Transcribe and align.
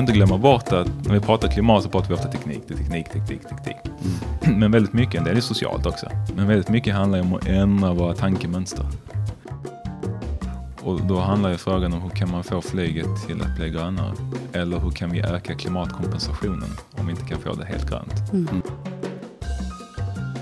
ska 0.00 0.12
inte 0.12 0.12
glömma 0.12 0.38
bort 0.38 0.72
att 0.72 0.88
när 1.04 1.12
vi 1.12 1.20
pratar 1.20 1.48
klimat 1.48 1.82
så 1.82 1.88
pratar 1.88 2.08
vi 2.08 2.14
ofta 2.14 2.28
teknik. 2.28 2.66
Teknik, 2.66 3.08
teknik, 3.08 3.40
teknik. 3.48 3.76
Mm. 4.44 4.58
Men 4.58 4.70
väldigt 4.70 4.92
mycket, 4.92 5.14
en 5.14 5.24
del 5.24 5.36
är 5.36 5.40
socialt 5.40 5.86
också. 5.86 6.06
Men 6.36 6.48
väldigt 6.48 6.68
mycket 6.68 6.94
handlar 6.94 7.20
om 7.20 7.34
att 7.34 7.46
ändra 7.46 7.92
våra 7.92 8.14
tankemönster. 8.14 8.86
Och 10.82 11.00
då 11.02 11.20
handlar 11.20 11.50
ju 11.50 11.56
frågan 11.56 11.92
om 11.92 12.02
hur 12.02 12.10
kan 12.10 12.30
man 12.30 12.44
få 12.44 12.60
flyget 12.60 13.06
till 13.26 13.42
att 13.42 13.56
bli 13.56 13.70
grönare? 13.70 14.12
Eller 14.52 14.78
hur 14.78 14.90
kan 14.90 15.10
vi 15.10 15.20
öka 15.20 15.54
klimatkompensationen 15.54 16.70
om 16.98 17.06
vi 17.06 17.12
inte 17.12 17.24
kan 17.24 17.38
få 17.38 17.52
det 17.52 17.64
helt 17.64 17.90
grönt? 17.90 18.32
Mm. 18.32 18.62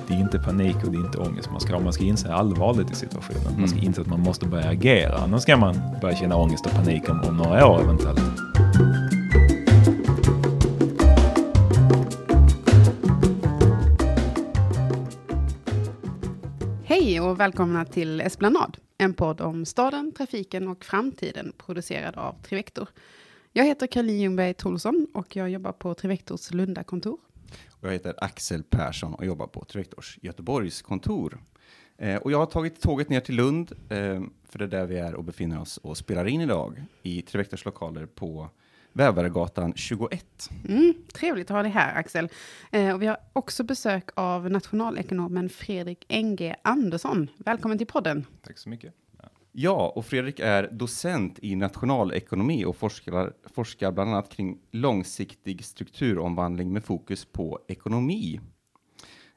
Det 0.08 0.14
är 0.14 0.18
inte 0.18 0.38
panik 0.38 0.76
och 0.84 0.92
det 0.92 0.98
är 0.98 1.06
inte 1.06 1.18
ångest 1.18 1.50
man 1.50 1.60
ska 1.60 1.74
ha. 1.74 1.80
Man 1.80 1.92
ska 1.92 2.04
inse 2.04 2.32
allvaret 2.32 2.90
i 2.90 2.94
situationen. 2.94 3.58
Man 3.58 3.68
ska 3.68 3.78
mm. 3.78 3.88
inse 3.88 4.00
att 4.00 4.06
man 4.06 4.20
måste 4.20 4.46
börja 4.46 4.68
agera. 4.68 5.16
Annars 5.16 5.42
ska 5.42 5.56
man 5.56 5.80
börja 6.00 6.16
känna 6.16 6.36
ångest 6.36 6.66
och 6.66 6.72
panik 6.72 7.08
om, 7.08 7.20
om 7.28 7.36
några 7.36 7.66
år 7.66 7.80
eventuellt. 7.80 8.47
Och 17.38 17.42
välkomna 17.42 17.84
till 17.84 18.20
Esplanad, 18.20 18.76
en 18.98 19.14
podd 19.14 19.40
om 19.40 19.64
staden, 19.64 20.12
trafiken 20.12 20.68
och 20.68 20.84
framtiden 20.84 21.52
producerad 21.58 22.16
av 22.16 22.42
Trivector. 22.42 22.88
Jag 23.52 23.64
heter 23.64 23.86
Caroline 23.86 24.20
Ljungberg 24.20 24.54
Tolsson 24.54 25.06
och 25.14 25.36
jag 25.36 25.50
jobbar 25.50 25.72
på 25.72 25.94
Trivectors 25.94 26.50
Lundakontor. 26.50 27.18
Jag 27.80 27.92
heter 27.92 28.14
Axel 28.16 28.62
Persson 28.62 29.14
och 29.14 29.26
jobbar 29.26 29.46
på 29.46 29.64
Trivectors 29.64 30.18
Göteborgs 30.22 30.82
kontor. 30.82 31.38
Eh, 31.98 32.16
och 32.16 32.32
jag 32.32 32.38
har 32.38 32.46
tagit 32.46 32.80
tåget 32.80 33.08
ner 33.08 33.20
till 33.20 33.34
Lund, 33.34 33.72
eh, 33.88 34.22
för 34.48 34.58
det 34.58 34.64
är 34.64 34.68
där 34.68 34.86
vi 34.86 34.98
är 34.98 35.14
och 35.14 35.24
befinner 35.24 35.60
oss 35.60 35.76
och 35.76 35.96
spelar 35.96 36.26
in 36.26 36.40
idag 36.40 36.84
i 37.02 37.22
Trivectors 37.22 37.64
lokaler 37.64 38.06
på 38.06 38.50
Vävaregatan 38.92 39.72
21. 39.76 40.50
Mm, 40.68 40.94
trevligt 41.12 41.50
att 41.50 41.54
ha 41.54 41.62
dig 41.62 41.72
här, 41.72 41.98
Axel. 41.98 42.28
Eh, 42.70 42.94
och 42.94 43.02
vi 43.02 43.06
har 43.06 43.16
också 43.32 43.64
besök 43.64 44.08
av 44.14 44.50
nationalekonomen 44.50 45.48
Fredrik 45.48 46.04
Enge 46.08 46.56
Andersson. 46.62 47.30
Välkommen 47.36 47.78
till 47.78 47.86
podden. 47.86 48.26
Tack 48.42 48.58
så 48.58 48.68
mycket. 48.68 48.94
Ja, 49.52 49.92
och 49.96 50.06
Fredrik 50.06 50.40
är 50.40 50.68
docent 50.72 51.38
i 51.42 51.56
nationalekonomi 51.56 52.64
och 52.64 52.76
forskar, 52.76 53.32
forskar 53.54 53.92
bland 53.92 54.10
annat 54.10 54.28
kring 54.28 54.58
långsiktig 54.70 55.64
strukturomvandling 55.64 56.72
med 56.72 56.84
fokus 56.84 57.24
på 57.24 57.60
ekonomi. 57.68 58.40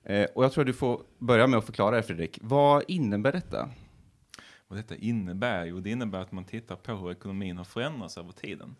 Eh, 0.03 0.25
och 0.35 0.43
jag 0.43 0.51
tror 0.51 0.65
du 0.65 0.73
får 0.73 1.01
börja 1.17 1.47
med 1.47 1.57
att 1.57 1.65
förklara, 1.65 2.03
Fredrik. 2.03 2.39
Vad 2.41 2.83
innebär 2.87 3.31
detta? 3.31 3.69
Vad 4.67 4.79
detta 4.79 4.95
innebär? 4.95 5.65
Jo, 5.65 5.79
det 5.79 5.89
innebär 5.89 6.19
att 6.19 6.31
man 6.31 6.45
tittar 6.45 6.75
på 6.75 6.91
hur 6.91 7.11
ekonomin 7.11 7.57
har 7.57 7.65
förändrats 7.65 8.17
över 8.17 8.31
tiden. 8.31 8.75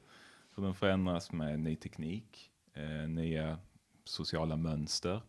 Hur 0.62 0.66
den 0.66 0.76
förändras 0.76 1.32
med 1.32 1.60
ny 1.60 1.76
teknik, 1.76 2.52
eh, 2.74 3.10
nya 3.10 3.58
sociala 4.04 4.56
mönster, 4.56 5.22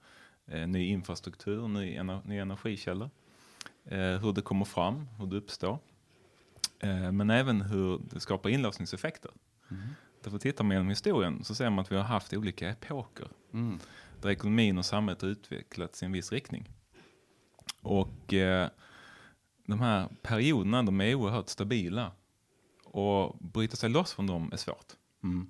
eh, 0.46 0.66
ny 0.66 0.86
infrastruktur, 0.86 1.68
ny, 1.68 1.94
ener 1.94 2.22
nya 2.24 2.42
energikällor. 2.42 3.10
Eh, 3.84 3.98
hur 3.98 4.32
det 4.32 4.42
kommer 4.42 4.64
fram, 4.64 5.08
hur 5.18 5.26
det 5.26 5.36
uppstår. 5.36 5.78
Eh, 6.78 7.12
men 7.12 7.30
även 7.30 7.60
hur 7.60 8.00
det 8.10 8.20
skapar 8.20 8.50
inlåsningseffekter. 8.50 9.30
Mm. 9.70 9.82
Därför 10.22 10.38
tittar 10.38 10.64
man 10.64 10.74
genom 10.76 10.88
historien 10.88 11.44
så 11.44 11.54
ser 11.54 11.70
man 11.70 11.78
att 11.78 11.92
vi 11.92 11.96
har 11.96 12.04
haft 12.04 12.32
olika 12.32 12.68
epoker. 12.70 13.28
Mm. 13.52 13.78
Där 14.20 14.30
ekonomin 14.30 14.78
och 14.78 14.86
samhället 14.86 15.22
har 15.22 15.28
utvecklats 15.28 16.02
i 16.02 16.06
en 16.06 16.12
viss 16.12 16.32
riktning. 16.32 16.68
Och 17.82 18.34
eh, 18.34 18.68
de 19.66 19.80
här 19.80 20.08
perioderna 20.22 20.82
de 20.82 21.00
är 21.00 21.14
oerhört 21.14 21.48
stabila. 21.48 22.12
Och 22.84 23.36
bryta 23.38 23.76
sig 23.76 23.90
loss 23.90 24.12
från 24.12 24.26
dem 24.26 24.52
är 24.52 24.56
svårt. 24.56 24.96
Mm. 25.22 25.46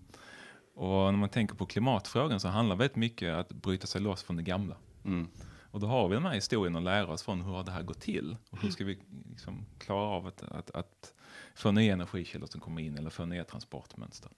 Och 0.75 0.89
när 0.89 1.19
man 1.19 1.29
tänker 1.29 1.55
på 1.55 1.67
klimatfrågan 1.67 2.41
så 2.41 2.49
handlar 2.49 2.77
väldigt 2.77 2.97
mycket 2.97 3.35
om 3.35 3.41
att 3.41 3.53
bryta 3.53 3.87
sig 3.87 4.01
loss 4.01 4.23
från 4.23 4.37
det 4.37 4.43
gamla. 4.43 4.77
Mm. 5.05 5.29
Och 5.73 5.81
då 5.81 5.87
har 5.87 6.09
vi 6.09 6.15
den 6.15 6.27
här 6.27 6.35
historien 6.35 6.77
att 6.77 6.83
lära 6.83 7.13
oss 7.13 7.23
från 7.23 7.43
hur 7.43 7.53
har 7.53 7.65
det 7.65 7.71
här 7.71 7.83
gått 7.83 8.01
till? 8.01 8.37
Och 8.51 8.59
hur 8.63 8.71
ska 8.71 8.85
vi 8.85 8.99
liksom 9.31 9.65
klara 9.79 10.07
av 10.07 10.27
att, 10.27 10.43
att, 10.43 10.71
att 10.71 11.15
få 11.55 11.73
nya 11.73 11.93
energikällor 11.93 12.47
som 12.47 12.61
kommer 12.61 12.83
in 12.83 12.99
eller 12.99 13.11
få 13.11 13.25
nya 13.25 13.45
transportmönster. 13.45 14.31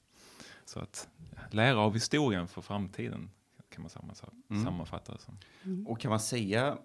Så 0.65 0.81
att 0.81 1.09
lära 1.51 1.79
av 1.79 1.95
historien 1.95 2.49
för 2.49 2.63
framtiden 2.63 3.31
kan 3.71 3.83
man 3.83 3.91
mm. 4.51 4.65
sammanfatta 4.65 5.13
det 5.13 5.19
som. 5.19 5.39
Mm. 5.65 5.87
Och 5.87 6.01
kan 6.01 6.11
man 6.11 6.21
säga, 6.21 6.79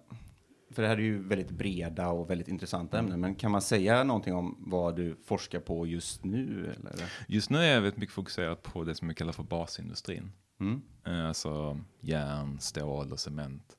för 0.70 0.82
det 0.82 0.88
här 0.88 0.96
är 0.96 1.02
ju 1.02 1.22
väldigt 1.22 1.50
breda 1.50 2.08
och 2.08 2.30
väldigt 2.30 2.48
intressanta 2.48 2.98
mm. 2.98 3.06
ämnen, 3.06 3.20
men 3.20 3.34
kan 3.34 3.50
man 3.50 3.62
säga 3.62 4.04
någonting 4.04 4.34
om 4.34 4.56
vad 4.58 4.96
du 4.96 5.16
forskar 5.24 5.60
på 5.60 5.86
just 5.86 6.24
nu? 6.24 6.74
Eller? 6.76 7.12
Just 7.28 7.50
nu 7.50 7.58
är 7.58 7.74
jag 7.74 7.80
väldigt 7.80 8.00
mycket 8.00 8.14
fokuserad 8.14 8.62
på 8.62 8.84
det 8.84 8.94
som 8.94 9.08
vi 9.08 9.14
kallar 9.14 9.32
för 9.32 9.42
basindustrin. 9.42 10.32
Mm. 10.60 10.82
Eh, 11.06 11.26
alltså 11.26 11.80
järn, 12.00 12.60
stål 12.60 13.12
och 13.12 13.20
cement. 13.20 13.76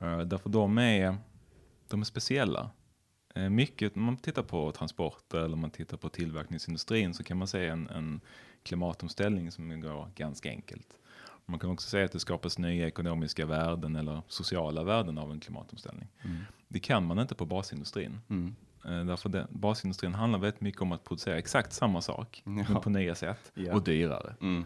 Eh, 0.00 0.20
därför 0.20 0.50
de 0.50 0.78
är, 0.78 1.16
de 1.88 2.00
är 2.00 2.04
speciella. 2.04 2.70
Eh, 3.34 3.48
mycket, 3.48 3.96
när 3.96 4.02
man 4.02 4.16
tittar 4.16 4.42
på 4.42 4.72
transporter 4.72 5.38
eller 5.38 5.56
man 5.56 5.70
tittar 5.70 5.96
på 5.96 6.08
tillverkningsindustrin 6.08 7.14
så 7.14 7.24
kan 7.24 7.36
man 7.36 7.48
se 7.48 7.66
en, 7.66 7.88
en 7.88 8.20
klimatomställning 8.62 9.50
som 9.50 9.80
går 9.80 10.10
ganska 10.14 10.50
enkelt. 10.50 10.88
Man 11.50 11.60
kan 11.60 11.70
också 11.70 11.88
säga 11.88 12.04
att 12.04 12.12
det 12.12 12.20
skapas 12.20 12.58
nya 12.58 12.86
ekonomiska 12.86 13.46
värden 13.46 13.96
eller 13.96 14.22
sociala 14.28 14.84
värden 14.84 15.18
av 15.18 15.30
en 15.30 15.40
klimatomställning. 15.40 16.08
Mm. 16.22 16.36
Det 16.68 16.80
kan 16.80 17.06
man 17.06 17.18
inte 17.18 17.34
på 17.34 17.46
basindustrin. 17.46 18.20
Mm. 18.28 18.54
Eh, 18.84 19.04
därför 19.04 19.28
det, 19.28 19.46
basindustrin 19.50 20.14
handlar 20.14 20.38
väldigt 20.38 20.60
mycket 20.60 20.82
om 20.82 20.92
att 20.92 21.04
producera 21.04 21.38
exakt 21.38 21.72
samma 21.72 22.00
sak, 22.00 22.42
ja. 22.46 22.50
men 22.50 22.80
på 22.80 22.90
nya 22.90 23.14
sätt 23.14 23.52
ja. 23.54 23.74
och 23.74 23.82
dyrare. 23.82 24.34
Mm. 24.40 24.64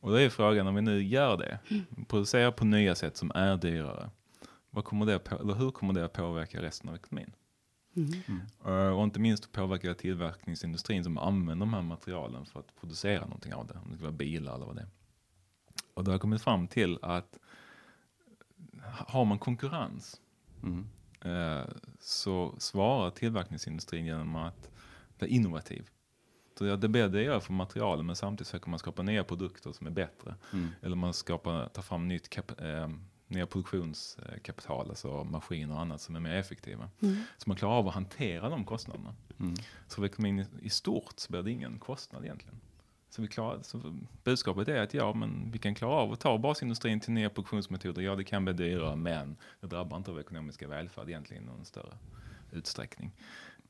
Och 0.00 0.10
då 0.10 0.16
är 0.16 0.28
frågan 0.28 0.66
om 0.66 0.74
vi 0.74 0.82
nu 0.82 1.02
gör 1.02 1.36
det, 1.36 1.58
producerar 2.08 2.50
på 2.50 2.64
nya 2.64 2.94
sätt 2.94 3.16
som 3.16 3.32
är 3.34 3.56
dyrare, 3.56 4.10
vad 4.70 4.84
kommer 4.84 5.06
det 5.06 5.18
på, 5.18 5.36
eller 5.36 5.54
hur 5.54 5.70
kommer 5.70 5.92
det 5.92 6.04
att 6.04 6.12
påverka 6.12 6.62
resten 6.62 6.88
av 6.88 6.94
ekonomin? 6.94 7.32
Mm. 7.96 8.40
Uh, 8.66 8.98
och 8.98 9.04
inte 9.04 9.20
minst 9.20 9.52
påverkar 9.52 9.94
tillverkningsindustrin 9.94 11.04
som 11.04 11.18
använder 11.18 11.66
de 11.66 11.74
här 11.74 11.82
materialen 11.82 12.46
för 12.46 12.60
att 12.60 12.80
producera 12.80 13.20
någonting 13.20 13.54
av 13.54 13.66
det. 13.66 13.74
Om 13.84 13.90
det 13.90 13.96
ska 13.96 14.04
vara 14.04 14.12
bilar 14.12 14.54
eller 14.54 14.66
vad 14.66 14.76
det 14.76 14.82
är. 14.82 14.88
Och 16.00 16.04
då 16.04 16.10
har 16.10 16.14
jag 16.14 16.20
kommit 16.20 16.42
fram 16.42 16.68
till 16.68 16.98
att 17.02 17.38
har 18.82 19.24
man 19.24 19.38
konkurrens 19.38 20.20
mm. 20.62 20.86
uh, 21.24 21.64
så 22.00 22.54
svarar 22.58 23.10
tillverkningsindustrin 23.10 24.06
genom 24.06 24.36
att 24.36 24.70
vara 25.18 25.28
innovativ. 25.28 25.88
Så 26.58 26.76
det 26.76 26.88
blir 26.88 27.08
det 27.08 27.22
gör 27.22 27.40
för 27.40 27.52
materialen 27.52 28.06
men 28.06 28.16
samtidigt 28.16 28.48
försöker 28.48 28.70
man 28.70 28.78
skapa 28.78 29.02
nya 29.02 29.24
produkter 29.24 29.72
som 29.72 29.86
är 29.86 29.90
bättre. 29.90 30.34
Mm. 30.52 30.68
Eller 30.82 30.96
man 30.96 31.14
skapar, 31.14 31.68
tar 31.68 31.82
fram 31.82 32.08
nytt 32.08 32.28
kap, 32.28 32.60
eh, 32.60 32.88
nya 33.26 33.46
produktionskapital, 33.46 34.88
alltså 34.88 35.24
maskiner 35.24 35.74
och 35.74 35.80
annat 35.80 36.00
som 36.00 36.16
är 36.16 36.20
mer 36.20 36.34
effektiva. 36.34 36.90
Mm. 37.00 37.16
Så 37.38 37.50
man 37.50 37.56
klarar 37.56 37.74
av 37.74 37.88
att 37.88 37.94
hantera 37.94 38.48
de 38.48 38.64
kostnaderna. 38.64 39.14
Mm. 39.40 39.54
Så 39.88 39.96
för 39.96 40.06
ekonomin 40.06 40.46
i 40.62 40.70
stort 40.70 41.14
så 41.16 41.32
blir 41.32 41.42
det 41.42 41.50
ingen 41.50 41.78
kostnad 41.78 42.24
egentligen. 42.24 42.60
Så, 43.10 43.22
vi 43.22 43.28
klarar, 43.28 43.62
så 43.62 43.96
budskapet 44.24 44.68
är 44.68 44.82
att 44.82 44.94
ja, 44.94 45.14
men 45.14 45.50
vi 45.52 45.58
kan 45.58 45.74
klara 45.74 45.94
av 45.94 46.12
att 46.12 46.20
ta 46.20 46.38
basindustrin 46.38 47.00
till 47.00 47.12
nya 47.12 47.30
produktionsmetoder. 47.30 48.02
Ja, 48.02 48.16
det 48.16 48.24
kan 48.24 48.44
bli 48.44 48.54
dyrare, 48.54 48.96
men 48.96 49.36
det 49.60 49.66
drabbar 49.66 49.96
inte 49.96 50.10
vår 50.10 50.20
ekonomiska 50.20 50.68
välfärd 50.68 51.08
egentligen 51.08 51.42
i 51.42 51.46
någon 51.46 51.64
större 51.64 51.94
utsträckning. 52.52 53.12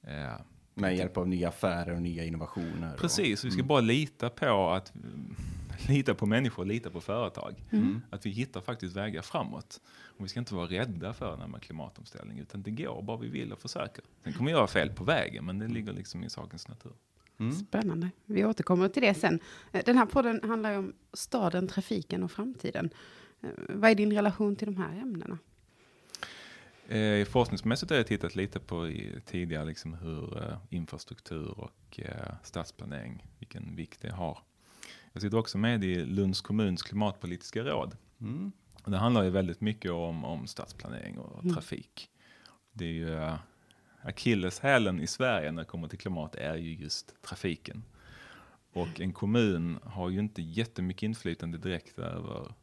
Eh, 0.03 0.41
med 0.75 0.97
hjälp 0.97 1.17
av 1.17 1.29
nya 1.29 1.49
affärer 1.49 1.95
och 1.95 2.03
nya 2.03 2.25
innovationer. 2.25 2.97
Precis, 2.97 3.41
och, 3.41 3.47
vi 3.47 3.51
ska 3.51 3.59
mm. 3.59 3.69
bara 3.69 3.81
lita 3.81 4.31
på 4.31 4.71
att 4.71 4.93
lita 5.89 6.15
på 6.15 6.27
människor, 6.27 6.65
lita 6.65 6.91
på 6.91 7.01
företag. 7.01 7.65
Mm. 7.71 8.03
Att 8.11 8.27
vi 8.27 8.31
hittar 8.31 8.61
faktiskt 8.61 8.97
vägar 8.97 9.23
framåt. 9.23 9.81
Och 9.87 10.25
vi 10.25 10.29
ska 10.29 10.41
inte 10.41 10.55
vara 10.55 10.67
rädda 10.67 11.13
för 11.13 11.37
den 11.37 11.53
här 11.53 11.61
klimatomställning, 11.61 12.39
utan 12.39 12.63
det 12.63 12.71
går 12.71 13.03
bara 13.03 13.17
vi 13.17 13.29
vill 13.29 13.53
och 13.53 13.59
försöker. 13.59 14.05
Sen 14.25 14.33
kommer 14.33 14.51
vi 14.51 14.57
göra 14.57 14.67
fel 14.67 14.91
på 14.91 15.05
vägen, 15.05 15.45
men 15.45 15.59
det 15.59 15.69
ligger 15.69 15.93
liksom 15.93 16.25
i 16.25 16.31
sakens 16.31 16.69
natur. 16.69 16.93
Mm. 17.41 17.53
Spännande. 17.53 18.11
Vi 18.27 18.45
återkommer 18.45 18.89
till 18.89 19.03
det 19.03 19.15
sen. 19.15 19.41
Eh, 19.73 19.85
den 19.85 19.99
här 19.99 20.07
podden 20.07 20.41
handlar 20.43 20.73
ju 20.73 20.79
om 20.79 20.93
staden, 21.13 21.69
trafiken 21.69 22.23
och 22.23 22.33
framtiden. 22.33 22.91
Eh, 23.43 23.49
vad 23.69 23.91
är 23.91 23.95
din 23.95 24.13
relation 24.13 24.57
till 24.57 24.67
de 24.67 24.77
här 24.77 25.01
ämnena? 25.01 25.39
Eh, 26.89 27.25
forskningsmässigt 27.25 27.91
har 27.91 27.97
jag 27.97 28.07
tittat 28.07 28.37
lite 28.37 28.61
på 28.61 28.89
i, 28.89 29.21
tidigare 29.27 29.65
liksom 29.65 29.95
hur 29.95 30.39
eh, 30.39 30.57
infrastruktur 30.71 31.59
och 31.59 32.01
eh, 32.01 32.35
stadsplanering, 32.43 33.27
vilken 33.39 33.77
vikt 33.77 34.01
det 34.01 34.13
har. 34.13 34.39
Jag 35.13 35.23
sitter 35.23 35.39
också 35.39 35.59
med 35.59 35.85
i 35.85 36.05
Lunds 36.05 36.41
kommuns 36.41 36.83
klimatpolitiska 36.83 37.65
råd. 37.65 37.97
Mm. 38.21 38.53
Det 38.85 38.97
handlar 38.97 39.23
ju 39.23 39.31
väldigt 39.31 39.61
mycket 39.61 39.91
om, 39.91 40.25
om 40.25 40.47
stadsplanering 40.47 41.19
och 41.19 41.43
mm. 41.43 41.55
trafik. 41.55 42.11
Det 42.73 42.85
är 42.85 42.93
ju 42.93 43.09
uh, 43.09 43.35
akilleshälen 44.03 45.01
i 45.01 45.07
Sverige 45.07 45.53
när 45.53 45.63
det 45.63 45.69
kommer 45.69 45.89
till 45.89 45.99
klimat 45.99 46.35
är 46.35 46.57
ju 46.57 46.75
just 46.75 47.23
trafiken. 47.23 47.83
Och 48.73 49.01
en 49.01 49.13
kommun 49.13 49.79
har 49.85 50.11
ju 50.11 50.19
inte 50.19 50.43
jättemycket 50.43 51.03
inflytande 51.03 51.59
direkt 51.59 51.99
över 51.99 52.55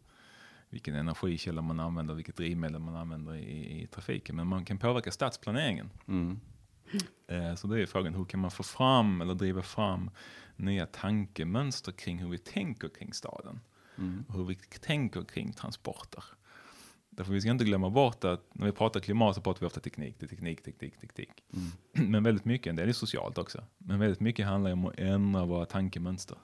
vilken 0.70 0.96
energikälla 0.96 1.62
man 1.62 1.80
använder, 1.80 2.14
vilket 2.14 2.38
drivmedel 2.38 2.80
man 2.80 2.96
använder 2.96 3.36
i, 3.36 3.82
i 3.82 3.88
trafiken. 3.88 4.36
Men 4.36 4.48
man 4.48 4.66
kan 4.66 4.78
påverka 4.78 5.12
stadsplaneringen. 5.12 5.90
Mm. 6.08 6.40
Eh, 7.28 7.56
så 7.56 7.68
det 7.68 7.82
är 7.82 7.86
frågan, 7.86 8.14
hur 8.14 8.26
kan 8.26 8.40
man 8.40 8.52
få 8.52 8.64
fram 8.64 9.22
eller 9.22 9.34
driva 9.34 9.62
fram 9.62 10.10
nya 10.56 10.86
tankemönster 10.86 11.92
kring 11.92 12.20
hur 12.20 12.30
vi 12.30 12.38
tänker 12.38 12.90
kring 12.90 13.14
staden? 13.14 13.60
Mm. 13.98 14.26
Och 14.28 14.34
hur 14.34 14.46
vi 14.46 14.56
tänker 14.56 15.24
kring 15.24 15.54
transporter. 15.54 16.24
Därför 17.18 17.34
vi 17.34 17.42
ska 17.42 17.52
inte 17.52 17.66
glömma 17.66 17.90
bort 17.90 18.24
att 18.24 18.42
när 18.54 18.66
vi 18.66 18.72
pratar 18.72 19.00
klimat 19.00 19.36
så 19.36 19.42
pratar 19.42 19.60
vi 19.60 19.66
ofta 19.66 19.80
teknik, 19.80 20.16
det 20.20 20.26
är 20.26 20.28
teknik, 20.28 20.64
teknik, 20.64 21.00
teknik. 21.00 21.44
Mm. 21.54 22.12
Men 22.12 22.24
väldigt 22.24 22.46
mycket, 22.46 22.70
en 22.70 22.76
del 22.76 22.90
är 22.90 22.94
socialt 22.94 23.38
också, 23.38 23.64
men 23.78 24.00
väldigt 24.00 24.20
mycket 24.20 24.46
handlar 24.46 24.72
om 24.72 24.86
att 24.86 25.00
ändra 25.00 25.46
våra 25.46 25.66
tankemönster. 25.66 26.38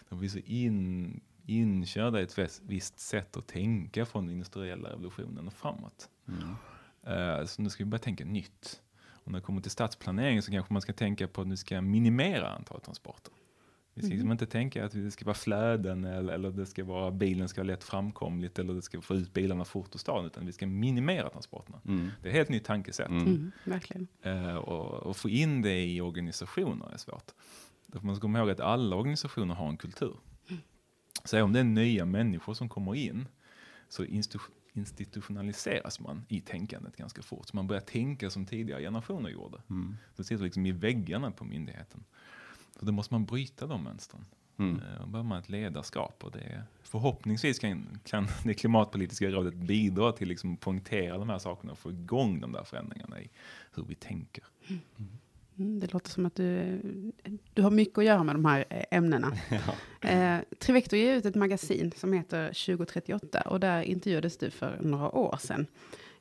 Därför 0.00 0.16
vi 0.16 0.26
är 0.26 0.30
så 0.30 0.38
in, 0.38 1.20
inkörda 1.46 2.20
i 2.20 2.22
ett 2.22 2.60
visst 2.62 3.00
sätt 3.00 3.36
att 3.36 3.46
tänka 3.46 4.06
från 4.06 4.26
den 4.26 4.32
industriella 4.32 4.90
revolutionen 4.90 5.46
och 5.46 5.52
framåt. 5.54 6.08
Mm. 6.28 6.54
Eh, 7.02 7.46
så 7.46 7.62
nu 7.62 7.70
ska 7.70 7.84
vi 7.84 7.90
börja 7.90 8.02
tänka 8.02 8.24
nytt. 8.24 8.82
Och 9.08 9.32
när 9.32 9.38
det 9.38 9.44
kommer 9.44 9.60
till 9.60 9.70
stadsplanering 9.70 10.42
så 10.42 10.52
kanske 10.52 10.72
man 10.72 10.82
ska 10.82 10.92
tänka 10.92 11.28
på 11.28 11.40
att 11.40 11.46
nu 11.46 11.56
ska 11.56 11.80
minimera 11.80 12.48
antalet 12.50 12.84
transporter. 12.84 13.32
Vi 13.98 14.02
ska 14.02 14.12
liksom 14.12 14.32
inte 14.32 14.46
tänka 14.46 14.84
att 14.84 14.92
det 14.92 15.10
ska 15.10 15.24
vara 15.24 15.34
flöden 15.34 16.04
eller, 16.04 16.32
eller 16.32 16.50
det 16.50 16.66
ska 16.66 16.84
vara, 16.84 17.10
bilen 17.10 17.48
ska 17.48 17.60
vara 17.60 17.66
lätt 17.66 17.84
framkomligt 17.84 18.58
eller 18.58 18.74
det 18.74 18.82
ska 18.82 19.00
få 19.00 19.14
ut 19.14 19.34
bilarna 19.34 19.64
fort 19.64 19.94
ur 19.94 19.98
staden, 19.98 20.26
utan 20.26 20.46
vi 20.46 20.52
ska 20.52 20.66
minimera 20.66 21.30
transporterna. 21.30 21.80
Mm. 21.84 22.10
Det 22.22 22.28
är 22.28 22.30
ett 22.30 22.36
helt 22.36 22.48
nytt 22.48 22.64
tankesätt. 22.64 23.08
Mm. 23.08 23.26
Mm, 23.26 23.52
verkligen. 23.64 24.08
Eh, 24.22 24.56
och, 24.56 24.92
och 24.92 25.16
få 25.16 25.28
in 25.28 25.62
det 25.62 25.84
i 25.86 26.00
organisationer 26.00 26.92
är 26.92 26.96
svårt. 26.96 27.32
Därför 27.86 28.06
man 28.06 28.16
ska 28.16 28.20
komma 28.20 28.38
ihåg 28.38 28.50
att 28.50 28.60
alla 28.60 28.96
organisationer 28.96 29.54
har 29.54 29.68
en 29.68 29.76
kultur. 29.76 30.16
Så 31.24 31.42
om 31.42 31.52
det 31.52 31.60
är 31.60 31.64
nya 31.64 32.04
människor 32.04 32.54
som 32.54 32.68
kommer 32.68 32.94
in 32.94 33.28
så 33.88 34.04
institu- 34.04 34.50
institutionaliseras 34.72 36.00
man 36.00 36.24
i 36.28 36.40
tänkandet 36.40 36.96
ganska 36.96 37.22
fort. 37.22 37.48
Så 37.48 37.56
man 37.56 37.66
börjar 37.66 37.80
tänka 37.80 38.30
som 38.30 38.46
tidigare 38.46 38.82
generationer 38.82 39.30
gjorde. 39.30 39.58
Mm. 39.70 39.96
Det 40.16 40.24
sitter 40.24 40.44
liksom 40.44 40.66
i 40.66 40.72
väggarna 40.72 41.30
på 41.30 41.44
myndigheten. 41.44 42.04
Så 42.78 42.84
då 42.84 42.92
måste 42.92 43.14
man 43.14 43.24
bryta 43.24 43.66
de 43.66 43.84
mönstren. 43.84 44.24
Mm. 44.58 44.80
Eh, 44.80 45.02
Och 45.02 45.08
behöver 45.08 45.28
man 45.28 45.38
ett 45.38 45.48
ledarskap. 45.48 46.24
Och 46.24 46.30
det 46.32 46.38
är, 46.40 46.62
förhoppningsvis 46.82 47.58
kan, 47.58 47.98
kan 48.04 48.26
det 48.44 48.54
klimatpolitiska 48.54 49.30
rådet 49.30 49.54
bidra 49.54 50.12
till 50.12 50.28
liksom 50.28 50.54
att 50.54 50.60
poängtera 50.60 51.18
de 51.18 51.28
här 51.28 51.38
sakerna 51.38 51.72
och 51.72 51.78
få 51.78 51.90
igång 51.90 52.40
de 52.40 52.52
där 52.52 52.64
förändringarna 52.64 53.20
i 53.20 53.30
hur 53.74 53.84
vi 53.84 53.94
tänker. 53.94 54.44
Mm, 55.58 55.80
det 55.80 55.92
låter 55.92 56.10
som 56.10 56.26
att 56.26 56.34
du, 56.34 56.80
du 57.54 57.62
har 57.62 57.70
mycket 57.70 57.98
att 57.98 58.04
göra 58.04 58.22
med 58.24 58.34
de 58.34 58.44
här 58.44 58.64
eh, 58.70 58.84
ämnena. 58.90 59.32
Eh, 60.00 60.38
Trivector 60.58 60.98
ger 60.98 61.14
ut 61.14 61.24
ett 61.24 61.34
magasin 61.34 61.92
som 61.96 62.12
heter 62.12 62.46
2038 62.46 63.40
och 63.40 63.60
där 63.60 63.82
intervjuades 63.82 64.38
du 64.38 64.50
för 64.50 64.78
några 64.82 65.10
år 65.10 65.36
sedan. 65.40 65.66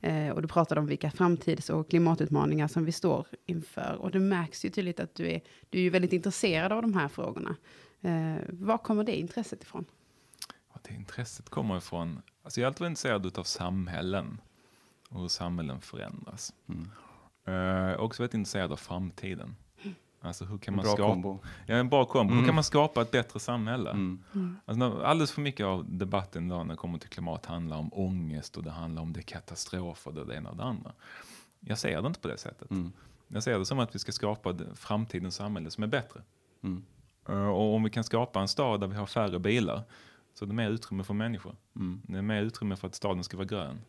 Eh, 0.01 0.29
och 0.29 0.41
du 0.41 0.47
pratade 0.47 0.81
om 0.81 0.87
vilka 0.87 1.11
framtids 1.11 1.69
och 1.69 1.89
klimatutmaningar 1.89 2.67
som 2.67 2.85
vi 2.85 2.91
står 2.91 3.27
inför. 3.45 3.97
Och 3.99 4.11
det 4.11 4.19
märks 4.19 4.65
ju 4.65 4.69
tydligt 4.69 4.99
att 4.99 5.15
du 5.15 5.31
är, 5.31 5.41
du 5.69 5.77
är 5.77 5.83
ju 5.83 5.89
väldigt 5.89 6.13
intresserad 6.13 6.71
av 6.71 6.81
de 6.81 6.93
här 6.93 7.07
frågorna. 7.07 7.55
Eh, 8.01 8.35
var 8.49 8.77
kommer 8.77 9.03
det 9.03 9.15
intresset 9.15 9.63
ifrån? 9.63 9.85
Och 10.67 10.79
det 10.83 10.93
intresset 10.93 11.49
kommer 11.49 11.77
ifrån, 11.77 12.21
alltså 12.43 12.59
jag 12.59 12.65
är 12.65 12.67
alltid 12.67 12.87
intresserad 12.87 13.37
av 13.37 13.43
samhällen 13.43 14.41
och 15.09 15.21
hur 15.21 15.27
samhällen 15.27 15.81
förändras. 15.81 16.53
Mm. 16.69 16.89
Eh, 17.45 17.99
också 17.99 18.23
väldigt 18.23 18.33
intresserad 18.33 18.71
av 18.71 18.77
framtiden. 18.77 19.55
Alltså 20.21 20.45
hur 20.45 20.57
kan 20.57 20.73
En 20.73 20.75
man 20.75 20.83
bra 20.85 20.93
skapa, 20.93 21.09
kombo. 21.09 21.39
ja, 21.65 21.75
en 21.75 21.89
bra 21.89 22.05
kombo. 22.05 22.31
Hur 22.33 22.37
Mm. 22.39 22.45
kan 22.47 22.55
man 22.55 22.63
skapa 22.63 23.01
ett 23.01 23.11
bättre 23.11 23.39
samhälle? 23.39 23.89
Mm. 23.91 24.19
Alltså, 24.65 25.01
alldeles 25.03 25.31
för 25.31 25.41
mycket 25.41 25.65
av 25.65 25.85
debatten 25.97 26.45
idag 26.45 26.65
när 26.67 26.73
det 26.73 26.77
kommer 26.77 26.97
till 26.99 27.09
klimat 27.09 27.45
handlar 27.45 27.77
om 27.77 27.93
ångest 27.93 28.57
och 28.57 28.63
det 28.63 28.71
handlar 28.71 29.01
om 29.01 29.13
det 29.13 29.19
är 29.19 29.21
katastrofer, 29.23 30.11
det, 30.11 30.21
är 30.21 30.25
det 30.25 30.35
ena 30.35 30.49
och 30.49 30.57
det 30.57 30.63
andra. 30.63 30.91
Jag 31.59 31.77
ser 31.77 32.01
det 32.01 32.07
inte 32.07 32.19
på 32.19 32.27
det 32.27 32.37
sättet. 32.37 32.71
Mm. 32.71 32.91
Jag 33.27 33.43
ser 33.43 33.59
det 33.59 33.65
som 33.65 33.79
att 33.79 33.95
vi 33.95 33.99
ska 33.99 34.11
skapa 34.11 34.55
framtidens 34.75 35.35
samhälle 35.35 35.71
som 35.71 35.83
är 35.83 35.87
bättre. 35.87 36.21
Mm. 36.63 36.83
Eh, 37.29 37.47
Och 37.47 37.75
om 37.75 37.83
vi 37.83 37.89
kan 37.89 38.03
skapa 38.03 38.39
en 38.41 38.47
stad 38.47 38.79
där 38.79 38.87
vi 38.87 38.95
har 38.95 39.05
färre 39.05 39.39
bilar 39.39 39.83
så 40.33 40.45
är 40.45 40.47
det 40.47 40.53
mer 40.55 40.69
utrymme 40.69 41.03
för 41.03 41.13
människor. 41.13 41.55
Mm. 41.75 42.01
Det 42.07 42.17
är 42.17 42.21
mer 42.21 42.41
utrymme 42.41 42.75
för 42.75 42.87
att 42.87 42.95
staden 42.95 43.23
ska 43.23 43.37
vara 43.37 43.47
grön. 43.47 43.79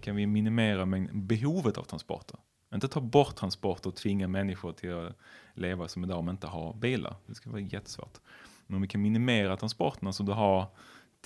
Kan 0.00 0.16
vi 0.16 0.26
minimera 0.26 0.86
behovet 1.12 1.78
av 1.78 1.82
transporter? 1.82 2.38
Inte 2.74 2.88
ta 2.88 3.00
bort 3.00 3.36
transporter 3.36 3.88
och 3.88 3.94
tvinga 3.96 4.28
människor 4.28 4.72
till 4.72 4.94
att 4.94 5.16
leva 5.58 5.88
som 5.88 6.04
idag 6.04 6.18
om 6.18 6.28
inte 6.28 6.46
har 6.46 6.74
bilar. 6.74 7.16
Det 7.26 7.34
ska 7.34 7.50
vara 7.50 7.60
jättesvårt. 7.60 8.20
Men 8.66 8.76
om 8.76 8.82
vi 8.82 8.88
kan 8.88 9.02
minimera 9.02 9.56
transporterna 9.56 10.12
så 10.12 10.22
du 10.22 10.32
har 10.32 10.66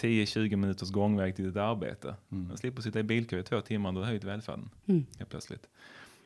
10-20 0.00 0.56
minuters 0.56 0.90
gångväg 0.90 1.36
till 1.36 1.44
ditt 1.44 1.56
arbete. 1.56 2.16
Mm. 2.32 2.48
Man 2.48 2.56
slipper 2.58 2.82
sitta 2.82 3.00
i 3.00 3.02
bilkö 3.02 3.38
i 3.38 3.42
två 3.42 3.60
timmar, 3.60 3.92
då 3.92 4.00
har 4.00 4.06
höjt 4.06 4.24
välfärden 4.24 4.70
Mm. 4.86 5.06
helt 5.18 5.30
plötsligt. 5.30 5.68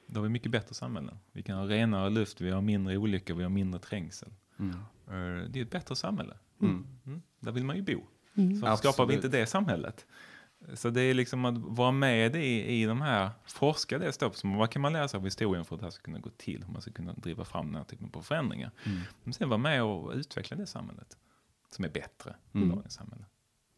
Då 0.06 0.20
har 0.20 0.22
vi 0.22 0.28
mycket 0.28 0.52
bättre 0.52 0.74
samhällen. 0.74 1.18
Vi 1.32 1.42
kan 1.42 1.58
ha 1.58 1.68
renare 1.68 2.10
luft, 2.10 2.40
vi 2.40 2.50
har 2.50 2.60
mindre 2.62 2.96
olyckor, 2.96 3.34
vi 3.34 3.42
har 3.42 3.50
mindre 3.50 3.80
trängsel. 3.80 4.28
Mm. 4.58 4.70
Eh, 5.06 5.48
Det 5.50 5.58
är 5.58 5.62
ett 5.62 5.70
bättre 5.70 5.96
samhälle. 5.96 6.34
Mm. 6.62 6.86
Mm. 7.06 7.22
Där 7.40 7.52
vill 7.52 7.64
man 7.64 7.76
ju 7.76 7.82
bo. 7.82 8.00
Mm. 8.34 8.60
Så 8.60 8.76
skapar 8.76 9.06
vi 9.06 9.14
inte 9.14 9.28
det 9.28 9.46
samhället? 9.46 10.06
Så 10.74 10.90
det 10.90 11.00
är 11.02 11.14
liksom 11.14 11.44
att 11.44 11.58
vara 11.58 11.90
med 11.92 12.36
i, 12.36 12.80
i 12.80 12.84
de 12.84 13.00
här, 13.00 13.30
forska 13.46 13.98
det 13.98 14.12
som 14.32 14.56
vad 14.56 14.70
kan 14.70 14.82
man 14.82 14.92
lära 14.92 15.08
sig 15.08 15.18
av 15.18 15.24
historien 15.24 15.64
för 15.64 15.74
att 15.74 15.80
det 15.80 15.86
här 15.86 15.90
ska 15.90 16.02
kunna 16.02 16.18
gå 16.18 16.30
till, 16.30 16.64
hur 16.64 16.72
man 16.72 16.82
ska 16.82 16.90
kunna 16.92 17.12
driva 17.12 17.44
fram 17.44 17.66
den 17.66 17.74
här 17.74 17.84
typen 17.84 18.10
av 18.12 18.22
förändringar. 18.22 18.70
Mm. 18.86 18.98
Men 19.24 19.32
sen 19.32 19.48
vara 19.48 19.58
med 19.58 19.82
och 19.82 20.12
utveckla 20.14 20.56
det 20.56 20.66
samhället 20.66 21.16
som 21.70 21.84
är 21.84 21.88
bättre 21.88 22.34
Mm. 22.52 22.70
än 22.70 22.76
dagens 22.76 22.94
samhälle. 22.94 23.24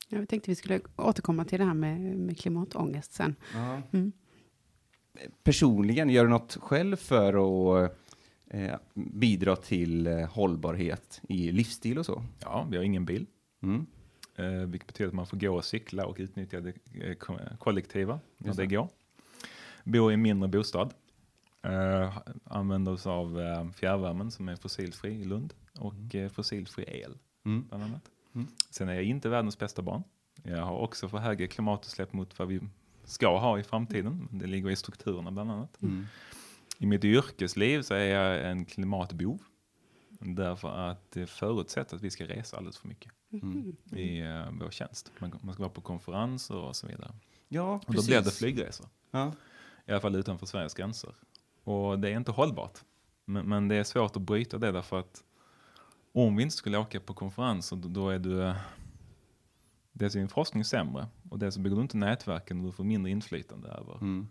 Ja, 0.09 0.21
vi 0.21 0.27
tänkte 0.27 0.51
vi 0.51 0.55
skulle 0.55 0.81
återkomma 0.97 1.45
till 1.45 1.59
det 1.59 1.65
här 1.65 1.75
med, 1.75 2.01
med 2.01 2.39
klimatångest 2.39 3.13
sen. 3.13 3.35
Ja. 3.55 3.83
Mm. 3.93 4.13
Personligen, 5.45 6.11
gör 6.11 6.25
du 6.25 6.31
något 6.31 6.57
själv 6.61 6.97
för 6.97 7.29
att 7.85 7.93
eh, 8.51 8.75
bidra 8.95 9.57
till 9.57 10.07
eh, 10.07 10.19
hållbarhet 10.29 11.21
i 11.29 11.53
livsstil 11.53 11.99
och 11.99 12.07
så? 12.07 12.23
Ja, 12.41 12.67
vi 12.71 12.77
har 12.77 12.85
ingen 12.85 13.05
bil, 13.05 13.27
Mm. 13.63 13.87
Eh, 14.37 14.47
vilket 14.47 14.87
betyder 14.87 15.09
att 15.09 15.15
man 15.15 15.27
får 15.27 15.37
gå 15.37 15.57
och 15.57 15.65
cykla 15.65 16.07
och 16.07 16.17
utnyttja 16.19 16.61
det 16.61 16.73
eh, 17.01 17.15
ko- 17.15 17.39
kollektiva 17.59 18.21
när 18.39 18.47
Just 18.47 18.59
det 18.59 18.67
går. 18.67 18.89
Bor 19.85 20.11
i 20.11 20.15
en 20.15 20.23
mindre 20.23 20.49
bostad. 20.49 20.95
Eh, 21.63 22.19
använder 22.45 22.93
oss 22.93 23.07
av 23.07 23.41
eh, 23.41 23.71
fjärrvärmen 23.71 24.31
som 24.31 24.49
är 24.49 24.57
fossilfri 24.57 25.11
i 25.11 25.25
Lund 25.25 25.55
och 25.79 26.15
eh, 26.15 26.29
fossilfri 26.29 26.85
el. 26.89 27.19
Mm. 27.45 27.65
bland 27.69 27.85
annat. 27.85 28.03
Mm. 28.35 28.47
Sen 28.71 28.89
är 28.89 28.95
jag 28.95 29.05
inte 29.05 29.29
världens 29.29 29.59
bästa 29.59 29.83
barn. 29.83 30.03
Jag 30.43 30.63
har 30.63 30.79
också 30.79 31.09
för 31.09 31.19
höga 31.19 31.47
klimatutsläpp 31.49 32.13
mot 32.13 32.39
vad 32.39 32.49
vi 32.49 32.61
ska 33.05 33.39
ha 33.39 33.59
i 33.59 33.63
framtiden. 33.63 34.29
Det 34.33 34.47
ligger 34.47 34.71
i 34.71 34.77
strukturerna 34.77 35.31
bland 35.31 35.51
annat. 35.51 35.83
Mm. 35.83 36.07
I 36.79 36.87
mitt 36.87 37.05
yrkesliv 37.05 37.83
så 37.83 37.95
är 37.95 38.05
jag 38.05 38.51
en 38.51 38.65
klimatbov. 38.65 39.39
Därför 40.21 40.69
att 40.91 41.11
det 41.11 41.27
förutsätter 41.27 41.97
att 41.97 42.03
vi 42.03 42.11
ska 42.11 42.25
resa 42.25 42.57
alldeles 42.57 42.79
för 42.79 42.89
mycket 42.89 43.13
Mm. 43.33 43.77
i 43.93 44.23
uh, 44.23 44.51
vår 44.61 44.71
tjänst. 44.71 45.13
Man, 45.19 45.39
man 45.43 45.55
ska 45.55 45.63
vara 45.63 45.73
på 45.73 45.81
konferenser 45.81 46.57
och 46.57 46.77
så 46.77 46.87
vidare. 46.87 47.15
Ja, 47.49 47.73
Och 47.73 47.81
då 47.87 47.93
precis. 47.93 48.07
blir 48.07 48.21
det 48.21 48.31
flygresor. 48.31 48.87
Ja. 49.11 49.33
I 49.87 49.91
alla 49.93 50.01
fall 50.01 50.17
utanför 50.17 50.47
Sveriges 50.47 50.75
gränser. 50.75 51.15
Och 51.65 51.99
det 51.99 52.09
är 52.11 52.17
inte 52.17 52.31
hållbart. 52.31 52.79
Men, 53.25 53.49
men 53.49 53.69
det 53.69 53.75
är 53.75 53.85
svårt 53.85 54.17
att 54.17 54.23
bryta 54.23 54.59
det 54.59 54.73
därför 54.73 54.99
att 55.01 55.25
om 56.13 56.37
vi 56.37 56.43
inte 56.43 56.57
skulle 56.57 56.79
åka 56.79 57.01
på 57.01 57.15
konferenser 57.15 57.77
då, 57.77 57.89
då 57.89 58.09
är 58.11 58.19
du 58.19 58.43
eh, 58.43 58.57
dels 59.93 60.15
är 60.15 60.19
din 60.19 60.29
forskning 60.29 60.65
sämre 60.65 61.07
och 61.31 61.39
dels 61.39 61.59
bygger 61.59 61.77
du 61.77 61.83
inte 61.83 61.97
nätverken 61.97 62.61
och 62.61 62.67
du 62.67 62.73
får 62.73 62.85
mindre 62.85 63.11
inflytande 63.11 63.69
över 63.69 63.95
Mm. 63.95 64.29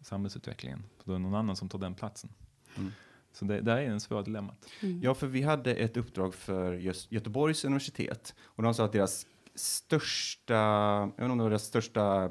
samhällsutvecklingen. 0.00 0.82
För 0.98 1.04
då 1.06 1.12
är 1.12 1.16
det 1.18 1.22
någon 1.22 1.34
annan 1.34 1.56
som 1.56 1.68
tar 1.68 1.78
den 1.78 1.94
platsen. 1.94 2.30
Mm. 2.76 2.92
Så 3.32 3.44
det 3.44 3.60
där 3.60 3.76
är 3.76 3.90
en 3.90 4.00
svår 4.00 4.22
dilemmat. 4.22 4.66
Mm. 4.80 5.00
Ja, 5.02 5.14
för 5.14 5.26
vi 5.26 5.42
hade 5.42 5.74
ett 5.74 5.96
uppdrag 5.96 6.34
för 6.34 6.72
just 6.72 7.12
Göteborgs 7.12 7.64
universitet 7.64 8.34
och 8.42 8.62
de 8.62 8.74
sa 8.74 8.84
att 8.84 8.92
deras 8.92 9.26
största, 9.54 10.54
jag 10.54 11.06
vet 11.06 11.18
inte 11.18 11.32
om 11.32 11.38
det 11.38 11.44
var 11.44 11.50
deras 11.50 11.64
största 11.64 12.30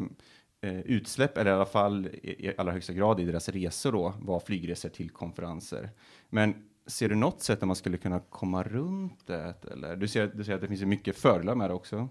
eh, 0.61 0.79
utsläpp, 0.79 1.37
eller 1.37 1.51
i 1.51 1.53
alla 1.53 1.65
fall 1.65 2.07
i, 2.07 2.47
i 2.47 2.53
allra 2.57 2.71
högsta 2.71 2.93
grad 2.93 3.19
i 3.19 3.25
deras 3.25 3.49
resor 3.49 3.91
då, 3.91 4.13
var 4.19 4.39
flygresor 4.39 4.89
till 4.89 5.09
konferenser. 5.09 5.89
Men 6.29 6.69
ser 6.87 7.09
du 7.09 7.15
något 7.15 7.41
sätt 7.41 7.59
där 7.59 7.67
man 7.67 7.75
skulle 7.75 7.97
kunna 7.97 8.19
komma 8.19 8.63
runt 8.63 9.27
det? 9.27 9.65
Eller? 9.71 9.95
Du 9.95 10.07
ser, 10.07 10.27
du 10.27 10.43
ser 10.43 10.53
att 10.53 10.61
det 10.61 10.67
finns 10.67 10.81
mycket 10.81 11.15
fördelar 11.17 11.55
med 11.55 11.69
det 11.69 11.73
också. 11.73 12.09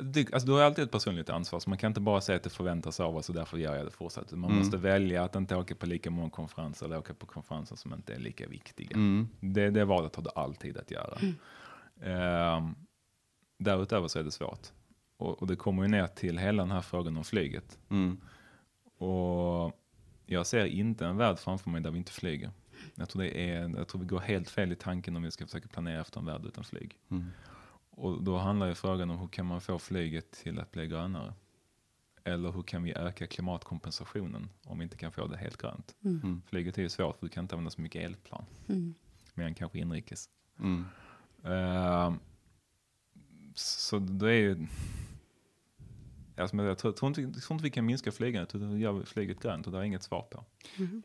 Det, 0.00 0.32
alltså, 0.32 0.46
du 0.46 0.52
har 0.52 0.60
alltid 0.62 0.84
ett 0.84 0.90
personligt 0.90 1.30
ansvar, 1.30 1.60
så 1.60 1.70
man 1.70 1.78
kan 1.78 1.88
inte 1.90 2.00
bara 2.00 2.20
säga 2.20 2.36
att 2.36 2.42
det 2.42 2.50
förväntas 2.50 3.00
av 3.00 3.16
oss 3.16 3.28
och 3.28 3.34
därför 3.34 3.58
gör 3.58 3.76
jag 3.76 3.86
det 3.86 3.90
fortsatt. 3.90 4.32
Man 4.32 4.44
Mm. 4.44 4.58
måste 4.58 4.76
välja 4.76 5.24
att 5.24 5.34
inte 5.36 5.56
åka 5.56 5.74
på 5.74 5.86
lika 5.86 6.10
många 6.10 6.30
konferenser 6.30 6.86
eller 6.86 6.98
åka 6.98 7.14
på 7.14 7.26
konferenser 7.26 7.76
som 7.76 7.94
inte 7.94 8.14
är 8.14 8.18
lika 8.18 8.46
viktiga. 8.48 8.90
Mm. 8.94 9.28
Det, 9.40 9.70
det 9.70 9.84
valet 9.84 10.16
har 10.16 10.22
du 10.22 10.30
alltid 10.34 10.76
att 10.78 10.90
göra. 10.90 11.18
Ehm, 12.02 12.74
därutöver 13.58 14.08
så 14.08 14.18
är 14.18 14.24
det 14.24 14.30
svårt. 14.30 14.66
Och, 15.16 15.40
och 15.42 15.46
det 15.46 15.56
kommer 15.56 15.82
ju 15.82 15.88
ner 15.88 16.06
till 16.06 16.38
hela 16.38 16.62
den 16.62 16.70
här 16.72 16.80
frågan 16.80 17.16
om 17.16 17.24
flyget. 17.24 17.78
Mm. 17.90 18.20
Och 18.98 19.72
jag 20.26 20.46
ser 20.46 20.64
inte 20.64 21.06
en 21.06 21.16
värld 21.16 21.38
framför 21.38 21.70
mig 21.70 21.80
där 21.80 21.90
vi 21.90 21.98
inte 21.98 22.12
flyger. 22.12 22.50
Jag 22.94 23.08
tror, 23.08 23.22
det 23.22 23.50
är, 23.50 23.68
jag 23.76 23.88
tror 23.88 24.00
vi 24.00 24.06
går 24.06 24.20
helt 24.20 24.50
fel 24.50 24.72
i 24.72 24.76
tanken 24.76 25.16
om 25.16 25.22
vi 25.22 25.30
ska 25.30 25.46
försöka 25.46 25.68
planera 25.68 26.00
efter 26.00 26.20
en 26.20 26.26
värld 26.26 26.44
utan 26.46 26.64
flyg. 26.64 26.98
Mm. 27.10 27.26
Och 27.96 28.22
då 28.22 28.38
handlar 28.38 28.66
ju 28.66 28.74
frågan 28.74 29.10
om 29.10 29.18
hur 29.18 29.28
kan 29.28 29.46
man 29.46 29.60
få 29.60 29.78
flyget 29.78 30.30
till 30.30 30.60
att 30.60 30.72
bli 30.72 30.86
grönare? 30.86 31.34
Eller 32.24 32.52
hur 32.52 32.62
kan 32.62 32.82
vi 32.82 32.92
öka 32.92 33.26
klimatkompensationen 33.26 34.48
om 34.64 34.78
vi 34.78 34.84
inte 34.84 34.96
kan 34.96 35.12
få 35.12 35.26
det 35.26 35.36
helt 35.36 35.56
grönt? 35.56 35.94
Mm. 36.04 36.42
Flyget 36.46 36.78
är 36.78 36.82
ju 36.82 36.88
svårt 36.88 37.18
för 37.18 37.26
du 37.26 37.30
kan 37.30 37.44
inte 37.44 37.54
använda 37.54 37.70
så 37.70 37.80
mycket 37.80 38.04
elplan. 38.04 38.44
Mm. 38.68 38.94
Mer 39.34 39.44
än 39.44 39.54
kanske 39.54 39.78
inrikes. 39.78 40.28
Mm. 40.58 40.84
Eh, 41.44 42.14
så 43.54 43.98
det 43.98 44.30
är 44.30 44.40
ju... 44.40 44.66
Alltså, 46.36 46.56
men 46.56 46.66
jag 46.66 46.78
tror, 46.78 46.92
tror, 46.92 47.08
inte, 47.08 47.20
jag 47.20 47.42
tror 47.42 47.54
inte 47.54 47.64
vi 47.64 47.70
kan 47.70 47.86
minska 47.86 48.12
flygandet, 48.12 48.54
utan 48.54 48.74
vi 48.74 48.80
gör 48.80 49.02
flyget 49.02 49.42
grönt 49.42 49.66
och 49.66 49.72
det 49.72 49.78
har 49.78 49.82
jag 49.82 49.86
inget 49.86 50.02
svar 50.02 50.22
på. 50.22 50.44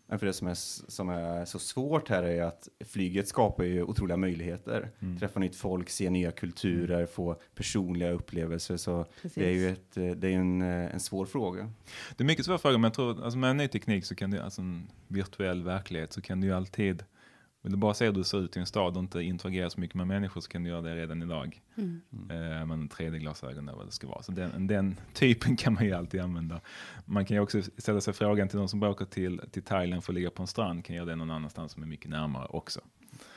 Men 0.07 0.19
för 0.19 0.25
det 0.25 0.33
som 0.33 0.47
är, 0.47 0.53
som 0.91 1.09
är 1.09 1.45
så 1.45 1.59
svårt 1.59 2.09
här 2.09 2.23
är 2.23 2.43
att 2.43 2.67
flyget 2.85 3.27
skapar 3.27 3.63
ju 3.63 3.83
otroliga 3.83 4.17
möjligheter. 4.17 4.91
Mm. 4.99 5.19
Träffa 5.19 5.39
nytt 5.39 5.55
folk, 5.55 5.89
se 5.89 6.09
nya 6.09 6.31
kulturer, 6.31 7.05
få 7.05 7.35
personliga 7.55 8.11
upplevelser. 8.11 8.77
Så 8.77 9.05
Precis. 9.21 9.33
det 9.33 9.45
är 9.45 9.53
ju 9.53 9.69
ett, 9.69 10.21
det 10.21 10.27
är 10.27 10.33
en, 10.33 10.61
en 10.61 10.99
svår 10.99 11.25
fråga. 11.25 11.71
Det 12.17 12.23
är 12.23 12.25
mycket 12.25 12.45
svåra 12.45 12.57
frågor, 12.57 12.77
men 12.77 12.83
jag 12.83 12.93
tror 12.93 13.23
alltså 13.23 13.37
med 13.37 13.49
en 13.49 13.57
ny 13.57 13.67
teknik 13.67 14.05
så 14.05 14.15
kan 14.15 14.31
du, 14.31 14.39
alltså 14.39 14.61
en 14.61 14.87
virtuell 15.07 15.63
verklighet, 15.63 16.13
så 16.13 16.21
kan 16.21 16.41
du 16.41 16.47
ju 16.47 16.53
alltid, 16.53 17.03
vill 17.61 17.71
du 17.71 17.77
bara 17.77 17.93
se 17.93 18.05
hur 18.05 18.11
du 18.11 18.23
ser 18.23 18.41
ut 18.41 18.57
i 18.57 18.59
en 18.59 18.65
stad 18.65 18.97
och 18.97 19.03
inte 19.03 19.21
interagera 19.21 19.69
så 19.69 19.79
mycket 19.79 19.95
med 19.95 20.07
människor 20.07 20.41
så 20.41 20.49
kan 20.49 20.63
du 20.63 20.69
göra 20.69 20.81
det 20.81 20.95
redan 20.95 21.21
idag. 21.21 21.61
Mm. 21.75 22.01
Eh, 22.11 22.65
men 22.65 22.89
3D-glasögon 22.89 23.67
eller 23.67 23.77
vad 23.77 23.87
det 23.87 23.91
ska 23.91 24.07
vara. 24.07 24.23
Så 24.23 24.31
den, 24.31 24.67
den 24.67 24.99
typen 25.13 25.55
kan 25.55 25.73
man 25.73 25.85
ju 25.85 25.93
alltid 25.93 26.21
använda. 26.21 26.61
Man 27.05 27.25
kan 27.25 27.37
ju 27.37 27.41
också 27.41 27.61
ställa 27.77 28.01
sig 28.01 28.13
frågan 28.13 28.47
till 28.47 28.59
de 28.59 28.67
som 28.67 28.83
åker 28.83 29.05
till, 29.05 29.41
till 29.51 29.63
Thailand 29.63 30.03
för 30.03 30.13
att 30.13 30.15
ligga 30.15 30.31
på 30.31 30.43
en 30.43 30.47
strand, 30.47 30.85
kan 30.85 30.95
göra 30.95 31.05
det 31.05 31.15
någon 31.15 31.31
annanstans 31.31 31.71
som 31.71 31.83
är 31.83 31.87
mycket 31.87 32.09
närmare 32.09 32.45
också. 32.45 32.81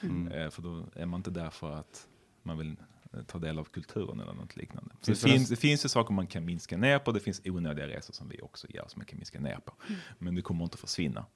Mm. 0.01 0.33
Eh, 0.33 0.51
för 0.51 0.63
då 0.63 0.87
är 0.95 1.07
man 1.07 1.19
inte 1.19 1.31
där 1.31 1.51
för 1.51 1.73
att 1.73 2.09
man 2.43 2.59
vill 2.59 2.77
eh, 3.13 3.23
ta 3.23 3.39
del 3.39 3.59
av 3.59 3.65
kulturen 3.65 4.21
eller 4.21 4.33
något 4.33 4.57
liknande. 4.57 4.95
Så 5.01 5.11
det, 5.11 5.17
Finns 5.17 5.49
det 5.49 5.57
finns, 5.57 5.85
ju 5.85 5.89
saker 5.89 6.15
man 6.15 6.27
kan 6.27 6.45
minska 6.45 6.77
ner 6.77 6.99
på, 6.99 7.13
det 7.13 7.21
finns 7.21 7.43
onödiga 7.45 7.87
resor 7.87 8.15
som 8.15 8.29
vi 8.29 8.41
också 8.43 8.67
gör 8.71 8.85
som 8.89 9.01
man 9.01 9.07
kan 9.07 9.19
minska 9.19 9.41
ner 9.41 9.59
på. 9.65 9.73
Men 10.19 10.35
det 10.35 10.43
kommer 10.43 10.65
inte 10.65 10.77
försvinna. 10.77 11.27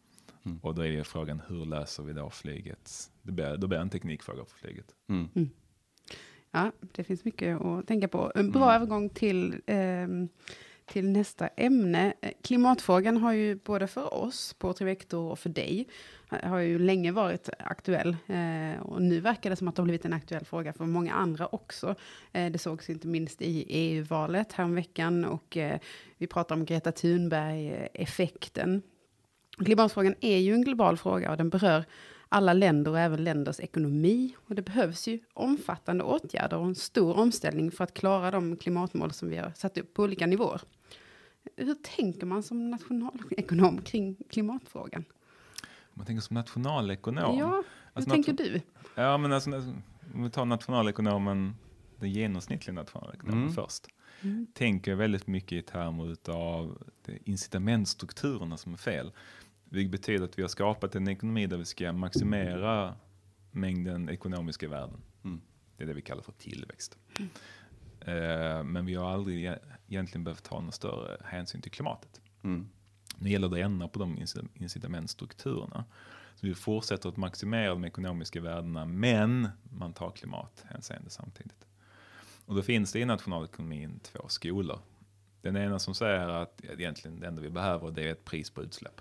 Mm. 0.45 0.59
Och 0.63 0.75
då 0.75 0.83
är 0.83 0.87
ju 0.87 1.05
frågan, 1.05 1.43
hur 1.49 1.67
löser 1.67 2.03
vi 2.03 2.13
då 2.13 2.31
flyget? 2.31 3.11
Det 3.23 3.33
blir, 3.33 3.57
då 3.57 3.67
blir 3.67 3.79
det 3.79 3.83
en 3.83 3.91
teknikfråga 3.91 4.45
för 4.45 4.57
flyget. 4.59 4.95
Mm. 5.09 5.51
Ja, 6.51 6.73
det 6.93 7.05
finns 7.05 7.25
mycket 7.25 7.61
att 7.61 7.87
tänka 7.87 8.09
på. 8.09 8.33
En 8.35 8.51
bra 8.51 8.75
övergång 8.75 9.09
till, 9.11 9.55
ehm, 9.67 10.29
till 10.87 11.09
nästa 11.11 11.49
ämne. 11.49 12.13
Eh, 12.21 12.33
Klimatfrågan 12.43 13.17
har 13.17 13.33
ju 13.33 13.55
både 13.57 13.87
för 13.87 14.15
oss 14.15 14.55
på 14.59 14.73
Trivector 14.73 15.31
och 15.31 15.39
för 15.39 15.49
dig 15.51 15.89
ha- 16.31 16.49
har 16.49 16.59
ju 16.59 16.79
länge 16.79 17.13
varit 17.13 17.49
aktuell. 17.59 18.17
Eh, 18.27 18.81
och 18.83 19.03
nu 19.03 19.21
verkar 19.21 19.51
det 19.51 19.57
som 19.57 19.69
att 19.69 19.77
det 19.77 19.83
har 19.83 19.85
blivit 19.85 20.05
en 20.05 20.13
aktuell 20.13 20.45
fråga 20.45 20.73
för 20.73 20.85
många 20.87 21.15
andra 21.15 21.47
också. 21.47 21.95
Eh, 22.33 22.53
det 22.53 22.59
sågs 22.59 22.91
inte 22.91 23.07
minst 23.09 23.43
i 23.43 23.65
EU-valet 23.69 24.53
häromveckan 24.53 25.25
och 25.25 25.57
eh, 25.57 25.79
vi 26.19 26.27
pratar 26.27 26.55
om 26.55 26.65
Greta 26.65 26.93
Thunberg-effekten. 26.93 28.83
Klimatfrågan 29.65 30.15
är 30.21 30.39
ju 30.39 30.55
en 30.55 30.63
global 30.65 30.97
fråga 30.97 31.31
och 31.31 31.37
den 31.37 31.51
berör 31.51 31.85
alla 32.29 32.53
länder 32.53 32.91
och 32.91 32.99
även 32.99 33.25
länders 33.25 33.61
ekonomi. 33.61 34.35
Och 34.49 34.55
det 34.55 34.63
behövs 34.63 35.09
ju 35.09 35.19
omfattande 35.35 36.05
åtgärder 36.05 36.57
och 36.57 36.67
en 36.67 36.75
stor 36.75 37.17
omställning 37.19 37.71
för 37.71 37.85
att 37.85 37.95
klara 37.95 38.31
de 38.31 38.57
klimatmål 38.57 39.13
som 39.13 39.29
vi 39.29 39.37
har 39.37 39.53
satt 39.57 39.79
upp 39.79 39.95
på 39.95 40.03
olika 40.03 40.27
nivåer. 40.27 40.61
Hur 41.57 41.75
tänker 41.75 42.27
man 42.27 42.43
som 42.43 42.71
nationalekonom 42.71 43.79
kring 43.83 44.17
klimatfrågan? 44.31 45.05
Man 45.95 46.07
tänker 46.07 46.21
som 46.23 46.35
nationalekonom. 46.35 47.39
Ja, 47.39 47.47
hur 47.47 47.65
Alltså, 47.93 48.11
tänker 48.11 48.33
nation- 48.33 48.53
du? 48.53 48.61
Ja, 49.03 49.19
men 49.19 49.33
alltså, 49.33 49.51
om 50.15 50.23
vi 50.23 50.31
tar 50.31 50.45
nationalekonomen, 50.45 51.55
den 51.97 52.11
genomsnittliga 52.11 52.75
nationalekonomen 52.75 53.43
Mm. 53.43 53.55
först. 53.55 53.87
Mm. 54.23 54.47
Tänker 54.55 54.95
väldigt 54.95 55.27
mycket 55.27 55.53
i 55.53 55.63
termer 55.63 56.17
av 56.31 56.79
incitamentstrukturerna 57.25 58.57
som 58.57 58.73
är 58.73 58.77
fel. 58.77 59.13
Vilket 59.69 59.93
betyder 59.93 60.25
att 60.25 60.39
vi 60.39 60.43
har 60.43 60.49
skapat 60.49 60.95
en 60.95 61.09
ekonomi 61.09 61.47
där 61.47 61.57
vi 61.57 61.65
ska 61.65 61.93
maximera 61.93 62.97
mängden 63.51 64.09
ekonomiska 64.09 64.69
värden. 64.69 65.01
Mm. 65.25 65.41
Det 65.77 65.83
är 65.83 65.87
det 65.87 65.95
vi 65.95 66.03
kallar 66.03 66.23
för 66.23 66.33
tillväxt. 66.33 66.99
Eh, 68.01 68.65
men 68.65 68.87
vi 68.87 68.95
har 68.95 69.11
aldrig 69.11 69.45
e- 69.45 69.59
egentligen 69.89 70.25
behövt 70.25 70.43
ta 70.45 70.61
någon 70.61 70.73
större 70.73 71.17
hänsyn 71.25 71.63
till 71.63 71.73
klimatet. 71.73 72.21
Mm. 72.43 72.69
Nu 73.17 73.31
gäller 73.31 73.49
det 73.49 73.57
att 73.57 73.65
ändra 73.65 73.89
på 73.89 73.99
de 73.99 74.19
incit- 74.19 74.49
incitamentstrukturerna. 74.55 75.85
Så 76.35 76.47
vi 76.47 76.55
fortsätter 76.55 77.09
att 77.09 77.17
maximera 77.17 77.69
de 77.69 77.85
ekonomiska 77.85 78.41
värdena, 78.41 78.85
men 78.85 79.49
man 79.63 79.93
tar 79.93 80.11
klimathänseende 80.11 81.11
samtidigt. 81.11 81.67
Och 82.47 82.55
då 82.55 82.63
finns 82.63 82.93
det 82.93 82.99
i 83.01 83.05
nationalekonomin 83.05 84.01
två 84.03 84.29
skolor. 84.29 84.81
Den 85.43 85.57
ena 85.57 85.79
som 85.79 85.95
säger 85.95 86.29
att 86.29 86.65
egentligen 86.65 87.21
det 87.21 87.27
enda 87.27 87.43
vi 87.43 87.51
behöver 87.51 87.91
det 87.91 88.03
är 88.03 88.13
ett 88.13 88.25
pris 88.25 88.51
på 88.51 88.63
utsläpp. 88.63 89.01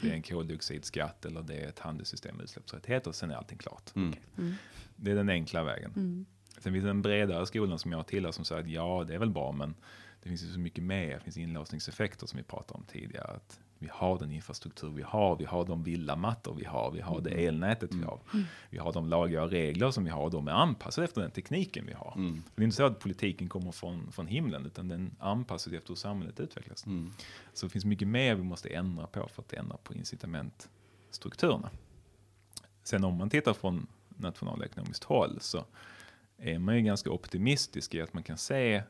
Det 0.00 0.10
är 0.10 0.14
en 0.14 0.22
koldioxidskatt 0.22 1.24
eller 1.24 1.42
det 1.42 1.54
är 1.54 1.68
ett 1.68 1.78
handelssystem 1.78 2.36
med 2.36 2.44
utsläppsrättigheter 2.44 3.08
och 3.08 3.14
sen 3.14 3.30
är 3.30 3.34
allting 3.34 3.58
klart. 3.58 3.96
Mm. 3.96 4.14
Mm. 4.38 4.54
Det 4.96 5.10
är 5.10 5.14
den 5.14 5.28
enkla 5.28 5.64
vägen. 5.64 5.92
Mm. 5.96 6.26
Sen 6.58 6.72
finns 6.72 6.84
det 6.84 6.90
en 6.90 7.02
bredare 7.02 7.46
skolan 7.46 7.78
som 7.78 7.92
jag 7.92 8.06
tillhör 8.06 8.32
som 8.32 8.44
säger 8.44 8.62
att 8.62 8.70
ja, 8.70 9.04
det 9.08 9.14
är 9.14 9.18
väl 9.18 9.30
bra, 9.30 9.52
men 9.52 9.74
det 10.22 10.28
finns 10.28 10.42
ju 10.42 10.52
så 10.52 10.58
mycket 10.58 10.84
mer. 10.84 11.14
Det 11.14 11.20
finns 11.20 11.36
inlåsningseffekter 11.36 12.26
som 12.26 12.36
vi 12.36 12.42
pratade 12.42 12.78
om 12.78 12.84
tidigare. 12.84 13.30
Att 13.36 13.60
vi 13.84 13.90
har 13.92 14.18
den 14.18 14.32
infrastruktur 14.32 14.88
vi 14.88 15.02
har, 15.02 15.36
vi 15.36 15.44
har 15.44 15.64
de 15.64 15.82
villamattor 15.82 16.54
vi 16.54 16.64
har, 16.64 16.90
vi 16.90 17.00
har 17.00 17.20
det 17.20 17.30
elnätet 17.30 17.94
vi 17.94 18.04
har. 18.04 18.20
Vi 18.70 18.78
har 18.78 18.92
de 18.92 19.08
lagar 19.08 19.42
och 19.42 19.50
regler 19.50 19.90
som 19.90 20.04
vi 20.04 20.10
har 20.10 20.22
och 20.22 20.30
de 20.30 20.48
är 20.48 20.52
anpassade 20.52 21.04
efter 21.04 21.20
den 21.20 21.30
tekniken 21.30 21.86
vi 21.86 21.92
har. 21.92 22.14
Mm. 22.16 22.42
Det 22.54 22.62
är 22.62 22.64
inte 22.64 22.76
så 22.76 22.84
att 22.84 22.98
politiken 22.98 23.48
kommer 23.48 23.72
från, 23.72 24.12
från 24.12 24.26
himlen, 24.26 24.66
utan 24.66 24.88
den 24.88 25.16
är 25.20 25.26
anpassad 25.26 25.74
efter 25.74 25.88
hur 25.88 25.94
samhället 25.94 26.40
utvecklas. 26.40 26.86
Mm. 26.86 27.12
Så 27.52 27.66
det 27.66 27.70
finns 27.70 27.84
mycket 27.84 28.08
mer 28.08 28.34
vi 28.34 28.42
måste 28.42 28.68
ändra 28.68 29.06
på 29.06 29.28
för 29.28 29.42
att 29.42 29.52
ändra 29.52 29.76
på 29.76 29.94
incitamentstrukturerna. 29.94 31.70
Sen 32.82 33.04
om 33.04 33.14
man 33.14 33.30
tittar 33.30 33.54
från 33.54 33.86
nationalekonomiskt 34.08 35.04
håll 35.04 35.40
så 35.40 35.64
är 36.38 36.58
man 36.58 36.76
ju 36.76 36.82
ganska 36.82 37.10
optimistisk 37.10 37.94
i 37.94 38.00
att 38.00 38.12
man 38.12 38.22
kan 38.22 38.38
se 38.38 38.82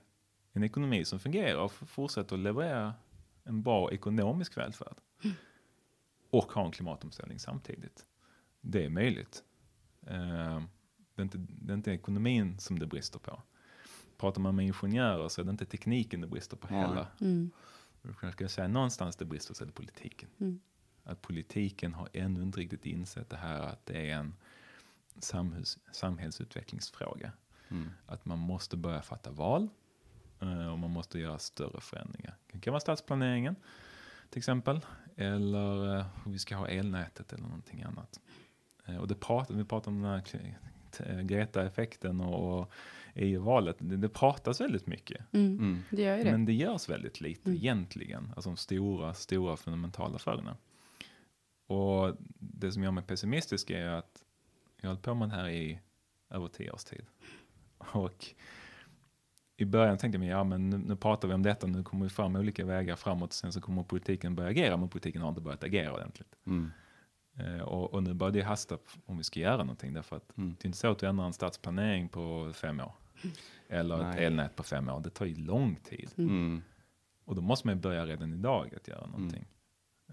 en 0.52 0.62
ekonomi 0.62 1.04
som 1.04 1.18
fungerar 1.18 1.58
och 1.58 1.72
fortsätter 1.72 2.36
att 2.36 2.42
leverera 2.42 2.94
en 3.44 3.62
bra 3.62 3.92
ekonomisk 3.92 4.56
välfärd. 4.56 4.96
Och 6.30 6.52
ha 6.52 6.64
en 6.64 6.70
klimatomställning 6.72 7.38
samtidigt. 7.38 8.06
Det 8.60 8.84
är 8.84 8.90
möjligt. 8.90 9.42
Eh, 10.06 10.62
Det 11.14 11.22
är, 11.22 11.24
inte, 11.24 11.38
det 11.38 11.72
är 11.72 11.76
inte 11.76 11.90
ekonomin 11.90 12.58
som 12.58 12.78
det 12.78 12.86
brister 12.86 13.18
på. 13.18 13.42
Pratar 14.16 14.40
man 14.40 14.56
med 14.56 14.66
ingenjörer 14.66 15.28
så 15.28 15.40
är 15.40 15.44
det 15.44 15.50
inte 15.50 15.66
tekniken 15.66 16.20
det 16.20 16.26
brister 16.26 16.56
på 16.56 16.66
heller. 16.66 17.06
Mm. 17.20 17.50
Jag 18.22 18.32
ska 18.32 18.48
säga 18.48 18.68
någonstans 18.68 19.16
det 19.16 19.24
brister 19.24 19.54
så 19.54 19.64
är 19.64 19.66
det 19.66 19.72
politiken. 19.72 20.28
Mm. 20.38 20.60
Att 21.04 21.22
politiken 21.22 21.94
har 21.94 22.08
ännu 22.12 22.42
inte 22.42 22.60
riktigt 22.60 22.86
insett 22.86 23.30
det 23.30 23.36
här 23.36 23.60
att 23.60 23.86
det 23.86 24.10
är 24.10 24.16
en 24.16 24.34
samhälls, 25.18 25.78
samhällsutvecklingsfråga. 25.92 27.32
Mm. 27.68 27.90
Att 28.06 28.24
man 28.24 28.38
måste 28.38 28.76
börja 28.76 29.02
fatta 29.02 29.30
val 29.30 29.68
och 30.72 30.78
man 30.78 30.90
måste 30.90 31.18
göra 31.18 31.38
större 31.38 31.80
förändringar. 31.80 32.36
Det 32.52 32.58
kan 32.60 32.72
vara 32.72 32.80
stadsplaneringen 32.80 33.56
till 34.30 34.38
exempel. 34.38 34.80
Eller 35.16 35.96
eh, 35.98 36.06
hur 36.24 36.32
vi 36.32 36.38
ska 36.38 36.56
ha 36.56 36.68
elnätet 36.68 37.32
eller 37.32 37.42
någonting 37.44 37.82
annat. 37.82 38.20
Eh, 38.86 38.96
Och 38.96 39.08
det 39.08 39.14
pratar, 39.14 39.54
vi 39.54 39.64
pratar 39.64 39.90
om 39.90 40.02
den 40.02 40.10
här 40.10 40.22
Greta-effekten 41.22 42.20
och, 42.20 42.60
och 42.60 42.70
EU-valet. 43.14 43.76
Det, 43.78 43.96
det 43.96 44.08
pratas 44.08 44.60
väldigt 44.60 44.86
mycket. 44.86 45.24
Mm. 45.32 45.58
Mm. 45.58 45.82
Det 45.90 46.02
gör 46.02 46.16
ju 46.16 46.24
det. 46.24 46.30
Men 46.30 46.44
det 46.44 46.52
görs 46.52 46.88
väldigt 46.88 47.20
lite 47.20 47.48
Mm. 47.50 47.56
egentligen. 47.56 48.32
Alltså 48.36 48.50
de 48.50 48.56
stora, 48.56 49.14
stora 49.14 49.56
fundamentala 49.56 50.18
frågorna. 50.18 50.56
Och 51.66 52.16
det 52.38 52.72
som 52.72 52.82
gör 52.82 52.90
mig 52.90 53.04
pessimistisk 53.04 53.70
är 53.70 53.86
att 53.88 54.24
jag 54.80 54.88
har 54.88 54.94
hållit 54.94 55.02
på 55.04 55.14
med 55.14 55.28
det 55.28 55.34
här 55.34 55.48
i 55.48 55.80
över 56.30 56.48
tio 56.48 56.70
års 56.70 56.84
tid. 56.84 57.06
Och 57.78 58.26
i 59.56 59.64
början 59.64 59.98
tänkte 59.98 60.18
jag 60.18 60.38
ja 60.38 60.44
men 60.44 60.70
nu, 60.70 60.78
nu 60.78 60.96
pratar 60.96 61.28
vi 61.28 61.34
om 61.34 61.42
detta, 61.42 61.66
nu 61.66 61.82
kommer 61.82 62.04
vi 62.04 62.10
fram 62.10 62.36
olika 62.36 62.64
vägar 62.64 62.96
framåt, 62.96 63.32
sen 63.32 63.52
så 63.52 63.60
kommer 63.60 63.82
politiken 63.82 64.34
börja 64.34 64.50
agera, 64.50 64.76
men 64.76 64.88
politiken 64.88 65.22
har 65.22 65.28
inte 65.28 65.40
börjat 65.40 65.64
agera 65.64 65.92
ordentligt. 65.92 66.34
Mm. 66.46 66.70
Eh, 67.36 67.60
och, 67.60 67.94
och 67.94 68.02
nu 68.02 68.14
börjar 68.14 68.32
det 68.32 68.42
hasta 68.42 68.78
om 69.06 69.16
vi 69.18 69.24
ska 69.24 69.40
göra 69.40 69.56
någonting, 69.56 69.92
därför 69.94 70.16
att 70.16 70.38
Mm. 70.38 70.54
det 70.58 70.64
är 70.64 70.66
inte 70.66 70.78
så 70.78 70.90
att 70.90 70.98
du 70.98 71.06
ändrar 71.06 71.26
en 71.26 71.32
stadsplanering 71.32 72.08
på 72.08 72.52
fem 72.54 72.80
år. 72.80 72.92
Eller 73.68 73.94
ett 74.10 74.16
Nej. 74.16 74.24
elnät 74.24 74.56
på 74.56 74.62
fem 74.62 74.88
år, 74.88 75.00
det 75.00 75.10
tar 75.10 75.26
ju 75.26 75.34
lång 75.36 75.76
tid. 75.76 76.10
Mm. 76.16 76.62
Och 77.24 77.34
då 77.34 77.42
måste 77.42 77.66
man 77.66 77.76
ju 77.76 77.80
börja 77.80 78.06
redan 78.06 78.32
idag 78.32 78.74
att 78.76 78.88
göra 78.88 79.06
någonting. 79.06 79.46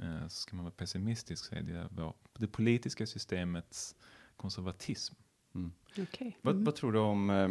Eh, 0.01 0.27
Så 0.27 0.29
ska 0.41 0.55
man 0.55 0.65
vara 0.65 0.73
pessimistisk 0.73 1.45
så 1.45 1.55
är 1.55 1.61
det 1.61 1.87
vår, 1.91 2.13
det 2.37 2.47
politiska 2.47 3.05
systemets 3.07 3.95
konservatism. 4.35 5.15
Mm. 5.55 5.71
Okej. 5.97 6.37
Vad, 6.41 6.53
Mm. 6.53 6.65
vad 6.65 6.75
tror 6.75 6.91
du 6.91 6.99
om, 6.99 7.29
eh, 7.29 7.49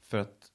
för 0.00 0.18
att 0.18 0.52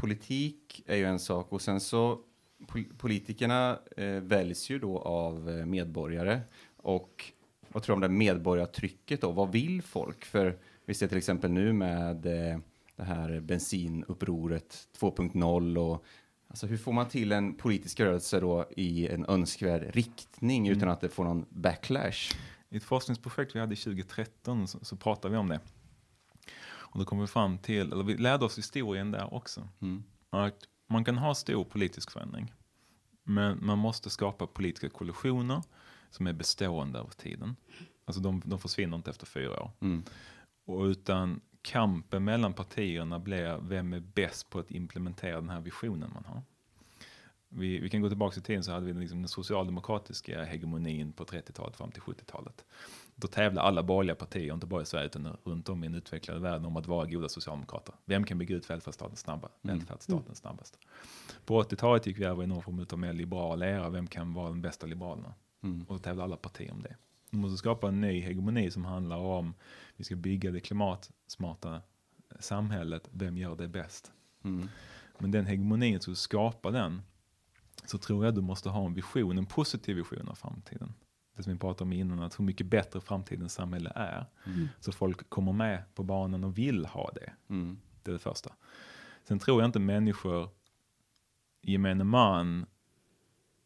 politik 0.00 0.82
är 0.86 0.96
ju 0.96 1.04
en 1.04 1.18
sak 1.18 1.52
och 1.52 1.62
sen 1.62 1.80
så 1.80 2.18
pol- 2.66 2.92
politikerna 2.98 3.78
eh, 3.96 4.06
väljs 4.06 4.70
ju 4.70 4.78
då 4.78 4.98
av 4.98 5.50
eh, 5.50 5.66
medborgare 5.66 6.40
och 6.76 7.24
vad 7.68 7.82
tror 7.82 7.94
du 7.94 7.96
om 7.96 8.00
det 8.00 8.08
medborgartrycket 8.18 9.20
då? 9.20 9.30
Vad 9.32 9.52
vill 9.52 9.82
folk? 9.82 10.24
För 10.24 10.58
vi 10.84 10.94
ser 10.94 11.08
till 11.08 11.18
exempel 11.18 11.50
nu 11.50 11.72
med 11.72 12.26
eh, 12.26 12.58
det 12.96 13.02
här 13.04 13.40
bensinupproret 13.40 14.88
2.0 14.98 15.76
och 15.78 16.04
Alltså 16.48 16.66
hur 16.66 16.76
får 16.76 16.92
man 16.92 17.08
till 17.08 17.32
en 17.32 17.54
politisk 17.54 18.00
rörelse 18.00 18.40
då 18.40 18.66
i 18.76 19.08
en 19.08 19.26
önskvärd 19.28 19.94
riktning 19.94 20.66
Mm. 20.66 20.78
utan 20.78 20.88
att 20.88 21.00
det 21.00 21.08
får 21.08 21.24
någon 21.24 21.44
backlash? 21.48 22.34
I 22.68 22.76
ett 22.76 22.84
forskningsprojekt 22.84 23.54
vi 23.56 23.60
hade 23.60 23.76
2013 23.76 24.68
så, 24.68 24.78
så 24.82 24.96
pratade 24.96 25.32
vi 25.32 25.38
om 25.38 25.48
det. 25.48 25.60
Och 26.90 26.98
då 26.98 27.04
kom 27.04 27.20
vi 27.20 27.26
fram 27.26 27.58
till, 27.58 27.92
eller 27.92 28.04
vi 28.04 28.16
lärde 28.16 28.44
oss 28.44 28.58
historien 28.58 29.10
där 29.10 29.34
också. 29.34 29.68
Mm. 29.80 30.02
Att 30.30 30.58
man 30.86 31.04
kan 31.04 31.18
ha 31.18 31.34
stor 31.34 31.64
politisk 31.64 32.10
förändring. 32.10 32.52
Men 33.22 33.66
man 33.66 33.78
måste 33.78 34.10
skapa 34.10 34.46
politiska 34.46 34.88
koalitioner 34.88 35.62
som 36.10 36.26
är 36.26 36.32
bestående 36.32 36.98
över 36.98 37.10
tiden. 37.10 37.56
Alltså 38.04 38.22
de, 38.22 38.42
de 38.44 38.58
försvinner 38.58 38.96
inte 38.96 39.10
efter 39.10 39.26
fyra 39.26 39.62
år. 39.62 39.70
Mm. 39.80 40.02
Och 40.64 40.82
utan 40.82 41.40
kampen 41.62 42.24
mellan 42.24 42.52
partierna 42.52 43.18
blir 43.18 43.58
vem 43.62 43.92
är 43.92 44.00
bäst 44.00 44.50
på 44.50 44.58
att 44.58 44.70
implementera 44.70 45.40
den 45.40 45.50
här 45.50 45.60
visionen 45.60 46.10
man 46.14 46.24
har. 46.24 46.42
Vi, 47.52 47.78
vi 47.78 47.90
kan 47.90 48.00
gå 48.02 48.08
tillbaka 48.08 48.40
i 48.40 48.42
tiden 48.42 48.64
så 48.64 48.72
hade 48.72 48.86
vi 48.86 48.92
liksom 48.92 49.18
den 49.18 49.28
socialdemokratiska 49.28 50.44
hegemonin 50.44 51.12
på 51.12 51.24
30-talet 51.24 51.76
fram 51.76 51.90
till 51.90 52.02
70-talet. 52.02 52.64
Då 53.14 53.28
tävlade 53.28 53.66
alla 53.66 53.82
borgerliga 53.82 54.14
partier, 54.14 54.54
inte 54.54 54.66
bara 54.66 54.82
i 54.82 54.86
Sverige 54.86 55.06
utan 55.06 55.36
runt 55.44 55.68
om 55.68 55.84
i 55.84 55.86
den 55.86 55.96
utvecklade 55.96 56.40
världen, 56.40 56.66
om 56.66 56.76
att 56.76 56.86
vara 56.86 57.06
goda 57.06 57.28
socialdemokrater. 57.28 57.94
Vem 58.04 58.24
kan 58.24 58.38
bygga 58.38 58.56
ut 58.56 58.70
välfärdsstaten, 58.70 59.16
snabba, 59.16 59.48
välfärdsstaten 59.62 60.34
snabbast? 60.34 60.78
På 61.44 61.62
80-talet 61.62 62.06
gick 62.06 62.18
vi 62.18 62.24
över 62.24 62.42
i 62.42 62.46
någon 62.46 62.62
form 62.62 62.86
av 62.92 62.98
mer 62.98 63.12
liberal 63.12 63.62
era. 63.62 63.90
Vem 63.90 64.06
kan 64.06 64.32
vara 64.32 64.48
den 64.48 64.62
bästa 64.62 64.86
liberalerna? 64.86 65.34
Mm. 65.62 65.82
Och 65.88 65.94
då 65.94 65.98
tävlar 65.98 66.24
alla 66.24 66.36
partier 66.36 66.72
om 66.72 66.82
det. 66.82 66.96
Vi 67.30 67.38
måste 67.38 67.56
skapa 67.56 67.88
en 67.88 68.00
ny 68.00 68.20
hegemoni 68.20 68.70
som 68.70 68.84
handlar 68.84 69.16
om 69.16 69.54
vi 69.96 70.04
ska 70.04 70.16
bygga 70.16 70.50
det 70.50 70.60
klimatsmarta 70.60 71.80
samhället. 72.38 73.08
Vem 73.12 73.36
gör 73.36 73.56
det 73.56 73.68
bäst? 73.68 74.12
Mm. 74.44 74.68
Men 75.18 75.30
den 75.30 75.46
hegemonin, 75.46 76.00
så 76.00 76.14
skapa 76.14 76.70
den, 76.70 77.02
så 77.84 77.98
tror 77.98 78.24
jag 78.24 78.34
du 78.34 78.40
måste 78.40 78.68
ha 78.68 78.86
en 78.86 78.94
vision, 78.94 79.38
en 79.38 79.46
positiv 79.46 79.96
vision 79.96 80.28
av 80.28 80.34
framtiden. 80.34 80.94
Det 81.36 81.42
som 81.42 81.52
vi 81.52 81.58
pratade 81.58 81.84
om 81.84 81.92
innan, 81.92 82.22
att 82.22 82.38
hur 82.38 82.44
mycket 82.44 82.66
bättre 82.66 83.00
framtidens 83.00 83.54
samhälle 83.54 83.92
är. 83.94 84.26
Mm. 84.46 84.68
Så 84.80 84.92
folk 84.92 85.30
kommer 85.30 85.52
med 85.52 85.94
på 85.94 86.02
banan 86.02 86.44
och 86.44 86.58
vill 86.58 86.86
ha 86.86 87.10
det. 87.14 87.32
Mm. 87.48 87.78
Det 88.02 88.10
är 88.10 88.12
det 88.12 88.18
första. 88.18 88.52
Sen 89.24 89.38
tror 89.38 89.60
jag 89.60 89.68
inte 89.68 89.78
människor, 89.78 90.48
gemene 91.62 92.04
man, 92.04 92.66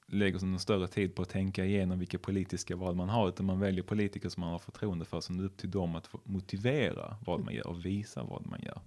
lägger 0.07 0.39
så 0.39 0.47
någon 0.47 0.61
större 0.61 0.89
tid 0.89 1.15
på 1.15 1.23
att 1.23 1.29
tänka 1.29 1.65
igenom 1.65 1.99
vilka 1.99 2.19
politiska 2.19 2.77
val 2.77 2.95
man 2.95 3.09
har, 3.09 3.29
utan 3.29 3.47
man 3.47 3.61
väljer 3.61 3.83
politiker 3.85 4.29
som 4.29 4.41
man 4.41 4.51
har 4.51 4.59
förtroende 4.59 5.05
för, 5.05 5.21
som 5.21 5.37
det 5.37 5.43
är 5.43 5.47
upp 5.47 5.57
till 5.57 5.71
dem 5.71 5.97
att 5.97 6.09
motivera 6.25 7.17
vad 7.27 7.45
man 7.45 7.55
gör 7.55 7.67
och 7.67 7.85
visa 7.85 8.25
vad 8.25 8.47
man 8.47 8.61
gör. 8.63 8.81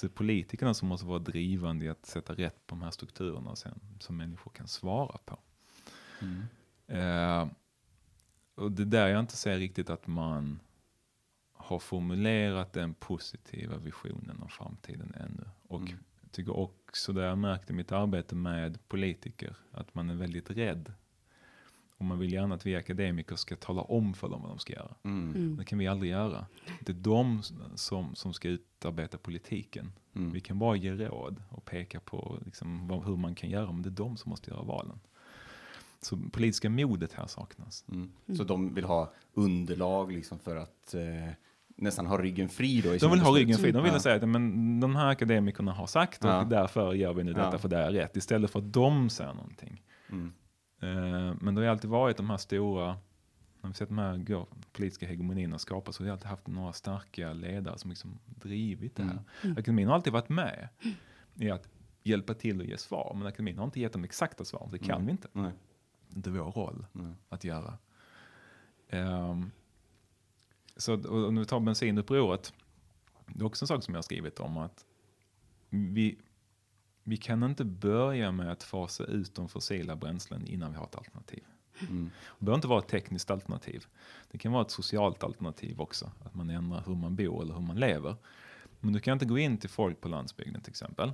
Så 0.00 0.06
det 0.06 0.12
är 0.12 0.14
politikerna 0.14 0.74
som 0.74 0.88
måste 0.88 1.06
vara 1.06 1.18
drivande 1.18 1.84
i 1.84 1.88
att 1.88 2.06
sätta 2.06 2.34
rätt 2.34 2.66
på 2.66 2.74
de 2.74 2.82
här 2.82 2.90
strukturerna 2.90 3.56
sen, 3.56 3.80
som 3.98 4.16
människor 4.16 4.50
kan 4.50 4.68
svara 4.68 5.18
på. 5.24 5.38
Mm. 6.20 6.42
Eh, 6.86 7.48
och 8.54 8.72
det 8.72 8.82
är 8.82 8.86
där 8.86 9.08
jag 9.08 9.20
inte 9.20 9.36
ser 9.36 9.58
riktigt 9.58 9.90
att 9.90 10.06
man 10.06 10.60
har 11.52 11.78
formulerat 11.78 12.72
den 12.72 12.94
positiva 12.94 13.76
visionen 13.76 14.42
om 14.42 14.48
framtiden 14.48 15.14
ännu. 15.14 15.48
Och 15.68 15.80
Mm. 15.80 15.98
jag 16.22 16.32
tycker 16.32 16.56
också 16.56 17.12
det 17.12 17.22
jag 17.24 17.38
märkt 17.38 17.70
i 17.70 17.72
mitt 17.72 17.92
arbete 17.92 18.34
med 18.34 18.88
politiker, 18.88 19.56
att 19.72 19.94
man 19.94 20.10
är 20.10 20.14
väldigt 20.14 20.50
rädd. 20.50 20.92
Och 22.00 22.06
man 22.06 22.18
vill 22.18 22.32
gärna 22.32 22.54
att 22.54 22.66
vi 22.66 22.76
akademiker 22.76 23.36
ska 23.36 23.56
tala 23.56 23.82
om 23.82 24.14
för 24.14 24.28
dem 24.28 24.42
vad 24.42 24.50
de 24.50 24.58
ska 24.58 24.72
göra. 24.72 24.94
Mm. 25.02 25.34
Mm. 25.34 25.56
Det 25.56 25.64
kan 25.64 25.78
vi 25.78 25.86
aldrig 25.86 26.10
göra. 26.12 26.46
Det 26.80 26.92
är 26.92 26.96
de 26.96 27.42
som, 27.74 28.14
som 28.14 28.32
ska 28.32 28.48
utarbeta 28.48 29.18
politiken. 29.18 29.92
Mm. 30.16 30.32
Vi 30.32 30.40
kan 30.40 30.58
bara 30.58 30.76
ge 30.76 30.92
råd 30.94 31.42
och 31.48 31.64
peka 31.64 32.00
på 32.00 32.38
liksom 32.44 32.88
vad, 32.88 33.04
hur 33.04 33.16
man 33.16 33.34
kan 33.34 33.50
göra, 33.50 33.72
men 33.72 33.82
det 33.82 33.88
är 33.88 33.90
de 33.90 34.16
som 34.16 34.30
måste 34.30 34.50
göra 34.50 34.62
valen. 34.62 35.00
Så 36.02 36.16
politiska 36.32 36.70
modet 36.70 37.12
här 37.12 37.26
saknas. 37.26 37.84
Mm. 37.88 38.10
Så 38.36 38.44
de 38.44 38.74
vill 38.74 38.84
ha 38.84 39.12
underlag 39.34 40.12
liksom 40.12 40.38
för 40.38 40.56
att 40.56 40.94
eh, 40.94 41.32
nästan 41.76 42.06
ha 42.06 42.18
ryggen 42.22 42.48
fri 42.48 42.80
då? 42.80 42.94
I 42.94 42.98
De 42.98 43.10
vill 43.10 43.20
ha 43.20 43.36
ryggen 43.36 43.58
fri. 43.58 43.72
De 43.72 43.82
vill 43.82 43.92
Ja. 43.92 44.00
säga 44.00 44.16
att 44.16 44.28
men, 44.28 44.80
de 44.80 44.96
här 44.96 45.06
akademikerna 45.06 45.72
har 45.72 45.86
sagt 45.86 46.24
och 46.24 46.30
Ja. 46.30 46.44
därför 46.50 46.92
gör 46.94 47.12
vi 47.12 47.24
nu 47.24 47.32
detta 47.32 47.48
Ja. 47.52 47.58
för 47.58 47.68
det 47.68 47.76
är 47.78 47.92
rätt. 47.92 48.16
Istället 48.16 48.50
för 48.50 48.58
att 48.58 48.72
de 48.72 49.10
säger 49.10 49.34
någonting. 49.34 49.82
Mm. 50.10 50.32
Eh, 50.80 51.34
men 51.40 51.54
det 51.54 51.60
har 51.60 51.62
ju 51.62 51.70
alltid 51.70 51.90
varit 51.90 52.16
de 52.16 52.30
här 52.30 52.36
stora, 52.36 52.96
när 53.60 53.68
vi 53.70 53.74
sett 53.74 53.88
de 53.88 53.98
här 53.98 54.46
politiska 54.72 55.06
hegemonierna 55.06 55.58
skapas, 55.58 55.96
så 55.96 56.02
har 56.02 56.04
vi 56.04 56.10
alltid 56.10 56.26
haft 56.26 56.46
några 56.46 56.72
starka 56.72 57.32
ledare 57.32 57.78
som 57.78 57.90
liksom 57.90 58.18
drivit 58.26 58.96
det 58.96 59.02
här. 59.02 59.22
Mm. 59.42 59.56
Akademin 59.58 59.88
har 59.88 59.94
alltid 59.94 60.12
varit 60.12 60.28
med 60.28 60.68
i 61.34 61.50
att 61.50 61.68
hjälpa 62.02 62.34
till 62.34 62.60
och 62.60 62.66
ge 62.66 62.76
svar, 62.78 63.12
men 63.18 63.26
akademin 63.26 63.58
har 63.58 63.64
inte 63.64 63.80
gett 63.80 63.92
de 63.92 64.04
exakta 64.04 64.44
svaren, 64.44 64.70
det 64.70 64.78
kan 64.78 64.94
Mm. 64.94 65.06
vi 65.06 65.12
inte. 65.12 65.28
Nej. 65.32 65.52
Det 66.08 66.30
är 66.30 66.32
vår 66.34 66.52
roll 66.52 66.86
Nej. 66.92 67.12
att 67.28 67.44
göra. 67.44 67.78
Ehm, 68.88 69.50
så 70.76 70.94
om 71.26 71.36
vi 71.36 71.44
tar 71.44 71.60
bensinupproret, 71.60 72.54
det 73.26 73.40
är 73.40 73.46
också 73.46 73.62
en 73.64 73.66
sak 73.66 73.82
som 73.84 73.94
jag 73.94 73.98
har 73.98 74.02
skrivit 74.02 74.40
om 74.40 74.56
att 74.56 74.84
vi, 75.70 76.18
vi 77.04 77.16
kan 77.16 77.42
inte 77.42 77.64
börja 77.64 78.32
med 78.32 78.52
att 78.52 78.62
fasa 78.62 79.04
ut 79.04 79.34
de 79.34 79.48
fossila 79.48 79.96
bränslen 79.96 80.46
innan 80.46 80.72
vi 80.72 80.78
har 80.78 80.84
ett 80.84 80.96
alternativ. 80.96 81.42
Mm. 81.80 82.10
Det 82.38 82.44
behöver 82.44 82.58
inte 82.58 82.68
vara 82.68 82.78
ett 82.78 82.88
tekniskt 82.88 83.30
alternativ. 83.30 83.84
Det 84.30 84.38
kan 84.38 84.52
vara 84.52 84.62
ett 84.62 84.70
socialt 84.70 85.24
alternativ 85.24 85.80
också. 85.80 86.10
Att 86.24 86.34
man 86.34 86.50
ändrar 86.50 86.82
hur 86.86 86.94
man 86.94 87.16
bor 87.16 87.42
eller 87.42 87.54
hur 87.54 87.62
man 87.62 87.76
lever. 87.76 88.16
Men 88.80 88.92
du 88.92 89.00
kan 89.00 89.12
inte 89.12 89.24
gå 89.24 89.38
in 89.38 89.58
till 89.58 89.70
folk 89.70 90.00
på 90.00 90.08
landsbygden 90.08 90.60
till 90.60 90.70
exempel 90.70 91.12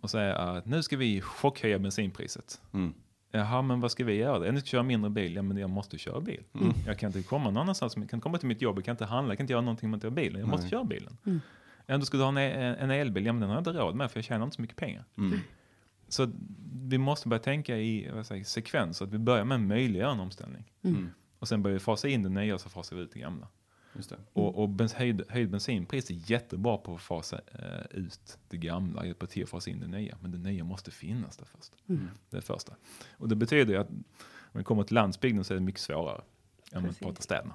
och 0.00 0.10
säga 0.10 0.36
att 0.36 0.66
nu 0.66 0.82
ska 0.82 0.96
vi 0.96 1.20
chockhöja 1.20 1.78
bensinpriset. 1.78 2.60
Mm. 2.72 2.94
Jaha, 3.30 3.62
men 3.62 3.80
vad 3.80 3.90
ska 3.90 4.04
vi 4.04 4.14
göra? 4.14 4.46
Jag 4.46 4.58
ska 4.58 4.66
köra 4.66 4.82
mindre 4.82 5.10
bil. 5.10 5.34
Ja, 5.34 5.42
men 5.42 5.56
jag 5.56 5.70
måste 5.70 5.98
köra 5.98 6.20
bil. 6.20 6.44
Mm. 6.54 6.72
Jag 6.86 6.98
kan 6.98 7.06
inte 7.06 7.22
komma 7.22 7.44
någon 7.44 7.56
annanstans. 7.56 7.96
Jag 7.96 8.10
kan 8.10 8.20
komma 8.20 8.38
till 8.38 8.48
mitt 8.48 8.62
jobb. 8.62 8.78
Jag 8.78 8.84
kan 8.84 8.92
inte 8.92 9.04
handla. 9.04 9.32
Jag 9.32 9.38
kan 9.38 9.44
inte 9.44 9.52
göra 9.52 9.62
någonting 9.62 9.86
om 9.86 9.92
jag 9.92 9.96
inte 9.96 10.06
har 10.06 10.14
bilen. 10.14 10.40
Jag 10.40 10.48
måste 10.48 10.62
Nej. 10.64 10.70
köra 10.70 10.84
bilen. 10.84 11.16
Mm. 11.26 11.40
Ändå 11.86 12.06
skulle 12.06 12.22
du 12.22 12.24
ha 12.24 12.40
en, 12.40 12.74
en 12.74 12.90
elbil. 12.90 13.26
Ja, 13.26 13.32
men 13.32 13.40
den 13.40 13.48
har 13.48 13.56
jag 13.56 13.60
inte 13.60 13.72
råd 13.72 13.94
med 13.94 14.10
för 14.10 14.18
jag 14.18 14.24
tjänar 14.24 14.44
inte 14.44 14.56
så 14.56 14.62
mycket 14.62 14.76
pengar. 14.76 15.04
Mm. 15.18 15.38
Så 16.08 16.32
vi 16.82 16.98
måste 16.98 17.28
börja 17.28 17.42
tänka 17.42 17.76
i 17.76 18.10
vad 18.10 18.26
säger, 18.26 18.44
sekvens. 18.44 19.02
Att 19.02 19.12
vi 19.12 19.18
börjar 19.18 19.44
med 19.44 19.54
att 19.54 19.60
möjliggöra 19.60 20.12
en 20.12 20.20
omställning. 20.20 20.72
Mm. 20.82 21.10
Och 21.38 21.48
sen 21.48 21.62
börjar 21.62 21.72
vi 21.72 21.80
fasa 21.80 22.08
in 22.08 22.22
det 22.22 22.28
nya 22.28 22.54
och 22.54 22.60
så 22.60 22.68
fasar 22.68 22.96
vi 22.96 23.02
ut 23.02 23.12
det 23.12 23.20
gamla. 23.20 23.48
Just 23.96 24.10
det. 24.10 24.16
Och, 24.32 24.62
och 24.62 24.68
bens, 24.68 24.94
höjd, 24.94 25.22
höjd 25.28 25.50
bensinpris 25.50 26.10
är 26.10 26.30
jättebra 26.30 26.76
på 26.76 26.94
att 26.94 27.00
fasa 27.00 27.40
eh, 27.52 27.98
ut 27.98 28.38
det 28.48 28.56
gamla, 28.56 29.06
hjälpa 29.06 29.26
till 29.26 29.42
att 29.42 29.48
fasa 29.48 29.70
in 29.70 29.80
det 29.80 29.86
nya. 29.86 30.18
Men 30.20 30.30
det 30.30 30.38
nya 30.38 30.64
måste 30.64 30.90
finnas 30.90 31.36
där 31.36 31.46
först. 31.56 31.72
Mm. 31.88 32.08
Det 32.30 32.40
första. 32.40 32.74
Och 33.10 33.28
det 33.28 33.36
betyder 33.36 33.72
ju 33.74 33.80
att 33.80 33.90
när 34.52 34.58
vi 34.60 34.64
kommer 34.64 34.82
till 34.82 34.94
landsbygden 34.94 35.44
så 35.44 35.54
är 35.54 35.58
det 35.58 35.64
mycket 35.64 35.80
svårare 35.80 36.22
än 36.72 36.82
om 36.82 36.88
vi 36.88 36.94
pratar 36.94 37.22
städerna. 37.22 37.54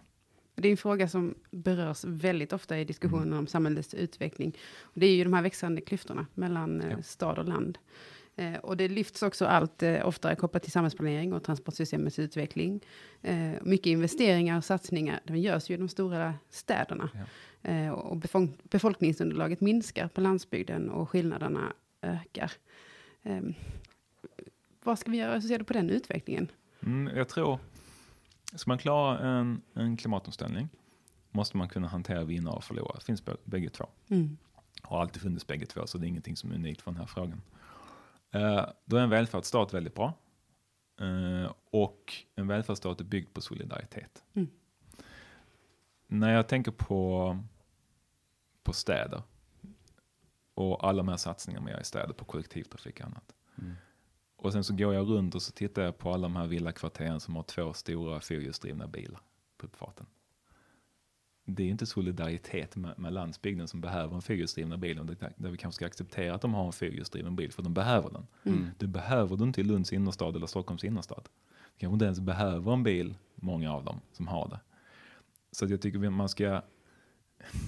Det 0.55 0.67
är 0.67 0.71
en 0.71 0.77
fråga 0.77 1.07
som 1.07 1.35
berörs 1.51 2.03
väldigt 2.05 2.53
ofta 2.53 2.79
i 2.79 2.83
diskussionen 2.85 3.33
om 3.33 3.47
samhällets 3.47 3.93
utveckling. 3.93 4.57
Och 4.81 4.99
det 4.99 5.05
är 5.05 5.15
ju 5.15 5.23
de 5.23 5.33
här 5.33 5.41
växande 5.41 5.81
klyftorna 5.81 6.25
mellan 6.33 6.81
eh, 6.81 6.91
Ja. 6.91 7.01
stad 7.03 7.39
och 7.39 7.45
land. 7.47 7.77
Eh, 8.35 8.55
och 8.55 8.77
det 8.77 8.87
lyfts 8.87 9.23
också 9.23 9.45
allt 9.45 9.83
eh, 9.83 10.07
oftare 10.07 10.35
kopplat 10.35 10.63
till 10.63 10.71
samhällsplanering 10.71 11.33
och 11.33 11.43
transportsystemets 11.43 12.19
utveckling. 12.19 12.81
Eh, 13.21 13.51
mycket 13.61 13.87
investeringar 13.87 14.57
och 14.57 14.65
satsningar 14.65 15.19
de 15.23 15.37
görs 15.37 15.69
ju 15.69 15.73
i 15.73 15.77
de 15.77 15.89
stora 15.89 16.33
städerna. 16.49 17.09
Eh, 17.63 17.89
och 17.89 18.17
befolk- 18.17 18.57
befolkningsunderlaget 18.63 19.61
minskar 19.61 20.07
på 20.07 20.21
landsbygden 20.21 20.89
och 20.89 21.09
skillnaderna 21.09 21.73
ökar. 22.01 22.51
Eh, 23.23 23.41
vad 24.83 24.99
ska 24.99 25.11
vi 25.11 25.17
göra? 25.17 25.33
Hur 25.33 25.41
ser 25.41 25.59
du 25.59 25.63
på 25.65 25.73
den 25.73 25.89
utvecklingen? 25.89 26.47
Mm, 26.83 27.17
jag 27.17 27.29
tror, 27.29 27.59
ska 28.55 28.71
man 28.71 28.77
klara 28.77 29.19
en, 29.19 29.61
en 29.73 29.97
klimatomställning 29.97 30.69
måste 31.31 31.57
man 31.57 31.69
kunna 31.69 31.87
hantera 31.87 32.23
vinnare 32.23 32.55
och 32.55 32.63
förlorare. 32.63 32.97
Det 32.99 33.05
finns 33.05 33.23
bä- 33.23 33.37
bägge 33.43 33.69
två. 33.69 33.85
Mm. 34.07 34.37
Har 34.81 35.01
alltid 35.01 35.21
funnits 35.21 35.47
bägge 35.47 35.65
två, 35.65 35.87
så 35.87 35.97
det 35.97 36.05
är 36.05 36.07
ingenting 36.07 36.37
som 36.37 36.51
är 36.51 36.55
unikt 36.55 36.81
för 36.81 36.91
den 36.91 36.99
här 36.99 37.07
frågan. 37.07 37.41
Eh, 38.31 38.65
då 38.85 38.97
är 38.97 39.01
en 39.01 39.09
välfärdsstat 39.09 39.73
väldigt 39.73 39.95
bra. 39.95 40.13
Eh, 41.01 41.51
och 41.71 42.13
en 42.35 42.47
välfärdsstat 42.47 42.99
är 42.99 43.05
byggd 43.05 43.33
på 43.33 43.41
solidaritet. 43.41 44.23
Mm. 44.33 44.49
När 46.07 46.33
jag 46.33 46.47
tänker 46.47 46.71
på, 46.71 47.37
på 48.63 48.73
städer 48.73 49.23
och 50.53 50.87
alla 50.87 50.97
de 50.97 51.07
här 51.07 51.17
satsningarna 51.17 51.63
man 51.63 51.71
gör 51.73 51.81
i 51.81 51.83
städer 51.83 52.13
på 52.13 52.25
kollektivtrafik 52.25 52.99
och 52.99 53.05
annat. 53.05 53.33
Mm. 53.57 53.75
Och 54.41 54.53
sen 54.53 54.63
så 54.63 54.75
går 54.75 54.93
jag 54.93 55.09
runt 55.09 55.35
och 55.35 55.41
så 55.41 55.51
tittar 55.51 55.81
jag 55.81 55.97
på 55.97 56.13
alla 56.13 56.21
de 56.21 56.35
här 56.35 56.47
villakvarteren 56.47 57.19
som 57.19 57.35
har 57.35 57.43
två 57.43 57.73
stora 57.73 58.19
fyrhjulsdrivna 58.19 58.87
bilar 58.87 59.19
på 59.57 59.65
uppfarten. 59.65 60.05
Det 61.45 61.63
är 61.63 61.67
inte 61.67 61.85
solidaritet 61.85 62.75
med, 62.75 62.99
med 62.99 63.13
landsbygden 63.13 63.67
som 63.67 63.81
behöver 63.81 64.15
en 64.15 64.21
fyrhjulsdrivna 64.21 64.77
bil, 64.77 64.99
och 64.99 65.05
där, 65.05 65.33
där 65.35 65.51
vi 65.51 65.57
kanske 65.57 65.75
ska 65.75 65.85
acceptera 65.85 66.35
att 66.35 66.41
de 66.41 66.53
har 66.53 66.65
en 66.65 66.71
fyrhjulsdriven 66.71 67.35
bil, 67.35 67.51
för 67.51 67.63
de 67.63 67.73
behöver 67.73 68.09
den. 68.09 68.27
Mm. 68.43 68.67
Det 68.77 68.87
behöver 68.87 69.37
du 69.37 69.43
inte 69.43 69.61
i 69.61 69.63
Lunds 69.63 69.93
innerstad 69.93 70.35
eller 70.35 70.47
Stockholms 70.47 70.83
innerstad. 70.83 71.23
Du 71.23 71.79
kanske 71.79 71.93
inte 71.93 72.05
ens 72.05 72.19
behöver 72.19 72.73
en 72.73 72.83
bil, 72.83 73.15
många 73.35 73.73
av 73.73 73.83
dem 73.83 74.01
som 74.11 74.27
har 74.27 74.49
det. 74.49 74.59
Så 75.51 75.65
jag 75.65 75.81
tycker 75.81 76.09
man 76.09 76.29
ska 76.29 76.61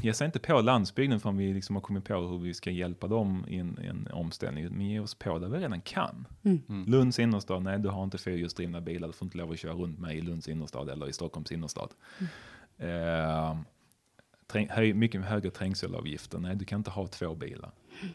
ge 0.01 0.13
sig 0.13 0.25
inte 0.25 0.39
på 0.39 0.61
landsbygden 0.61 1.19
förrän 1.19 1.37
vi 1.37 1.53
liksom 1.53 1.75
har 1.75 1.81
kommit 1.81 2.05
på 2.05 2.13
hur 2.13 2.37
vi 2.37 2.53
ska 2.53 2.71
hjälpa 2.71 3.07
dem 3.07 3.45
i 3.47 3.57
en, 3.57 3.79
i 3.83 3.87
en 3.87 4.07
omställning. 4.13 4.67
Men 4.71 4.85
ge 4.89 4.99
oss 4.99 5.15
på 5.15 5.39
där 5.39 5.49
vi 5.49 5.57
redan 5.57 5.81
kan. 5.81 6.27
Mm. 6.43 6.85
Lunds 6.87 7.19
innerstad, 7.19 7.63
nej 7.63 7.79
du 7.79 7.89
har 7.89 8.03
inte 8.03 8.17
fyrhjulsdrivna 8.17 8.81
bilar, 8.81 9.07
du 9.07 9.13
får 9.13 9.25
inte 9.25 9.37
lov 9.37 9.51
att 9.51 9.59
köra 9.59 9.73
runt 9.73 9.99
med 9.99 10.15
i 10.15 10.21
Lunds 10.21 10.47
innerstad 10.47 10.89
eller 10.89 11.09
i 11.09 11.13
Stockholms 11.13 11.51
innerstad. 11.51 11.89
Eh, 12.77 13.57
träng, 14.47 14.69
höj, 14.69 14.93
mycket 14.93 15.25
högre 15.25 15.49
trängselavgifter, 15.51 16.39
nej 16.39 16.55
du 16.55 16.65
kan 16.65 16.79
inte 16.79 16.91
ha 16.91 17.07
två 17.07 17.35
bilar. 17.35 17.71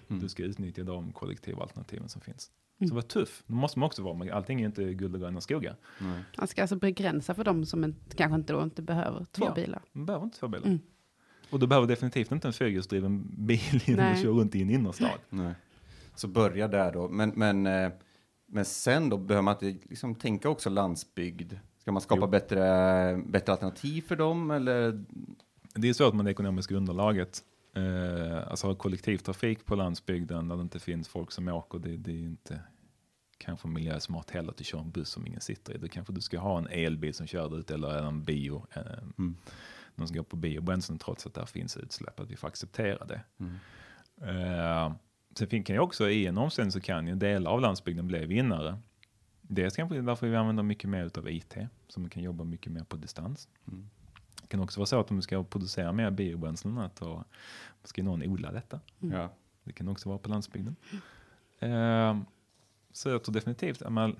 Du 0.09 0.29
ska 0.29 0.43
utnyttja 0.43 0.85
de 0.85 1.13
kollektiva 1.13 1.63
alternativen 1.63 2.09
som 2.09 2.21
finns. 2.21 2.51
Så 2.89 2.95
var 2.95 3.03
tuff, 3.03 3.43
det 3.47 3.55
måste 3.55 3.79
man 3.79 3.87
också 3.87 4.03
vara, 4.03 4.15
men 4.15 4.33
allting 4.33 4.61
är 4.61 4.67
inte 4.67 4.95
guld 4.95 5.15
och 5.15 5.21
gröna 5.21 5.41
skogar. 5.41 5.77
Nej. 6.01 6.23
Man 6.39 6.49
ska 6.49 6.61
alltså 6.63 6.77
begränsa 6.77 7.35
för 7.35 7.45
dem 7.45 7.67
som 7.67 7.85
inte, 7.85 8.17
kanske 8.17 8.35
inte, 8.35 8.53
då 8.53 8.63
inte 8.63 8.83
behöver 8.83 9.25
två 9.33 9.45
Ja. 9.45 9.55
bilar. 9.55 9.83
Man 9.93 10.07
behöver 10.07 10.25
inte 10.25 10.39
två 10.39 10.49
bilar. 10.49 10.67
Mm. 10.67 10.81
Och 11.51 11.59
du 11.59 11.67
behöver 11.67 11.87
definitivt 11.89 12.33
inte 12.33 12.49
en 12.49 12.53
fyrhjulsdriven 12.53 13.25
bil 13.37 13.83
innan 13.87 14.05
Nej. 14.05 14.15
du 14.17 14.23
kör 14.23 14.31
runt 14.31 14.55
i 14.55 14.63
en 14.63 14.71
innerstad. 14.71 15.19
Nej. 15.31 15.55
Så 16.15 16.29
börja 16.29 16.69
där 16.69 16.93
då. 16.93 17.09
Men, 17.09 17.33
men, 17.37 17.67
eh, 17.67 17.91
men 18.47 18.65
sen 18.65 19.09
då 19.09 19.17
behöver 19.17 19.43
man 19.43 19.55
inte 19.65 19.89
liksom 19.89 20.15
tänka 20.15 20.49
också 20.49 20.71
landsbygd. 20.71 21.53
Ska 21.79 21.93
man 21.93 22.03
skapa 22.03 22.21
Jo. 22.21 22.27
bättre, 22.27 23.23
bättre 23.27 23.53
alternativ 23.53 24.03
för 24.03 24.17
dem 24.17 24.51
eller? 24.51 25.05
Det 25.75 25.89
är 25.89 25.93
svårt 25.93 26.15
med 26.15 26.25
det 26.25 26.31
ekonomiska 26.31 26.75
underlaget. 26.75 27.43
Eh, 27.75 28.49
alltså 28.51 28.67
ha 28.67 28.75
kollektivtrafik 28.75 29.65
på 29.67 29.75
landsbygden 29.77 30.49
där 30.49 30.57
det 30.57 30.63
inte 30.63 30.79
finns 30.79 31.09
folk 31.09 31.33
som 31.33 31.49
åker, 31.49 31.79
det, 31.79 31.97
det 31.97 32.11
är 32.11 32.23
inte 32.23 32.61
kanske 33.39 33.69
miljösmart 33.69 34.31
heller 34.31 34.51
att 34.51 34.57
du 34.57 34.65
kör 34.65 34.79
en 34.79 34.91
buss 34.91 35.09
som 35.09 35.27
ingen 35.27 35.41
sitter 35.41 35.75
i. 35.75 35.79
Då 35.79 35.89
kanske 35.89 36.13
du 36.13 36.21
ska 36.21 36.39
ha 36.39 36.59
en 36.59 36.67
elbil 36.67 37.15
som 37.15 37.27
kör 37.27 37.59
ut 37.59 37.71
eller 37.71 38.03
en 38.03 38.25
bio, 38.25 38.67
eh, 38.75 38.83
Mm. 39.19 39.37
Någon 39.99 40.09
som 40.09 40.17
går 40.17 40.25
på 40.25 40.37
biobränslen 40.37 40.99
trots 40.99 41.27
att 41.27 41.35
där 41.35 41.47
finns 41.47 41.77
utsläpp, 41.77 42.21
att 42.21 42.31
vi 42.31 42.37
får 42.37 42.49
acceptera 42.49 43.05
det. 43.05 43.21
Mm. 43.39 43.55
Eh, 44.21 44.93
sen 45.35 45.65
kan 45.65 45.77
ju 45.77 45.81
också 45.81 46.11
i 46.11 46.27
en 46.27 46.39
omställning 46.39 46.73
så 46.73 46.81
kan 46.81 47.07
ju 47.07 47.15
delar 47.15 47.51
av 47.51 47.61
landsbygden 47.61 48.07
bli 48.07 48.27
vinnare. 48.27 48.79
Dels 49.43 49.77
kanske 49.77 50.01
därför 50.01 50.27
vi 50.27 50.37
använder 50.37 50.63
mycket 50.63 50.91
mer 50.91 51.11
av 51.19 51.31
IT, 51.31 51.57
så 51.89 52.01
man 52.01 52.11
kan 52.11 52.23
jobba 52.23 52.45
mycket 52.45 52.73
mer 52.73 52.85
på 52.85 52.97
distans. 52.97 53.49
Mm. 53.69 53.91
Det 54.43 54.49
kan 54.49 54.61
också 54.61 54.81
vara 54.81 54.87
så 54.87 55.01
att 55.01 55.11
om 55.11 55.17
vi 55.17 55.23
ska 55.23 55.45
producera 55.45 55.93
mer 55.93 56.11
biobränslen, 56.11 56.79
att 56.79 56.97
då 56.97 57.25
ska 57.85 58.03
någon 58.03 58.23
odla 58.23 58.53
detta. 58.53 58.81
Ja. 58.99 59.35
Det 59.65 59.73
kan 59.73 59.89
också 59.89 60.09
vara 60.09 60.19
på 60.19 60.29
landsbygden. 60.29 60.77
Eh, 61.59 62.19
så 62.93 63.09
jag 63.09 63.25
tror 63.25 63.33
definitivt, 63.33 63.81
menar, 63.81 64.15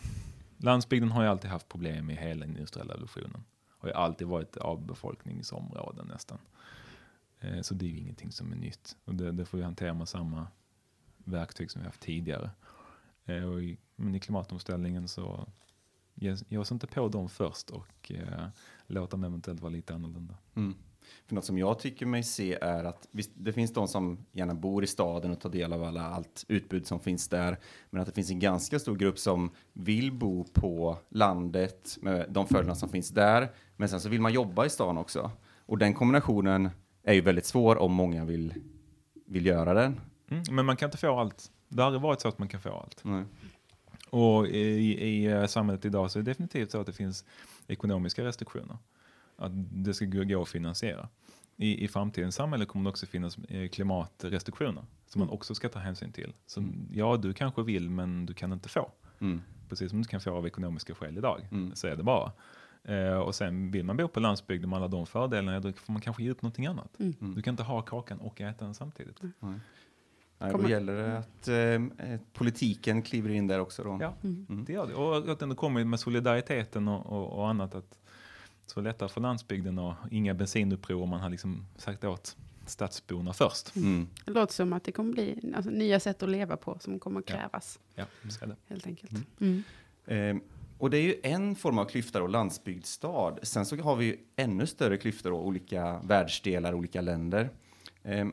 landsbygden 0.57 1.11
har 1.11 1.23
ju 1.23 1.29
alltid 1.29 1.51
haft 1.51 1.69
problem 1.69 2.11
i 2.11 2.15
hela 2.15 2.45
industriella 2.45 2.95
revolutionen. 2.95 3.45
Har 3.79 3.89
ju 3.89 3.95
alltid 3.95 4.27
varit 4.27 4.57
avbefolkningsområden 4.57 6.07
nästan. 6.07 6.39
Eh, 7.41 7.61
så 7.61 7.75
det 7.75 7.85
är 7.87 7.89
ju 7.89 7.99
ingenting 7.99 8.33
som 8.33 8.53
är 8.53 8.57
nytt. 8.57 8.97
Och 9.05 9.15
det, 9.15 9.33
det 9.33 9.45
får 9.45 9.59
vi 9.59 9.65
hantera 9.65 9.95
med 9.95 10.09
samma 10.09 10.47
verktyg 11.17 11.71
som 11.71 11.83
vi 11.83 11.87
haft 11.87 12.01
tidigare. 12.01 12.51
Eh, 13.25 13.45
och 13.45 13.63
i, 13.63 13.79
men 13.97 14.15
i 14.15 14.21
klimatomställningen 14.21 15.09
så 15.09 15.49
ge, 16.15 16.37
ge 16.49 16.59
oss 16.59 16.73
inte 16.73 16.87
på 16.87 17.09
dem 17.09 17.29
först 17.29 17.71
och 17.71 18.13
eh, 18.13 18.49
låt 18.87 19.11
dem 19.11 19.25
eventuellt 19.25 19.61
vara 19.61 19.73
lite 19.73 19.95
annorlunda. 19.95 20.35
Mm. 20.55 20.75
För 21.27 21.35
något 21.35 21.45
som 21.45 21.59
jag 21.59 21.79
tycker 21.79 22.07
mig 22.07 22.23
se 22.23 22.59
är 22.61 22.85
att 22.85 23.09
visst, 23.11 23.31
det 23.35 23.53
finns 23.53 23.73
de 23.73 23.89
som 23.89 24.27
gärna 24.33 24.55
bor 24.55 24.85
i 24.85 24.87
staden 24.87 25.31
och 25.31 25.41
tar 25.41 25.51
del 25.51 25.73
av 25.73 25.83
alla, 25.85 26.03
allt 26.03 26.45
utbud 26.49 26.87
som 26.87 27.01
finns 27.01 27.29
där. 27.29 27.59
Men 27.91 28.01
att 28.01 28.07
det 28.07 28.13
finns 28.15 28.31
en 28.31 28.39
ganska 28.39 28.79
stor 28.79 28.97
grupp 28.97 29.19
som 29.19 29.51
vill 29.73 30.13
bo 30.13 30.45
på 30.45 30.99
landet 31.09 31.99
med 32.01 32.27
de 32.29 32.47
fördelarna 32.47 32.75
som 32.75 32.89
finns 32.89 33.09
där. 33.09 33.49
Men 33.77 33.89
sen 33.89 34.01
så 34.01 34.09
vill 34.09 34.21
man 34.21 34.33
jobba 34.33 34.67
i 34.67 34.71
stan 34.71 34.99
också. 34.99 35.31
Och 35.67 35.79
den 35.79 35.95
kombinationen 35.95 36.71
är 37.03 37.15
ju 37.15 37.21
väldigt 37.21 37.47
svår 37.47 37.77
om 37.79 37.93
många 37.93 38.25
vill, 38.25 38.55
vill 39.27 39.47
göra 39.47 39.75
den. 39.75 40.01
Mm, 40.31 40.43
men 40.51 40.67
man 40.67 40.77
kan 40.77 40.87
inte 40.87 40.99
få 40.99 41.19
allt. 41.19 41.51
Det 41.69 41.83
har 41.83 41.87
aldrig 41.87 42.03
varit 42.03 42.21
så 42.21 42.29
att 42.29 42.39
man 42.39 42.49
kan 42.49 42.61
få 42.61 42.71
allt. 42.71 43.05
Nej. 43.05 43.25
Och 44.11 44.47
i, 44.47 45.05
i 45.05 45.27
eh, 45.27 45.47
samhället 45.47 45.85
idag 45.85 46.11
så 46.11 46.19
är 46.19 46.23
det 46.23 46.31
definitivt 46.31 46.71
så 46.71 46.81
att 46.81 46.87
det 46.87 46.93
finns 46.93 47.25
ekonomiska 47.67 48.25
restriktioner. 48.25 48.77
Att 49.39 49.53
det 49.85 49.95
ska 49.95 50.05
gå 50.05 50.43
att 50.43 50.49
finansiera. 50.49 51.09
I, 51.57 51.85
I 51.85 51.89
framtidens 51.89 52.35
samhälle 52.35 52.65
kommer 52.65 52.85
det 52.85 52.91
också 52.91 53.07
finnas 53.07 53.39
eh, 53.39 53.69
klimatrestriktioner 53.69 54.85
som 55.07 55.19
man 55.19 55.29
också 55.31 55.55
ska 55.55 55.69
ta 55.69 55.79
hänsyn 55.79 56.13
till. 56.13 56.33
Så 56.47 56.65
ja, 56.93 57.17
du 57.17 57.33
kanske 57.33 57.63
vill 57.63 57.91
men 57.91 58.27
du 58.27 58.35
kan 58.35 58.53
inte 58.53 58.69
få. 58.69 58.91
Mm. 59.19 59.43
Precis 59.69 59.91
som 59.91 60.03
du 60.03 60.09
kan 60.09 60.21
få 60.21 60.31
av 60.31 60.47
ekonomiska 60.47 60.95
skäl 60.95 61.19
idag. 61.19 61.49
Mm. 61.51 61.75
Så 61.75 61.87
är 61.87 61.97
det 61.97 62.03
bara. 62.03 62.33
Eh, 62.85 63.19
och 63.19 63.35
sen 63.35 63.71
vill 63.71 63.85
man 63.85 63.97
bo 63.97 64.09
på 64.09 64.21
landsbygden 64.21 64.71
med 64.71 64.77
alla 64.77 64.89
de 64.89 65.07
fördelarna, 65.07 65.61
då 65.61 65.73
får 65.73 65.93
man 65.93 66.03
kanske 66.03 66.23
ge 66.23 66.31
upp 66.31 66.43
någonting 66.43 66.67
annat. 66.67 67.01
Mm. 67.01 67.35
Du 67.35 67.43
kan 67.43 67.53
inte 67.53 67.63
ha 67.63 67.83
kakan 67.83 68.19
och 68.19 68.41
äta 68.41 68.65
den 68.65 68.75
samtidigt. 68.75 69.23
Nej. 69.41 69.61
Då 70.53 70.69
gäller 70.69 70.95
det 70.97 71.19
att 71.19 71.49
eh, 71.49 71.57
eh, 72.13 72.21
politiken 72.33 73.03
kliver 73.03 73.31
in 73.31 73.47
där 73.47 73.61
också 73.61 73.85
då. 73.85 73.99
Ja, 74.01 74.15
Mm. 74.23 74.65
det 74.65 74.73
gör 74.73 74.87
det. 74.87 74.95
Och 74.95 75.29
att 75.29 75.39
det 75.39 75.55
kommer 75.55 75.85
med 75.85 76.01
solidariteten 76.01 76.89
och, 76.89 77.07
och, 77.07 77.39
och 77.39 77.49
annat. 77.49 77.75
Att 77.75 77.99
så 78.71 78.81
lättare 78.81 79.09
för 79.09 79.21
landsbygden 79.21 79.79
och 79.79 79.95
inga 80.11 80.35
bensinuppror 80.35 81.03
om 81.03 81.09
man 81.09 81.21
har 81.21 81.31
liksom 81.31 81.67
sagt 81.77 82.05
åt 82.05 82.37
stadsborna 82.67 83.33
först. 83.33 83.77
Mm. 83.77 84.09
Det 84.25 84.31
låter 84.33 84.55
som 84.55 84.73
att 84.73 84.85
det 84.85 84.93
kommer 84.93 85.13
bli 85.13 85.53
alltså, 85.57 85.71
nya 85.71 86.01
sätt 86.01 86.23
att 86.23 86.29
leva 86.29 86.57
på 86.57 86.79
som 86.81 86.99
kommer 86.99 87.23
Ja. 87.27 87.35
krävas, 87.37 87.79
Ja, 87.95 88.05
så 88.29 88.45
är 88.45 88.49
det. 88.49 88.57
helt 88.67 88.87
enkelt. 88.87 89.13
Mm. 89.41 89.63
Mm. 90.07 90.37
Eh, 90.37 90.43
och 90.79 90.91
det 90.91 90.99
är 90.99 91.03
ju 91.03 91.15
en 91.23 91.57
form 91.57 91.79
av 91.79 91.85
klyfta 91.85 92.19
då, 92.21 92.27
landsbygdsstad. 92.27 93.37
Sen 93.43 93.67
så 93.67 93.77
har 93.77 93.97
vi 93.97 94.05
ju 94.05 94.17
ännu 94.37 94.67
större 94.67 94.97
klyftor 94.97 95.31
då, 95.31 95.37
olika 95.41 95.99
världsdelar, 96.05 96.75
olika 96.75 97.01
länder. 97.01 97.51
Eh, 98.03 98.27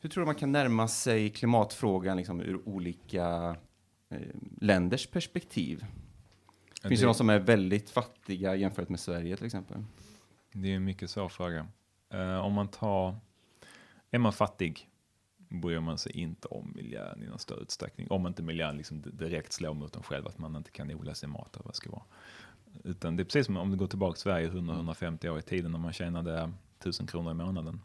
hur 0.00 0.08
tror 0.10 0.22
du 0.22 0.26
man 0.26 0.34
kan 0.34 0.52
närma 0.52 0.88
sig 0.88 1.30
klimatfrågan 1.30 2.16
liksom, 2.16 2.40
ur 2.40 2.68
olika 2.68 3.56
eh, 4.10 4.18
länders 4.60 5.06
perspektiv? 5.06 5.84
Det 6.84 6.88
finns 6.88 7.00
ju 7.00 7.04
det, 7.04 7.08
de 7.08 7.14
som 7.14 7.30
är 7.30 7.38
väldigt 7.38 7.90
fattiga 7.90 8.54
jämfört 8.56 8.88
med 8.88 9.00
Sverige 9.00 9.36
till 9.36 9.46
exempel. 9.46 9.84
det 10.52 10.72
är 10.72 10.76
en 10.76 10.84
mycket 10.84 11.10
svår 11.10 11.28
fråga. 11.28 11.66
Eh, 12.10 12.38
om 12.38 12.52
man 12.52 12.68
tar, 12.68 13.16
är 14.10 14.18
man 14.18 14.32
fattig 14.32 14.88
bryr 15.36 15.80
man 15.80 15.98
sig 15.98 16.12
inte 16.12 16.48
om 16.48 16.72
miljön 16.76 17.22
i 17.22 17.26
någon 17.26 17.38
större 17.38 17.60
utsträckning. 17.60 18.06
Om 18.10 18.26
inte 18.26 18.42
miljön 18.42 18.76
liksom 18.76 19.02
di- 19.02 19.10
direkt 19.10 19.52
slår 19.52 19.74
mot 19.74 19.96
en 19.96 20.02
själv, 20.02 20.26
att 20.26 20.38
man 20.38 20.56
inte 20.56 20.70
kan 20.70 20.90
odla 20.90 21.14
sin 21.14 21.30
mat 21.30 21.54
eller 21.54 21.64
vad 21.64 21.72
det 21.72 21.76
ska 21.76 21.90
vara. 21.90 22.02
Utan 22.84 23.16
det 23.16 23.22
är 23.22 23.24
precis 23.24 23.46
som 23.46 23.56
om 23.56 23.70
du 23.70 23.76
går 23.76 23.86
tillbaka 23.86 24.12
till 24.14 24.22
Sverige 24.22 24.50
100-150 24.50 25.28
år 25.28 25.38
i 25.38 25.42
tiden 25.42 25.72
när 25.72 25.78
man 25.78 25.92
tjänade 25.92 26.52
1000 26.80 27.06
kronor 27.06 27.30
i 27.30 27.34
månaden. 27.34 27.80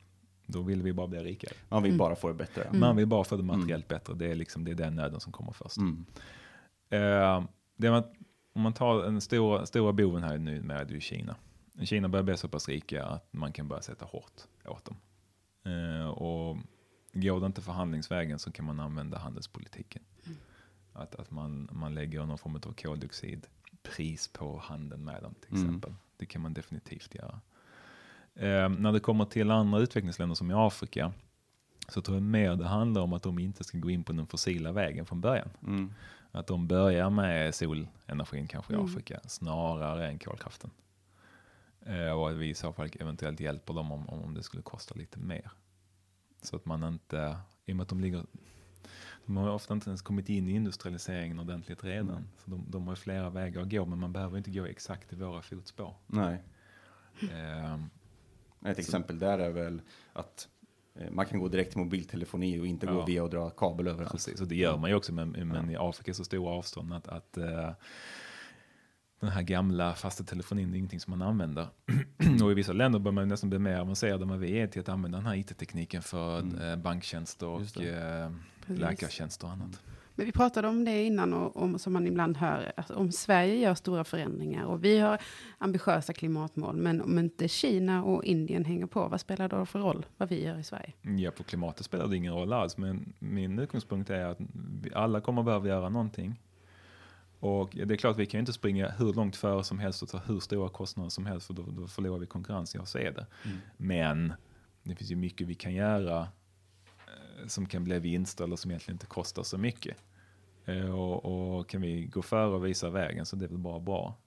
Då 0.45 0.61
vill 0.61 0.81
vi 0.81 0.93
bara 0.93 1.07
bli 1.07 1.19
rikare. 1.19 1.51
Man 1.69 1.83
vill 1.83 1.89
Mm. 1.91 1.97
bara 1.97 2.15
få 2.15 2.27
det 2.27 2.33
bättre. 2.33 2.63
Mm. 2.63 2.79
Man 2.79 2.95
vill 2.95 3.07
bara 3.07 3.23
få 3.23 3.37
det 3.37 3.43
materiellt 3.43 3.87
bättre. 3.87 4.13
Det 4.13 4.31
är, 4.31 4.35
liksom, 4.35 4.63
det 4.65 4.71
är 4.71 4.75
den 4.75 4.95
nöden 4.95 5.19
som 5.19 5.31
kommer 5.31 5.51
först. 5.51 5.77
Mm. 5.77 6.05
Eh, 6.89 7.43
det 7.75 7.91
man, 7.91 8.03
om 8.53 8.61
man 8.61 8.73
tar 8.73 9.03
den 9.03 9.21
stora, 9.21 9.65
stora 9.65 9.93
boven 9.93 10.23
här 10.23 10.37
nu 10.37 10.61
med 10.61 10.89
är 10.89 10.93
ju 10.93 10.99
Kina. 11.01 11.35
Kina 11.83 12.09
börjar 12.09 12.23
bli 12.23 12.37
så 12.37 12.47
pass 12.47 12.67
rika 12.69 13.05
att 13.05 13.33
man 13.33 13.53
kan 13.53 13.67
börja 13.67 13.81
sätta 13.81 14.05
hårt 14.05 14.41
åt 14.65 14.85
dem. 14.85 14.97
Eh, 15.73 16.07
och 16.09 16.57
går 17.13 17.39
det 17.39 17.45
inte 17.45 17.61
förhandlingsvägen 17.61 18.39
så 18.39 18.51
kan 18.51 18.65
man 18.65 18.79
använda 18.79 19.17
handelspolitiken. 19.17 20.01
Att, 20.93 21.15
att 21.15 21.31
man, 21.31 21.69
man 21.71 21.93
lägger 21.95 22.25
någon 22.25 22.37
form 22.37 22.55
av 22.55 22.73
koldioxidpris 22.73 24.27
på 24.27 24.57
handeln 24.63 25.03
med 25.05 25.23
dem 25.23 25.35
till 25.41 25.53
Mm. 25.55 25.65
exempel. 25.67 25.93
Det 26.17 26.25
kan 26.25 26.41
man 26.41 26.53
definitivt 26.53 27.15
göra. 27.15 27.41
Eh, 28.35 28.69
när 28.69 28.91
det 28.91 28.99
kommer 28.99 29.25
till 29.25 29.51
andra 29.51 29.79
utvecklingsländer 29.79 30.35
som 30.35 30.51
i 30.51 30.53
Afrika 30.53 31.13
så 31.87 32.01
tror 32.01 32.17
jag 32.17 32.23
mer 32.23 32.55
det 32.55 32.67
handlar 32.67 33.01
om 33.01 33.13
att 33.13 33.23
de 33.23 33.39
inte 33.39 33.63
ska 33.63 33.77
gå 33.77 33.89
in 33.89 34.03
på 34.03 34.13
den 34.13 34.27
fossila 34.27 34.71
vägen 34.71 35.05
från 35.05 35.21
början. 35.21 35.49
Mm. 35.63 35.93
Att 36.31 36.47
de 36.47 36.67
börjar 36.67 37.09
med 37.09 37.55
solenergin 37.55 38.47
kanske 38.47 38.73
i 38.73 38.75
Mm. 38.75 38.85
Afrika 38.85 39.19
snarare 39.23 40.07
än 40.07 40.19
kolkraften. 40.19 40.71
Eh, 41.85 42.11
och 42.11 42.29
att 42.29 42.35
vi 42.35 42.49
i 42.49 42.53
så 42.53 42.73
fall 42.73 42.89
eventuellt 42.99 43.39
hjälper 43.39 43.73
dem 43.73 43.91
om, 43.91 44.09
om 44.09 44.33
det 44.33 44.43
skulle 44.43 44.63
kosta 44.63 44.95
lite 44.95 45.19
mer. 45.19 45.51
Så 46.41 46.55
att 46.55 46.65
man 46.65 46.83
inte, 46.83 47.37
i 47.65 47.71
och 47.71 47.75
med 47.75 47.83
att 47.83 47.89
de 47.89 47.99
ligger, 47.99 48.23
de 49.25 49.37
har 49.37 49.49
ofta 49.49 49.73
inte 49.73 49.89
ens 49.89 50.01
kommit 50.01 50.29
in 50.29 50.47
i 50.47 50.51
industrialiseringen 50.51 51.39
ordentligt 51.39 51.83
redan. 51.83 52.09
Mm. 52.09 52.27
Så 52.37 52.51
de, 52.51 52.65
de 52.69 52.87
har 52.87 52.95
flera 52.95 53.29
vägar 53.29 53.61
att 53.61 53.69
gå, 53.71 53.85
men 53.85 53.99
man 53.99 54.13
behöver 54.13 54.37
inte 54.37 54.51
gå 54.51 54.65
exakt 54.65 55.13
i 55.13 55.15
våra 55.15 55.41
fotspår. 55.41 55.95
Nej. 56.07 56.43
Eh, 57.21 57.79
Ett 58.65 58.79
exempel 58.79 59.19
där 59.19 59.39
är 59.39 59.49
väl 59.49 59.81
att 60.13 60.47
man 61.11 61.25
kan 61.25 61.39
gå 61.39 61.47
direkt 61.47 61.71
till 61.71 61.79
mobiltelefoni 61.79 62.59
och 62.59 62.67
inte 62.67 62.85
gå 62.85 62.93
Ja. 62.93 63.05
via 63.05 63.23
och 63.23 63.29
dra 63.29 63.49
kabel 63.49 63.87
överallt. 63.87 64.11
Precis, 64.11 64.41
och 64.41 64.47
det 64.47 64.55
gör 64.55 64.77
man 64.77 64.89
ju 64.89 64.95
också, 64.95 65.13
men, 65.13 65.29
men 65.29 65.69
i 65.69 65.75
Afrika 65.79 66.11
är 66.11 66.13
så 66.13 66.23
stora 66.23 66.51
avstånd 66.51 66.93
att, 66.93 67.07
att 67.07 67.37
eh, 67.37 67.69
den 69.19 69.29
här 69.29 69.41
gamla 69.41 69.93
fasta 69.95 70.23
telefonin 70.23 70.73
är 70.73 70.77
ingenting 70.77 70.99
som 70.99 71.11
man 71.19 71.21
använder. 71.27 71.67
och 72.43 72.51
i 72.51 72.53
vissa 72.53 72.73
länder 72.73 72.99
bör 72.99 73.11
man 73.11 73.27
nästan 73.27 73.49
bli 73.49 73.59
mer 73.59 73.77
avancerad 73.79 74.21
än 74.21 74.29
vad 74.29 74.39
vi 74.39 74.51
är 74.59 74.67
till 74.67 74.81
att 74.81 74.89
använda 74.89 75.17
den 75.17 75.27
här 75.27 75.35
it-tekniken 75.35 76.01
för 76.01 76.39
Mm. 76.39 76.61
eh, 76.61 76.75
banktjänster 76.75 77.47
och 77.47 77.81
eh, 77.81 78.31
läkartjänster 78.65 79.47
och 79.47 79.53
annat. 79.53 79.81
Men 80.19 80.25
vi 80.25 80.31
pratade 80.31 80.67
om 80.67 80.85
det 80.85 81.03
innan 81.03 81.33
och 81.33 81.63
om, 81.63 81.79
som 81.79 81.93
man 81.93 82.07
ibland 82.07 82.37
hör, 82.37 82.71
att 82.77 82.91
om 82.91 83.11
Sverige 83.11 83.55
gör 83.55 83.75
stora 83.75 84.03
förändringar 84.03 84.65
och 84.65 84.83
vi 84.83 84.99
har 84.99 85.21
ambitiösa 85.57 86.13
klimatmål, 86.13 86.75
men 86.75 87.01
om 87.01 87.19
inte 87.19 87.47
Kina 87.47 88.03
och 88.03 88.23
Indien 88.23 88.65
hänger 88.65 88.85
på, 88.85 89.07
vad 89.07 89.21
spelar 89.21 89.49
det 89.49 89.55
då 89.55 89.65
för 89.65 89.79
roll 89.79 90.05
vad 90.17 90.29
vi 90.29 90.45
gör 90.45 90.59
i 90.59 90.63
Sverige? 90.63 90.93
Ja, 91.01 91.31
på 91.31 91.43
klimatet 91.43 91.85
spelar 91.85 92.07
det 92.07 92.15
ingen 92.15 92.33
roll 92.33 92.53
alls, 92.53 92.77
men 92.77 93.13
min 93.19 93.59
utgångspunkt 93.59 94.09
är 94.09 94.25
att 94.25 94.37
vi 94.83 94.93
alla 94.93 95.21
kommer 95.21 95.43
behöva 95.43 95.67
göra 95.67 95.89
någonting. 95.89 96.39
Och 97.39 97.69
det 97.73 97.93
är 97.93 97.97
klart, 97.97 98.17
vi 98.17 98.25
kan 98.25 98.37
ju 98.37 98.39
inte 98.39 98.53
springa 98.53 98.89
hur 98.89 99.13
långt 99.13 99.35
före 99.35 99.63
som 99.63 99.79
helst 99.79 100.03
och 100.03 100.09
ta 100.09 100.17
hur 100.17 100.39
stora 100.39 100.69
kostnader 100.69 101.09
som 101.09 101.25
helst, 101.25 101.47
för 101.47 101.53
då, 101.53 101.63
då 101.71 101.87
förlorar 101.87 102.19
vi 102.19 102.25
konkurrens. 102.25 102.75
Jag 102.75 102.87
ser 102.87 103.11
det. 103.11 103.25
Mm. 103.45 103.57
Men 103.77 104.33
det 104.83 104.95
finns 104.95 105.11
ju 105.11 105.15
mycket 105.15 105.47
vi 105.47 105.55
kan 105.55 105.73
göra 105.73 106.19
eh, 107.07 107.47
som 107.47 107.65
kan 107.65 107.83
bli 107.83 107.99
vinst 107.99 108.41
eller 108.41 108.55
som 108.55 108.71
egentligen 108.71 108.95
inte 108.95 109.05
kostar 109.05 109.43
så 109.43 109.57
mycket. 109.57 109.97
Eh, 110.69 110.99
och, 110.99 111.57
och, 111.57 111.69
kan 111.69 111.81
vi 111.81 112.05
gå 112.05 112.21
före 112.21 112.55
och 112.55 112.65
visa 112.65 112.89
vägen 112.89 113.25
så 113.25 113.35
det 113.35 113.45
är 113.45 113.49
väl 113.49 113.57
bara 113.57 113.79
bra. 113.79 114.17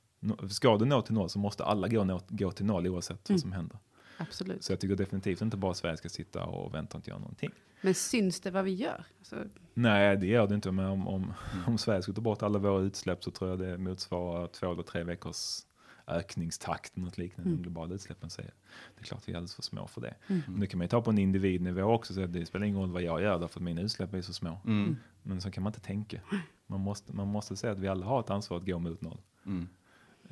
Ska 0.51 0.77
du 0.77 0.85
nå 0.85 1.03
till 1.03 1.15
noll 1.15 1.29
så 1.29 1.39
måste 1.39 1.65
alla 1.65 1.89
gå, 1.89 2.05
nå, 2.05 2.21
gå 2.29 2.53
till 2.53 2.67
noll 2.67 2.87
oavsett 2.87 3.29
mm. 3.29 3.37
vad 3.37 3.41
som 3.41 3.53
händer. 3.53 3.79
Absolut. 4.17 4.65
Så 4.65 4.73
jag 4.73 4.81
tycker 4.81 4.97
definitivt 4.97 5.41
inte 5.41 5.57
bara 5.57 5.75
Sverige 5.75 5.97
ska 5.97 6.09
sitta 6.09 6.45
och 6.45 6.75
vänta 6.75 6.97
och 6.97 6.99
inte 6.99 7.11
göra 7.11 7.21
någonting. 7.21 7.51
Men 7.81 7.95
syns 7.95 8.41
det 8.41 8.51
vad 8.51 8.65
vi 8.65 8.75
gör? 8.75 9.05
Alltså... 9.19 9.37
Nej, 9.75 10.17
det 10.17 10.27
gör 10.27 10.47
det 10.47 10.55
inte. 10.55 10.73
Men 10.73 10.87
om, 10.87 11.09
om, 11.09 11.23
mm. 11.23 11.35
om 11.67 11.79
Sverige 11.79 12.03
skulle 12.03 12.15
ta 12.15 12.21
bort 12.21 12.43
alla 12.43 12.59
våra 12.59 12.83
utsläpp 12.83 13.25
så 13.25 13.31
tror 13.31 13.51
jag 13.51 13.59
det 13.59 13.79
motsvarar 13.79 14.47
två 14.47 14.73
eller 14.73 14.83
tre 14.83 15.05
veckors 15.05 15.61
ökningstakt, 16.07 16.97
något 16.97 17.19
liknande, 17.19 17.51
mm. 17.51 17.57
de 17.57 17.63
globala 17.63 17.95
utsläppen 17.95 18.31
säger. 18.31 18.53
Det 18.95 19.01
är 19.01 19.05
klart 19.05 19.23
vi 19.27 19.33
är 19.33 19.37
alldeles 19.37 19.55
för 19.55 19.63
små 19.63 19.87
för 19.87 20.01
det. 20.01 20.15
Mm. 20.27 20.43
Men 20.47 20.61
det 20.61 20.67
kan 20.67 20.79
man 20.79 20.85
ju 20.85 20.89
ta 20.89 21.03
på 21.03 21.11
en 21.11 21.19
individnivå 21.19 21.83
också, 21.83 22.15
så 22.15 22.27
det 22.27 22.47
spelar 22.47 22.67
ingen 22.67 22.81
roll 22.81 22.91
vad 22.91 23.03
jag 23.03 23.23
gör 23.23 23.39
därför 23.39 23.59
att 23.59 23.65
mina 23.65 23.81
utsläpp 23.81 24.15
är 24.15 24.23
så 24.23 24.33
små. 24.33 24.61
Mm. 24.65 24.97
Men 25.23 25.41
så 25.41 25.51
kan 25.51 25.63
man 25.63 25.71
inte 25.71 25.81
tänka. 25.81 26.21
Man 26.67 26.81
måste, 26.81 27.13
man 27.13 27.29
måste 27.29 27.57
säga 27.57 27.73
att 27.73 27.79
vi 27.79 27.89
alla 27.89 28.07
har 28.07 28.21
ett 28.21 28.31
ansvar 28.31 28.57
att 28.57 28.67
gå 28.67 28.79
mot 28.79 29.01
noll. 29.01 29.21
Mm. 29.47 29.69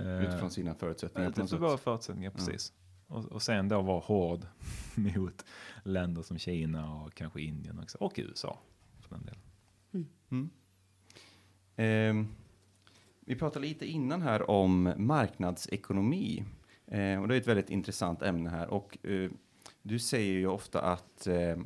Uh, 0.01 0.25
Utifrån 0.25 0.51
sina 0.51 0.75
förutsättningar. 0.75 1.29
Utifrån 1.29 1.61
våra 1.61 1.79
förutsättningar, 1.79 2.31
precis. 2.31 2.73
Och, 3.07 3.25
och 3.25 3.43
sen 3.43 3.69
då 3.69 3.83
vara 3.83 4.01
hård 4.01 4.47
mot 4.95 5.45
länder 5.85 6.23
som 6.23 6.39
Kina 6.39 6.95
och 6.95 7.15
kanske 7.15 7.41
Indien 7.41 7.79
också, 7.79 7.99
och 7.99 8.15
USA 8.17 8.59
för 9.01 9.15
den 9.15 9.25
delen. 9.25 9.41
Mm. 10.31 10.51
Eh, 11.77 12.27
vi 13.21 13.37
pratade 13.37 13.67
lite 13.67 13.87
innan 13.87 14.23
här 14.23 14.51
om 14.51 14.93
marknadsekonomi. 14.97 16.45
Eh, 16.87 17.21
och 17.21 17.29
det 17.29 17.35
är 17.35 17.41
ett 17.41 17.47
väldigt 17.47 17.71
intressant 17.71 18.23
ämne 18.23 18.51
här. 18.51 18.69
Och 18.69 19.07
eh, 19.07 19.31
du 19.83 19.99
säger 19.99 20.33
ju 20.33 20.47
ofta 20.47 20.81
att 20.81 21.27
eh, 21.27 21.57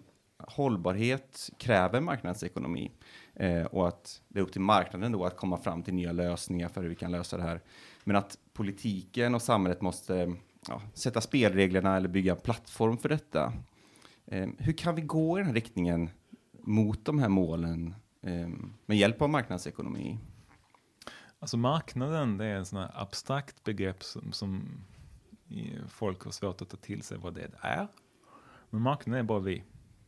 hållbarhet 0.49 1.51
kräver 1.59 2.01
marknadsekonomi. 2.01 2.91
Eh, 3.35 3.65
och 3.65 3.89
att 3.89 4.23
det 4.29 4.39
är 4.39 4.43
upp 4.43 4.53
till 4.53 4.61
marknaden 4.61 5.13
då 5.13 5.25
att 5.25 5.37
komma 5.37 5.57
fram 5.57 5.83
till 5.83 5.95
nya 5.95 6.13
lösningar 6.13 6.69
för 6.69 6.83
hur 6.83 6.89
vi 6.89 6.95
kan 6.95 7.11
lösa 7.11 7.37
det 7.37 7.43
här. 7.43 7.61
Men 8.05 8.17
att 8.17 8.39
politiken 8.53 9.35
och 9.35 9.43
samhället 9.43 9.81
måste 9.81 10.37
ja, 10.69 10.83
sätta 10.95 11.21
spelreglerna 11.21 11.97
eller 11.97 12.09
bygga 12.09 12.33
en 12.33 12.41
plattform 12.41 12.99
för 12.99 13.09
detta. 13.09 13.53
Eh, 14.27 14.49
hur 14.59 14.73
kan 14.73 14.95
vi 14.95 15.03
gå 15.03 15.39
i 15.39 15.41
den 15.41 15.47
här 15.47 15.55
riktningen 15.55 16.11
mot 16.61 17.05
de 17.05 17.19
här 17.19 17.29
målen 17.29 17.95
eh, 18.23 18.49
med 18.87 18.97
hjälp 18.97 19.23
av 19.23 19.31
marknadsekonomi? 19.31 20.19
Alltså 21.39 21.57
marknaden, 21.57 22.39
det 22.39 22.45
är 22.45 22.57
en 22.57 22.67
sån 22.67 22.79
här 22.79 22.91
abstrakt 22.95 23.65
begrepp 23.65 24.05
som, 24.05 24.33
som 24.33 24.69
folk 25.89 26.23
har 26.23 26.31
svårt 26.31 26.63
att 26.63 26.69
ta 26.69 26.77
till 26.77 27.03
sig 27.03 27.19
vad 27.19 27.35
det 27.35 27.51
är. 27.61 27.89
Men 28.71 28.81
marknaden 28.81 29.21
är 29.21 29.29
bara 29.29 29.41
vi, 29.41 29.63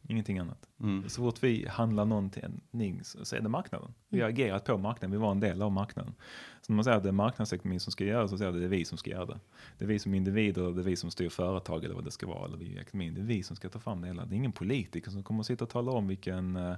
ingenting 0.08 0.38
annat. 0.38 0.68
Mm. 0.80 1.08
Så 1.08 1.22
fort 1.22 1.42
vi 1.42 1.68
handlar 1.68 2.04
någonting 2.04 3.00
så 3.02 3.36
är 3.36 3.40
det 3.40 3.48
marknaden. 3.48 3.94
Vi 4.08 4.20
har 4.20 4.28
mm. 4.28 4.34
agerat 4.34 4.64
på 4.64 4.78
marknaden, 4.78 5.10
vi 5.10 5.16
var 5.16 5.30
en 5.30 5.40
del 5.40 5.62
av 5.62 5.72
marknaden. 5.72 6.14
Så 6.60 6.72
när 6.72 6.76
man 6.76 6.84
säger 6.84 6.96
att 6.96 7.02
det 7.02 7.08
är 7.08 7.12
marknadsekonomin 7.12 7.80
som 7.80 7.92
ska 7.92 8.04
göra 8.04 8.28
så 8.28 8.38
säger 8.38 8.52
det 8.52 8.56
att 8.56 8.62
det 8.62 8.66
är 8.66 8.78
vi 8.78 8.84
som 8.84 8.98
ska 8.98 9.10
göra 9.10 9.26
det. 9.26 9.38
Det 9.78 9.84
är 9.84 9.88
vi 9.88 9.98
som 9.98 10.14
individer, 10.14 10.72
det 10.72 10.80
är 10.80 10.84
vi 10.84 10.96
som 10.96 11.10
styr 11.10 11.28
företag 11.28 11.84
eller 11.84 11.94
vad 11.94 12.04
det 12.04 12.10
ska 12.10 12.26
vara, 12.26 12.44
eller 12.44 12.56
vi 12.56 12.64
i 12.64 12.78
ekonomin. 12.78 13.14
Det 13.14 13.20
är 13.20 13.24
vi 13.24 13.42
som 13.42 13.56
ska 13.56 13.68
ta 13.68 13.78
fram 13.78 14.00
det 14.00 14.06
hela. 14.06 14.24
Det 14.24 14.34
är 14.34 14.36
ingen 14.36 14.52
politiker 14.52 15.10
som 15.10 15.22
kommer 15.22 15.40
att 15.40 15.46
sitta 15.46 15.64
och 15.64 15.70
tala 15.70 15.92
om 15.92 16.08
vilken 16.08 16.56
eh, 16.56 16.76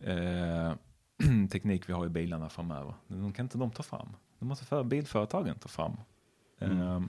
eh 0.00 0.72
teknik 1.50 1.88
vi 1.88 1.92
har 1.92 2.06
i 2.06 2.08
bilarna 2.08 2.48
framöver. 2.48 2.94
De 3.06 3.32
kan 3.32 3.44
inte 3.44 3.58
de 3.58 3.70
ta 3.70 3.82
fram. 3.82 4.08
Det 4.38 4.44
måste 4.44 4.64
för 4.64 4.84
bilföretagen 4.84 5.58
ta 5.58 5.68
fram. 5.68 5.96
Mm. 6.58 6.80
Um, 6.80 7.08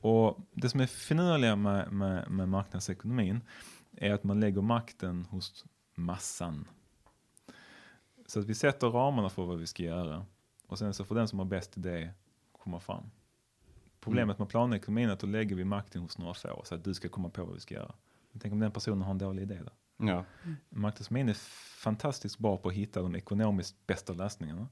och 0.00 0.38
det 0.52 0.68
som 0.68 0.80
är 0.80 0.86
finurliga 0.86 1.56
med, 1.56 1.92
med, 1.92 2.30
med 2.30 2.48
marknadsekonomin 2.48 3.40
är 3.96 4.12
att 4.12 4.24
man 4.24 4.40
lägger 4.40 4.62
makten 4.62 5.24
hos 5.24 5.64
massan. 5.94 6.68
Så 8.26 8.40
att 8.40 8.46
vi 8.46 8.54
sätter 8.54 8.86
ramarna 8.86 9.28
för 9.28 9.44
vad 9.44 9.58
vi 9.58 9.66
ska 9.66 9.82
göra. 9.82 10.26
Och 10.66 10.78
sen 10.78 10.94
så 10.94 11.04
får 11.04 11.14
den 11.14 11.28
som 11.28 11.38
har 11.38 11.46
bäst 11.46 11.76
idé 11.78 12.10
komma 12.52 12.80
fram. 12.80 13.10
Problemet 14.00 14.36
mm. 14.36 14.44
med 14.44 14.48
planekonomin 14.48 15.08
är 15.08 15.12
att 15.12 15.20
då 15.20 15.26
lägger 15.26 15.56
vi 15.56 15.64
makten 15.64 16.02
hos 16.02 16.18
några 16.18 16.34
få 16.34 16.62
så 16.64 16.74
att 16.74 16.84
du 16.84 16.94
ska 16.94 17.08
komma 17.08 17.28
på 17.28 17.44
vad 17.44 17.54
vi 17.54 17.60
ska 17.60 17.74
göra. 17.74 17.94
Men 18.32 18.40
tänk 18.40 18.52
om 18.52 18.60
den 18.60 18.72
personen 18.72 19.02
har 19.02 19.10
en 19.10 19.18
dålig 19.18 19.42
idé 19.42 19.60
då? 19.64 19.70
Ja. 20.06 20.24
Mm. 20.42 20.56
Marknadsekonomin 20.68 21.28
är 21.28 21.34
fantastiskt 21.82 22.38
bra 22.38 22.56
på 22.56 22.68
att 22.68 22.74
hitta 22.74 23.02
de 23.02 23.16
ekonomiskt 23.16 23.86
bästa 23.86 24.12
lösningarna. 24.12 24.68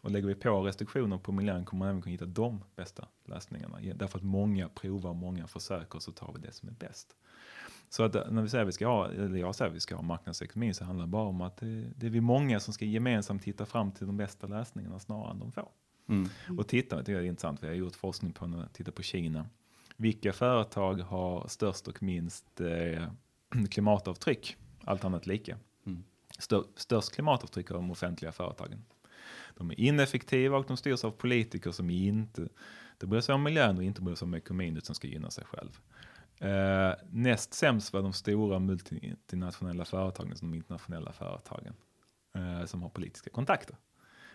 Och 0.00 0.10
lägger 0.10 0.28
vi 0.28 0.34
på 0.34 0.62
restriktioner 0.62 1.18
på 1.18 1.32
miljön 1.32 1.64
kommer 1.64 1.78
man 1.78 1.88
även 1.88 2.02
kunna 2.02 2.12
hitta 2.12 2.26
de 2.26 2.64
bästa 2.76 3.08
lösningarna. 3.24 3.78
Därför 3.94 4.18
att 4.18 4.24
många 4.24 4.68
provar, 4.68 5.14
många 5.14 5.46
försöker, 5.46 5.98
så 5.98 6.12
tar 6.12 6.32
vi 6.32 6.40
det 6.40 6.52
som 6.52 6.68
är 6.68 6.72
bäst. 6.72 7.16
Så 7.88 8.02
att 8.02 8.14
när 8.14 8.42
vi 8.42 8.48
säger 8.48 8.62
att 8.62 8.68
vi 8.68 8.72
ska 8.72 8.86
ha, 8.86 9.10
eller 9.10 9.38
jag 9.38 9.54
säger 9.54 9.70
att 9.70 9.76
vi 9.76 9.80
ska 9.80 9.94
ha 9.94 10.02
marknadsekonomi, 10.02 10.74
så 10.74 10.84
handlar 10.84 11.06
det 11.06 11.10
bara 11.10 11.28
om 11.28 11.40
att 11.40 11.56
det, 11.56 11.90
det 11.96 12.06
är 12.06 12.10
vi 12.10 12.20
många 12.20 12.60
som 12.60 12.74
ska 12.74 12.84
gemensamt 12.84 13.44
hitta 13.44 13.66
fram 13.66 13.92
till 13.92 14.06
de 14.06 14.16
bästa 14.16 14.46
lösningarna 14.46 14.98
snarare 14.98 15.30
än 15.30 15.38
de 15.38 15.52
få. 15.52 15.68
Mm. 16.08 16.28
Och 16.58 16.68
titta, 16.68 17.02
det 17.02 17.12
är 17.12 17.22
intressant, 17.22 17.62
vi 17.62 17.66
har 17.66 17.74
gjort 17.74 17.96
forskning 17.96 18.32
på, 18.32 18.46
när 18.46 18.68
titta 18.72 18.92
på 18.92 19.02
Kina. 19.02 19.46
Vilka 19.96 20.32
företag 20.32 20.94
har 20.94 21.48
störst 21.48 21.88
och 21.88 22.02
minst 22.02 22.60
eh, 22.60 23.08
klimatavtryck? 23.70 24.56
Allt 24.84 25.04
annat 25.04 25.26
lika. 25.26 25.58
Mm. 25.86 26.04
Stör, 26.38 26.64
störst 26.76 27.14
klimatavtryck 27.14 27.68
har 27.68 27.76
de 27.76 27.90
offentliga 27.90 28.32
företagen. 28.32 28.84
De 29.56 29.70
är 29.70 29.80
ineffektiva 29.80 30.58
och 30.58 30.64
de 30.68 30.76
styrs 30.76 31.04
av 31.04 31.10
politiker 31.10 31.70
som 31.70 31.90
inte 31.90 32.48
det 32.98 33.06
bryr 33.06 33.20
sig 33.20 33.34
om 33.34 33.42
miljön 33.42 33.78
och 33.78 33.84
inte 33.84 34.02
bryr 34.02 34.14
sig 34.14 34.26
om 34.26 34.34
ekonomin 34.34 34.76
utan 34.76 34.94
ska 34.94 35.08
gynna 35.08 35.30
sig 35.30 35.44
själv. 35.44 35.80
Eh, 36.38 36.92
näst 37.10 37.54
sämst 37.54 37.92
var 37.92 38.02
de 38.02 38.12
stora 38.12 38.58
multinationella 38.58 39.84
företagen, 39.84 40.34
de 40.40 40.54
internationella 40.54 41.12
företagen 41.12 41.74
eh, 42.34 42.64
som 42.66 42.82
har 42.82 42.88
politiska 42.88 43.30
kontakter. 43.30 43.76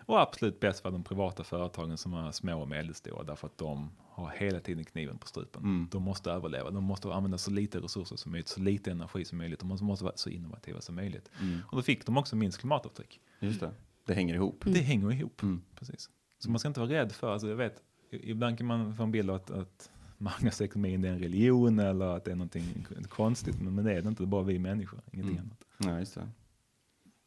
Och 0.06 0.22
absolut 0.22 0.60
bäst 0.60 0.84
var 0.84 0.92
de 0.92 1.04
privata 1.04 1.44
företagen 1.44 1.98
som 1.98 2.14
är 2.14 2.32
små 2.32 2.62
och 2.62 2.70
medelstora 2.70 3.24
därför 3.24 3.48
att 3.48 3.58
de 3.58 3.92
har 4.10 4.30
hela 4.30 4.60
tiden 4.60 4.86
kniven 4.86 5.18
på 5.18 5.28
strupen. 5.28 5.64
Mm. 5.64 5.88
De 5.92 6.04
måste 6.04 6.32
överleva, 6.32 6.72
de 6.72 6.84
måste 6.84 7.14
använda 7.14 7.38
så 7.38 7.52
lite 7.52 7.80
resurser 7.80 8.16
som 8.16 8.32
möjligt, 8.32 8.48
så 8.48 8.60
lite 8.62 8.92
energi 8.92 9.26
som 9.26 9.38
möjligt, 9.38 9.60
de 9.60 9.68
måste, 9.68 10.04
vara 10.06 10.18
så 10.18 10.30
innovativa 10.30 10.82
som 10.82 10.96
möjligt. 10.96 11.30
Mm. 11.42 11.60
Och 11.68 11.76
då 11.76 11.82
fick 11.82 12.06
de 12.06 12.18
också 12.18 12.36
minst 12.36 12.60
klimatavtryck. 12.60 13.20
Just 13.40 13.60
det, 13.60 13.72
det 14.06 14.14
hänger 14.14 14.36
ihop. 14.36 14.64
Det 14.66 14.80
hänger 14.80 15.12
ihop, 15.12 15.42
mm. 15.42 15.62
precis. 15.76 16.10
Så 16.40 16.50
man 16.50 16.60
ska 16.60 16.68
inte 16.68 16.80
vara 16.80 16.90
rädd 16.90 17.12
för, 17.12 17.34
alltså 17.34 17.48
jag 17.50 17.56
vet, 17.56 17.84
ibland 18.12 18.58
kan 18.58 18.68
man 18.68 18.96
få 18.96 19.04
en 19.04 19.12
bild 19.12 19.30
av 19.30 19.36
att, 19.36 19.52
att 19.52 19.92
marknadsekonomin 20.24 21.06
är 21.06 21.10
en 21.10 21.20
religion 21.20 21.80
eller 21.80 22.06
att 22.06 22.26
det 22.26 22.32
är 22.32 22.36
någonting 22.36 22.88
konstigt, 23.10 23.62
men, 23.62 23.76
men 23.76 23.86
det 23.86 23.92
är 23.92 24.02
det 24.02 24.10
inte, 24.10 24.24
det 24.24 24.28
är 24.28 24.30
bara 24.30 24.44
vi 24.44 24.60
människor, 24.60 25.02
ingenting 25.12 25.38
mm. 25.38 25.46
annat. 25.46 25.64
Ja, 25.78 26.00
just 26.00 26.16
det. 26.16 26.30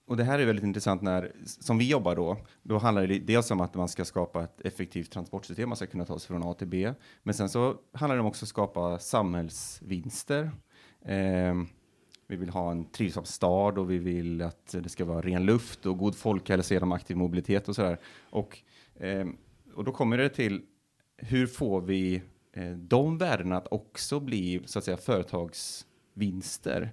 Och 0.06 0.16
det 0.16 0.24
här 0.24 0.38
är 0.38 0.46
väldigt 0.46 0.64
intressant 0.64 1.02
när, 1.02 1.32
som 1.44 1.78
vi 1.78 1.90
jobbar 1.90 2.16
då, 2.16 2.36
då 2.62 2.78
handlar 2.78 3.06
det 3.06 3.18
dels 3.18 3.50
om 3.50 3.60
att 3.60 3.74
man 3.74 3.88
ska 3.88 4.04
skapa 4.04 4.44
ett 4.44 4.60
effektivt 4.60 5.10
transportsystem, 5.10 5.68
man 5.68 5.76
ska 5.76 5.86
kunna 5.86 6.04
ta 6.04 6.18
sig 6.18 6.28
från 6.28 6.42
A 6.44 6.54
till 6.54 6.68
B, 6.68 6.92
men 7.22 7.34
sen 7.34 7.48
så 7.48 7.76
handlar 7.92 8.16
det 8.16 8.20
om 8.20 8.26
också 8.26 8.44
att 8.44 8.48
skapa 8.48 8.98
samhällsvinster. 8.98 10.50
Eh, 11.04 11.54
vi 12.28 12.36
vill 12.36 12.50
ha 12.50 12.70
en 12.70 12.84
trivsam 12.84 13.24
stad 13.24 13.78
och 13.78 13.90
vi 13.90 13.98
vill 13.98 14.42
att 14.42 14.66
det 14.82 14.88
ska 14.88 15.04
vara 15.04 15.20
ren 15.20 15.46
luft 15.46 15.86
och 15.86 15.98
god 15.98 16.16
folkhälsa 16.16 16.74
genom 16.74 16.92
aktiv 16.92 17.16
mobilitet 17.16 17.68
och 17.68 17.76
sådär. 17.76 17.98
Och, 18.30 18.58
eh, 18.94 19.26
och 19.74 19.84
då 19.84 19.92
kommer 19.92 20.18
det 20.18 20.28
till 20.28 20.62
hur 21.16 21.46
får 21.46 21.80
vi 21.80 22.22
de 22.76 23.18
värdena 23.18 23.56
att 23.56 23.72
också 23.72 24.20
bli 24.20 24.62
så 24.66 24.78
att 24.78 24.84
säga 24.84 24.96
företagsvinster? 24.96 26.92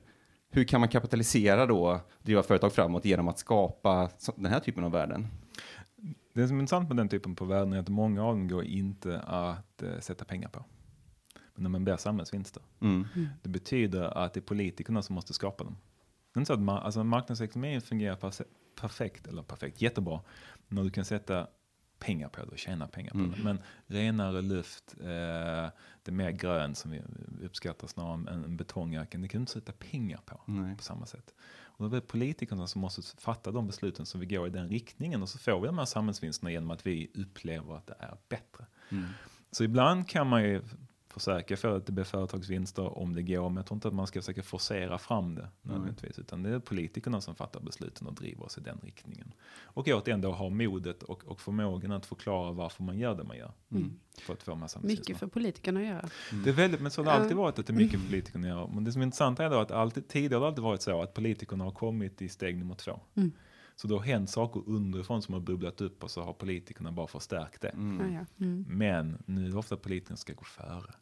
hur 0.55 0.63
kan 0.63 0.79
man 0.79 0.89
kapitalisera 0.89 1.65
då, 1.65 2.01
driva 2.21 2.43
företag 2.43 2.73
framåt 2.73 3.05
genom 3.05 3.27
att 3.27 3.39
skapa 3.39 4.09
den 4.35 4.45
här 4.45 4.59
typen 4.59 4.83
av 4.83 4.91
värden? 4.91 5.27
Det 6.33 6.47
som 6.47 6.57
är 6.57 6.61
intressant 6.61 6.89
med 6.89 6.97
den 6.97 7.09
typen 7.09 7.35
av 7.39 7.47
värden 7.47 7.73
är 7.73 7.79
att 7.79 7.89
många 7.89 8.23
av 8.23 8.35
dem 8.35 8.47
går 8.47 8.63
inte 8.63 9.19
att 9.19 9.83
uh, 9.83 9.99
sätta 9.99 10.25
pengar 10.25 10.49
på. 10.49 10.63
Men 11.55 11.71
de 11.71 11.83
blir 11.83 11.97
samhällsvinster. 11.97 12.63
Mm. 12.81 13.07
Mm. 13.15 13.27
Det 13.41 13.49
betyder 13.49 14.17
att 14.17 14.33
det 14.33 14.39
är 14.39 14.41
politikerna 14.41 15.01
som 15.01 15.15
måste 15.15 15.33
skapa 15.33 15.63
dem. 15.63 15.77
Det 16.33 16.37
är 16.37 16.41
inte 16.41 16.47
så 16.47 16.53
att 16.53 16.59
ma 16.59 16.79
alltså, 16.79 17.03
marknadsekonomin 17.03 17.81
fungerar 17.81 18.33
perfekt, 18.81 19.27
eller 19.27 19.43
perfekt, 19.43 19.81
jättebra, 19.81 20.21
när 20.67 20.83
du 20.83 20.91
kan 20.91 21.05
sätta 21.05 21.47
pengar 22.03 22.29
på 22.29 22.41
det 22.41 22.51
och 22.51 22.57
tjäna 22.57 22.87
pengar 22.87 23.11
på 23.11 23.17
det. 23.17 23.43
Men 23.43 23.59
renare 23.87 24.41
luft, 24.41 24.95
eh, 24.99 25.05
det 26.03 26.05
är 26.05 26.11
mer 26.11 26.31
grön 26.31 26.75
som 26.75 26.91
vi 26.91 27.01
uppskattar 27.45 27.87
snarare 27.87 28.13
än 28.13 28.43
en 28.43 28.57
betongjacken, 28.57 29.21
det 29.21 29.27
kan 29.27 29.39
du 29.39 29.41
inte 29.41 29.51
sätta 29.51 29.71
pengar 29.71 30.19
på 30.25 30.39
Nej. 30.45 30.77
på 30.77 30.83
samma 30.83 31.05
sätt. 31.05 31.33
Och 31.75 31.89
då 31.89 31.95
är 31.95 32.01
det 32.01 32.07
politikerna 32.07 32.67
som 32.67 32.81
måste 32.81 33.01
fatta 33.21 33.51
de 33.51 33.67
besluten 33.67 34.05
som 34.05 34.19
vi 34.19 34.25
går 34.25 34.47
i 34.47 34.49
den 34.49 34.69
riktningen 34.69 35.21
och 35.21 35.29
så 35.29 35.37
får 35.37 35.59
vi 35.59 35.67
de 35.67 35.77
här 35.77 35.85
samhällsvinsterna 35.85 36.51
genom 36.51 36.71
att 36.71 36.87
vi 36.87 37.11
upplever 37.13 37.75
att 37.77 37.87
det 37.87 37.95
är 37.99 38.17
bättre. 38.29 38.65
Så 39.51 39.63
ibland 39.63 40.07
kan 40.09 40.27
man 40.27 40.43
ju 40.43 40.61
försöka 41.13 41.57
få 41.57 41.75
att 41.75 41.85
det 41.85 41.91
blir 41.91 42.03
företagsvinster 42.03 42.97
om 42.97 43.13
det 43.13 43.23
går, 43.23 43.49
men 43.49 43.55
jag 43.55 43.65
tror 43.65 43.75
inte 43.75 43.87
att 43.87 43.93
man 43.93 44.07
ska 44.07 44.21
försöka 44.21 44.43
forcera 44.43 44.97
fram 44.97 45.35
det 45.35 45.47
nödvändigtvis, 45.61 46.19
utan 46.19 46.43
det 46.43 46.49
är 46.49 46.59
politikerna 46.59 47.21
som 47.21 47.35
fattar 47.35 47.59
besluten 47.59 48.07
och 48.07 48.13
driver 48.13 48.43
oss 48.43 48.57
i 48.57 48.61
den 48.61 48.79
riktningen. 48.83 49.33
Och 49.63 49.87
återigen 49.87 50.21
då 50.21 50.31
ha 50.31 50.49
modet 50.49 51.03
och, 51.03 51.25
och 51.25 51.41
förmågan 51.41 51.91
att 51.91 52.05
förklara 52.05 52.51
varför 52.51 52.83
man 52.83 52.97
gör 52.97 53.15
det 53.15 53.23
man 53.23 53.37
gör. 53.37 53.51
För 54.21 54.33
att 54.33 54.43
få 54.43 54.55
här 54.55 54.81
Mycket 54.81 55.17
för 55.17 55.27
politikerna 55.27 55.79
att 55.79 55.85
göra. 55.85 56.09
Det 56.43 56.49
är 56.49 56.53
väldigt, 56.53 56.81
men 56.81 56.91
så 56.91 57.01
har 57.01 57.05
det 57.05 57.11
alltid 57.11 57.37
varit 57.37 57.59
att 57.59 57.67
det 57.67 57.73
är 57.73 57.75
mycket 57.75 57.99
för 57.99 58.07
politikerna 58.07 58.47
att 58.47 58.53
göra. 58.53 58.67
Men 58.67 58.83
det 58.83 58.91
som 58.91 59.01
är 59.01 59.05
intressant 59.05 59.39
är 59.39 59.49
då 59.49 59.59
att 59.59 59.71
alltid, 59.71 60.07
tidigare 60.07 60.35
har 60.35 60.41
det 60.41 60.47
alltid 60.47 60.63
varit 60.63 60.81
så 60.81 61.01
att 61.01 61.13
politikerna 61.13 61.63
har 61.63 61.71
kommit 61.71 62.21
i 62.21 62.29
steg 62.29 62.57
nummer 62.57 62.75
två. 62.75 62.99
Så 63.75 63.87
då 63.87 63.97
har 63.97 64.03
hänt 64.03 64.29
saker 64.29 64.63
underifrån 64.65 65.21
som 65.21 65.33
har 65.33 65.41
bubblat 65.41 65.81
upp 65.81 66.03
och 66.03 66.11
så 66.11 66.23
har 66.23 66.33
politikerna 66.33 66.91
bara 66.91 67.07
förstärkt 67.07 67.61
det. 67.61 67.71
Ja, 67.75 68.07
ja. 68.07 68.45
Mm. 68.45 68.65
Men 68.67 69.23
nu 69.25 69.45
är 69.45 69.49
det 69.49 69.57
ofta 69.57 69.75
att 69.75 69.81
politikerna 69.81 70.17
ska 70.17 70.33
gå 70.33 70.43
före. 70.43 70.93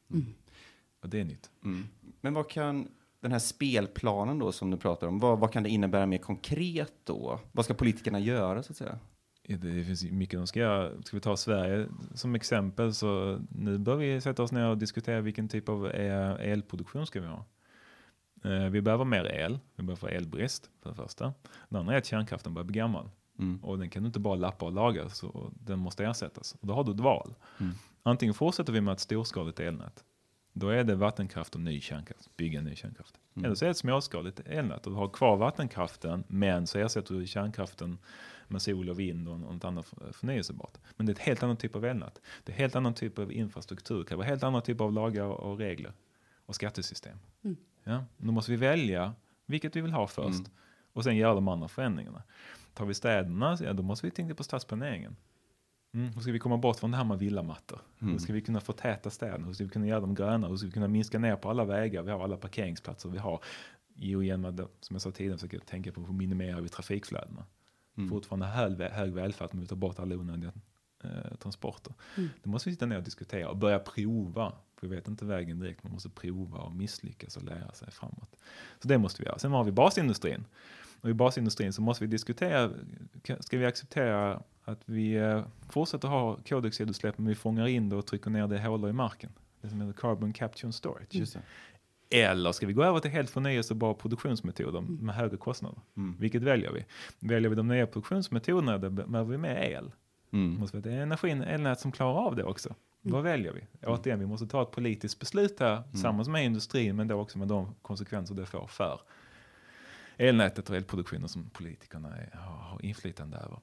Och 1.02 1.10
det 1.10 1.20
är 1.20 1.26
nytt. 1.26 1.52
Mm. 1.64 1.84
Men 2.22 2.34
vad 2.34 2.50
kan 2.50 2.88
den 3.20 3.32
här 3.32 3.40
spelplanen 3.40 4.40
då 4.40 4.52
som 4.52 4.72
du 4.72 4.78
pratar 4.78 5.08
om, 5.08 5.20
vad, 5.20 5.40
vad 5.40 5.52
kan 5.52 5.64
det 5.64 5.70
innebära 5.70 6.06
mer 6.06 6.18
konkret 6.18 6.94
då? 7.04 7.40
Vad 7.52 7.66
ska 7.66 7.74
politikerna 7.74 8.20
göra 8.20 8.64
så 8.64 8.72
att 8.72 8.78
säga? 8.78 9.00
Det 9.48 9.56
det 9.56 9.84
finns 9.84 10.04
mycket 10.04 10.40
de 10.40 10.48
ska 10.48 10.60
göra. 10.60 11.02
Ska 11.04 11.18
vi 11.18 11.22
ta 11.22 11.38
Sverige 11.38 11.88
som 12.16 12.36
exempel 12.36 12.94
så 12.94 13.42
nu 13.50 13.78
bör 13.78 13.96
vi 13.96 14.22
sätta 14.22 14.44
oss 14.44 14.52
ner 14.52 14.70
och 14.70 14.78
diskutera 14.78 15.22
vilken 15.22 15.48
typ 15.48 15.70
av 15.70 15.86
elproduktion 15.86 17.08
ska 17.08 17.22
vi 17.22 17.28
ha. 17.28 17.46
Eh, 18.44 18.70
Vi 18.70 18.82
behöver 18.82 19.06
mer 19.06 19.26
el, 19.26 19.60
vi 19.76 19.84
behöver 19.84 19.96
få 20.00 20.08
elbrist 20.08 20.70
för 20.82 20.90
det 20.90 20.96
första. 20.96 21.34
Det 21.70 21.80
andra 21.80 21.94
är 21.94 21.98
att 21.98 22.06
kärnkraften 22.06 22.54
börjar 22.54 22.66
bli 22.66 22.78
gammal. 22.78 23.10
Och 23.64 23.80
den 23.80 23.90
kan 23.90 24.04
du 24.04 24.08
inte 24.08 24.20
bara 24.20 24.36
lappa 24.36 24.66
och 24.66 24.72
laga, 24.72 25.10
så 25.10 25.52
den 25.60 25.80
måste 25.80 26.06
ersättas. 26.06 26.56
Och 26.62 26.68
då 26.68 26.74
har 26.74 26.84
du 26.84 26.92
ett 26.92 27.00
val. 27.00 27.36
Antingen 28.04 28.34
fortsätter 28.34 28.74
vi 28.74 28.82
med 28.82 28.92
ett 28.92 29.00
storskaligt 29.00 29.60
elnät. 29.60 30.04
Då 30.54 30.70
är 30.70 30.84
det 30.84 30.96
vattenkraft 30.96 31.56
och 31.56 31.62
ny 31.62 31.82
kärnkraft, 31.82 32.38
bygga 32.38 32.62
ny 32.62 32.76
kärnkraft. 32.76 33.20
Eller 33.46 33.56
så 33.56 33.66
är 33.66 33.68
det 33.68 33.72
ett 33.72 33.78
småskaligt 33.78 34.40
elnät 34.46 34.86
och 34.88 34.92
du 34.94 34.98
har 34.98 35.08
kvar 35.10 35.38
vattenkraften, 35.38 36.24
men 36.28 36.68
så 36.68 36.80
ersätter 36.80 37.16
du 37.16 37.28
kärnkraften 37.28 37.98
med 38.48 38.62
sol 38.62 38.90
och 38.90 39.00
vind 39.00 39.28
och 39.30 39.40
något 39.40 39.66
annat 39.66 39.86
för- 39.86 40.12
förnyelsebart. 40.14 40.78
Men 40.98 41.06
det 41.06 41.10
är 41.10 41.14
ett 41.14 41.20
helt 41.20 41.44
annan 41.44 41.58
typ 41.58 41.76
av 41.76 41.86
elnät. 41.86 42.22
Det 42.44 42.52
är 42.52 42.56
helt 42.58 42.76
annan 42.76 42.94
typ 42.94 43.20
av 43.20 43.32
infrastruktur, 43.32 44.00
det 44.00 44.06
kräver 44.06 44.24
helt 44.24 44.44
annan 44.44 44.62
typ 44.62 44.82
av 44.82 44.94
lagar 44.94 45.24
och 45.26 45.58
regler 45.58 45.94
och 46.46 46.56
skattesystem. 46.56 47.18
Ja, 47.84 48.06
då 48.18 48.32
måste 48.32 48.52
vi 48.52 48.58
välja 48.58 49.14
vilket 49.46 49.76
vi 49.76 49.82
vill 49.82 49.94
ha 49.94 50.08
först 50.08 50.44
och 50.94 51.04
sen 51.04 51.16
göra 51.16 51.34
de 51.36 51.48
andra 51.48 51.68
förändringarna. 51.68 52.24
Tar 52.74 52.86
vi 52.86 52.94
städerna, 52.94 53.58
ja, 53.62 53.74
då 53.74 53.84
måste 53.84 54.08
vi 54.08 54.12
tänka 54.12 54.36
på 54.36 54.44
stadsplaneringen. 54.44 55.16
Mm, 55.94 56.14
hur 56.14 56.22
ska 56.22 56.32
vi 56.32 56.40
komma 56.40 56.58
bort 56.58 56.80
från 56.80 56.92
det 56.92 56.98
här 56.98 57.04
med 57.04 57.20
villamattor? 57.20 57.80
Hur 58.00 58.18
ska 58.18 58.34
vi 58.34 58.42
kunna 58.42 58.60
förtäta 58.60 59.10
städerna? 59.10 59.46
Hur 59.46 59.54
ska 59.54 59.64
vi 59.64 59.70
kunna 59.70 59.88
göra 59.88 60.00
dem 60.00 60.16
gröna? 60.16 60.48
Hur 60.48 60.58
ska 60.58 60.66
vi 60.66 60.72
kunna 60.74 60.88
minska 60.88 61.20
ner 61.20 61.36
på 61.36 61.50
alla 61.50 61.66
vägar 61.66 62.04
vi 62.04 62.12
har, 62.12 62.24
alla 62.24 62.38
parkeringsplatser 62.38 63.10
vi 63.10 63.18
har? 63.18 63.44
Jo, 63.96 64.24
genom 64.24 64.46
att, 64.46 64.60
som 64.80 64.94
jag 64.94 65.02
sa 65.02 65.12
tidigare, 65.12 65.38
försöka 65.38 65.60
tänka 65.60 65.92
på 65.92 66.02
hur 66.02 66.14
minimerar 66.14 66.62
vi 66.62 66.70
trafikflödena? 66.70 67.46
Fortfarande 68.10 68.46
hög, 68.46 68.82
hög 68.82 69.14
välfärd, 69.14 69.50
men 69.52 69.62
vi 69.62 69.68
tar 69.68 69.76
bort 69.76 70.00
alla 70.00 70.16
onödiga 70.16 70.52
eh, 71.04 71.36
transporter. 71.40 71.94
Då 72.44 72.50
måste 72.50 72.70
vi 72.70 72.76
sitta 72.76 72.86
ner 72.86 72.98
och 72.98 73.04
diskutera 73.04 73.50
och 73.50 73.58
börja 73.58 73.80
prova. 73.80 74.54
Vi 74.82 74.88
vet 74.88 75.08
inte 75.08 75.26
vägen 75.26 75.60
direkt, 75.60 75.84
man 75.84 75.94
måste 75.94 76.10
prova 76.10 76.58
och 76.58 76.76
misslyckas 76.76 77.38
och 77.38 77.44
lära 77.44 77.72
sig 77.72 77.92
framåt. 77.92 78.36
Så 78.80 78.88
det 78.88 78.98
måste 78.98 79.22
vi 79.22 79.26
göra. 79.28 79.40
Sen 79.40 79.52
har 79.52 79.64
vi 79.64 79.72
basindustrin. 79.72 80.46
Och 81.02 81.10
i 81.10 81.14
basindustrin 81.14 81.74
så 81.74 81.82
måste 81.82 82.04
vi 82.04 82.08
diskutera, 82.08 82.70
ka- 83.24 83.42
ska 83.42 83.58
vi 83.58 83.66
acceptera 83.66 84.44
att 84.64 84.82
vi 84.86 85.14
eh, 85.16 85.44
fortsätter 85.70 86.08
ha 86.08 86.38
koldioxidutsläpp 86.50 87.18
men 87.18 87.28
vi 87.28 87.36
fångar 87.36 87.68
in 87.68 87.90
det 87.90 87.96
och 87.96 88.06
trycker 88.06 88.30
ner 88.30 88.48
det 88.48 88.56
i 88.56 88.60
hålor 88.60 88.90
i 88.90 88.94
marken? 88.94 89.30
Det 89.62 89.70
som 89.70 89.82
heter 89.82 90.02
carbon 90.02 90.34
capture 90.34 90.68
and 90.68 90.76
storage. 90.76 91.08
Det. 91.12 91.16
Eller 92.10 92.52
ska 92.52 92.68
vi 92.68 92.74
gå 92.74 92.84
över 92.84 93.00
till 93.00 93.12
helt 93.12 93.30
förnyelsebara 93.30 93.94
produktionsmetoder 93.94 94.82
med 94.82 95.16
högre 95.16 95.38
kostnader? 95.38 95.80
Vilket 96.20 96.42
väljer 96.42 96.72
vi? 96.72 96.86
Väljer 97.28 97.50
vi 97.50 97.56
de 97.56 97.68
nya 97.68 97.88
produktionsmetoderna 97.88 98.78
där 98.78 98.90
be- 98.90 99.06
behöver 99.08 99.32
vi 99.32 99.38
mer 99.38 99.56
el. 99.56 99.92
Mm. 100.34 100.60
Måste 100.60 100.78
vi 100.78 100.90
ha 100.90 100.96
ett 100.98 101.02
energin, 101.04 101.42
elnät 101.42 101.80
som 101.80 101.92
klarar 101.92 102.14
av 102.26 102.36
det 102.36 102.44
också. 102.44 102.76
Vad 103.02 103.24
väljer 103.24 103.54
vi? 103.54 103.88
Återigen, 103.88 104.20
vi 104.20 104.26
måste 104.26 104.48
ta 104.48 104.62
ett 104.62 104.72
politiskt 104.72 105.20
beslut 105.20 105.60
här 105.60 105.84
tillsammans 105.92 106.28
med 106.28 106.46
industrin 106.46 106.96
men 106.96 107.08
då 107.08 107.16
också 107.16 107.38
med 107.38 107.48
de 107.48 107.76
konsekvenser 107.82 108.36
det 108.36 108.46
får 108.46 108.68
för 108.68 109.02
elnätet 110.18 110.70
och 110.70 110.76
elproduktionen 110.76 111.30
som 111.30 111.50
politikerna 111.50 112.18
är, 112.18 112.38
har, 112.38 112.86
inflytande 112.86 113.38
över. 113.38 113.60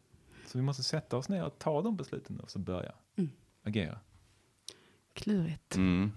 Så 0.47 0.59
vi 0.59 0.63
måste 0.63 0.83
sätta 0.83 1.17
oss 1.17 1.29
ner 1.29 1.45
och 1.45 1.59
ta 1.59 1.83
de 1.83 1.97
besluten 1.97 2.37
nu 2.37 2.43
och 2.43 2.51
så 2.51 2.59
börja 2.59 2.93
agera. 3.63 3.99
Klurigt. 5.13 5.77
Mm. 5.77 6.13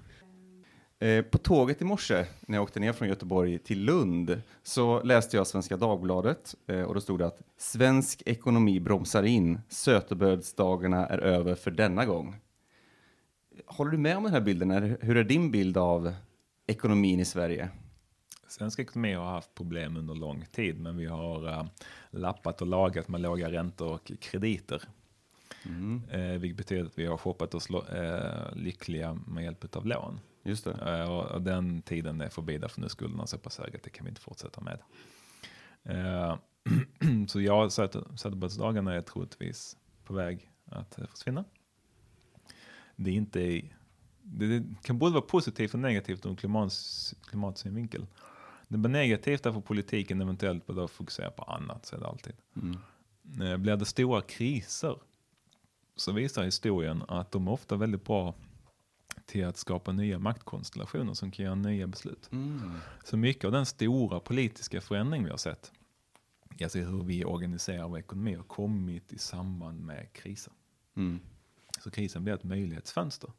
Eh, 0.99 1.23
på 1.23 1.37
tåget 1.37 1.81
i 1.81 1.85
morse 1.85 2.25
när 2.41 2.57
jag 2.57 2.63
åkte 2.63 2.79
ner 2.79 2.93
från 2.93 3.07
Göteborg 3.07 3.59
till 3.59 3.83
Lund 3.83 4.41
så 4.63 5.03
läste 5.03 5.37
jag 5.37 5.47
Svenska 5.47 5.77
Dagbladet 5.77 6.55
eh, 6.67 6.81
och 6.81 6.93
då 6.93 7.01
stod 7.01 7.19
det 7.19 7.25
att 7.25 7.41
svensk 7.57 8.23
ekonomi 8.25 8.79
bromsar 8.79 9.23
in, 9.23 9.59
sötebrödsdagarna 9.69 11.07
är 11.07 11.17
över 11.17 11.55
för 11.55 11.71
denna 11.71 12.05
gång. 12.05 12.35
Håller 13.65 13.91
du 13.91 13.97
med 13.97 14.17
om 14.17 14.23
den 14.23 14.33
här 14.33 14.41
bilden? 14.41 14.71
Hur 15.01 15.17
är 15.17 15.23
din 15.23 15.51
bild 15.51 15.77
av 15.77 16.13
ekonomin 16.67 17.19
i 17.19 17.25
Sverige? 17.25 17.69
Svensk 18.47 18.79
ekonomi 18.79 19.13
har 19.13 19.25
haft 19.25 19.55
problem 19.55 19.97
under 19.97 20.15
lång 20.15 20.45
tid, 20.51 20.79
men 20.79 20.97
vi 20.97 21.05
har 21.05 21.47
uh, 21.49 21.65
lappat 22.11 22.61
och 22.61 22.67
lagat 22.67 23.07
med 23.07 23.21
låga 23.21 23.51
räntor 23.51 23.93
och 23.93 24.11
krediter. 24.19 24.83
Eh, 26.09 26.39
vilket 26.39 26.57
betyder 26.57 26.85
att 26.85 26.99
vi 26.99 27.05
har 27.05 27.17
shoppat 27.17 27.53
oss 27.55 27.69
lo- 27.69 27.87
eh, 27.87 28.55
lyckliga 28.55 29.13
med 29.27 29.43
hjälp 29.43 29.75
av 29.75 29.85
lån. 29.85 30.19
Just 30.43 30.63
det. 30.65 31.03
Och, 31.05 31.25
och 31.25 31.41
den 31.41 31.81
tiden 31.81 32.21
är 32.21 32.29
förbi, 32.29 32.57
därför 32.57 32.81
nu 32.81 32.89
skulderna 32.89 33.27
så 33.27 33.37
pass 33.37 33.57
höga 33.59 33.77
att 33.77 33.83
det 33.83 33.89
kan 33.89 34.05
vi 34.05 34.09
inte 34.09 34.21
fortsätta 34.21 34.61
med. 34.61 34.79
Så 37.27 37.41
ja, 37.41 37.69
Söder- 37.69 38.17
Söderbergsdagarna 38.17 38.93
är 38.93 39.01
troligtvis 39.01 39.77
på 40.03 40.13
väg 40.13 40.49
att 40.65 40.99
försvinna. 41.11 41.45
Det 43.03 43.11
är 43.11 43.15
inte 43.15 43.39
i, 43.39 43.73
det, 44.21 44.59
det 44.59 44.75
kan 44.83 44.97
både 44.97 45.13
vara 45.13 45.21
positivt 45.21 45.73
och 45.73 45.79
negativt 45.79 46.25
ur 46.25 46.35
klimats, 46.35 47.13
klimatsynvinkel. 47.29 48.05
Det 48.67 48.77
blir 48.77 48.91
negativt 48.91 49.43
därför 49.43 49.61
politiken 49.61 50.21
eventuellt 50.21 50.67
bör 50.67 50.87
fokusera 50.87 51.31
på 51.31 51.43
annat, 51.43 51.85
så 51.85 51.95
är 51.95 51.99
det 51.99 52.07
alltid. 52.07 52.33
Eh, 53.41 53.57
Blir 53.57 53.75
det 53.75 53.85
stora 53.85 54.21
kriser 54.21 54.95
så 55.95 56.11
visar 56.11 56.43
historien 56.43 57.03
att 57.07 57.31
de 57.31 57.47
är 57.47 57.51
ofta 57.51 57.75
väldigt 57.75 58.05
bra 58.05 58.35
till 59.25 59.45
att 59.45 59.57
skapa 59.57 59.91
nya 59.91 60.19
maktkonstellationer 60.19 61.13
som 61.13 61.31
kan 61.31 61.45
göra 61.45 61.55
nya 61.55 61.87
beslut. 61.87 62.29
Så 63.03 63.17
mycket 63.17 63.45
av 63.45 63.51
den 63.51 63.65
stora 63.65 64.19
politiska 64.19 64.81
förändring 64.81 65.23
vi 65.23 65.29
har 65.29 65.37
sett, 65.37 65.71
alltså 66.61 66.79
hur 66.79 67.03
vi 67.03 67.25
organiserar 67.25 67.87
vår 67.87 67.99
ekonomi, 67.99 68.35
har 68.35 68.43
kommit 68.43 69.13
i 69.13 69.17
samband 69.17 69.79
med 69.79 70.13
kriser. 70.13 70.53
Mm. 70.95 71.19
Så 71.83 71.91
krisen 71.91 72.23
blir 72.23 72.33
ett 72.33 72.43
möjlighetsfönster. 72.43 73.31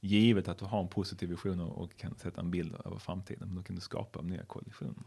Givet 0.00 0.48
att 0.48 0.58
du 0.58 0.64
har 0.64 0.80
en 0.80 0.88
positiv 0.88 1.28
vision 1.28 1.60
och 1.60 1.96
kan 1.96 2.14
sätta 2.16 2.40
en 2.40 2.50
bild 2.50 2.74
över 2.84 2.98
framtiden, 2.98 3.48
men 3.48 3.56
då 3.56 3.62
kan 3.62 3.76
du 3.76 3.80
skapa 3.82 4.22
nya 4.22 4.44
koalitioner. 4.44 5.02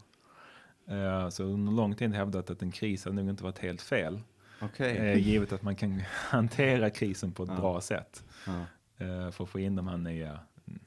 Eh, 0.86 1.28
Så 1.28 1.44
under 1.44 1.72
lång 1.72 1.94
tid 1.94 2.14
hävdat 2.14 2.50
att 2.50 2.62
en 2.62 2.70
kris 2.72 3.04
har 3.04 3.12
nog 3.12 3.30
inte 3.30 3.44
varit 3.44 3.58
helt 3.58 3.82
fel. 3.82 4.20
Okej. 4.62 4.96
Eh, 4.96 5.28
givet 5.28 5.52
att 5.52 5.62
man 5.62 5.76
kan 5.76 6.00
hantera 6.30 6.90
krisen 6.90 7.32
på 7.32 7.42
ett 7.42 7.48
Ja. 7.48 7.56
bra 7.60 7.80
sätt. 7.80 8.24
Ja, 8.46 8.60
eh, 9.06 9.30
För 9.30 9.44
att 9.44 9.50
få 9.50 9.58
in 9.60 9.76
de 9.76 9.88
här 9.88 9.96
nya 9.96 10.40
mm, 10.66 10.80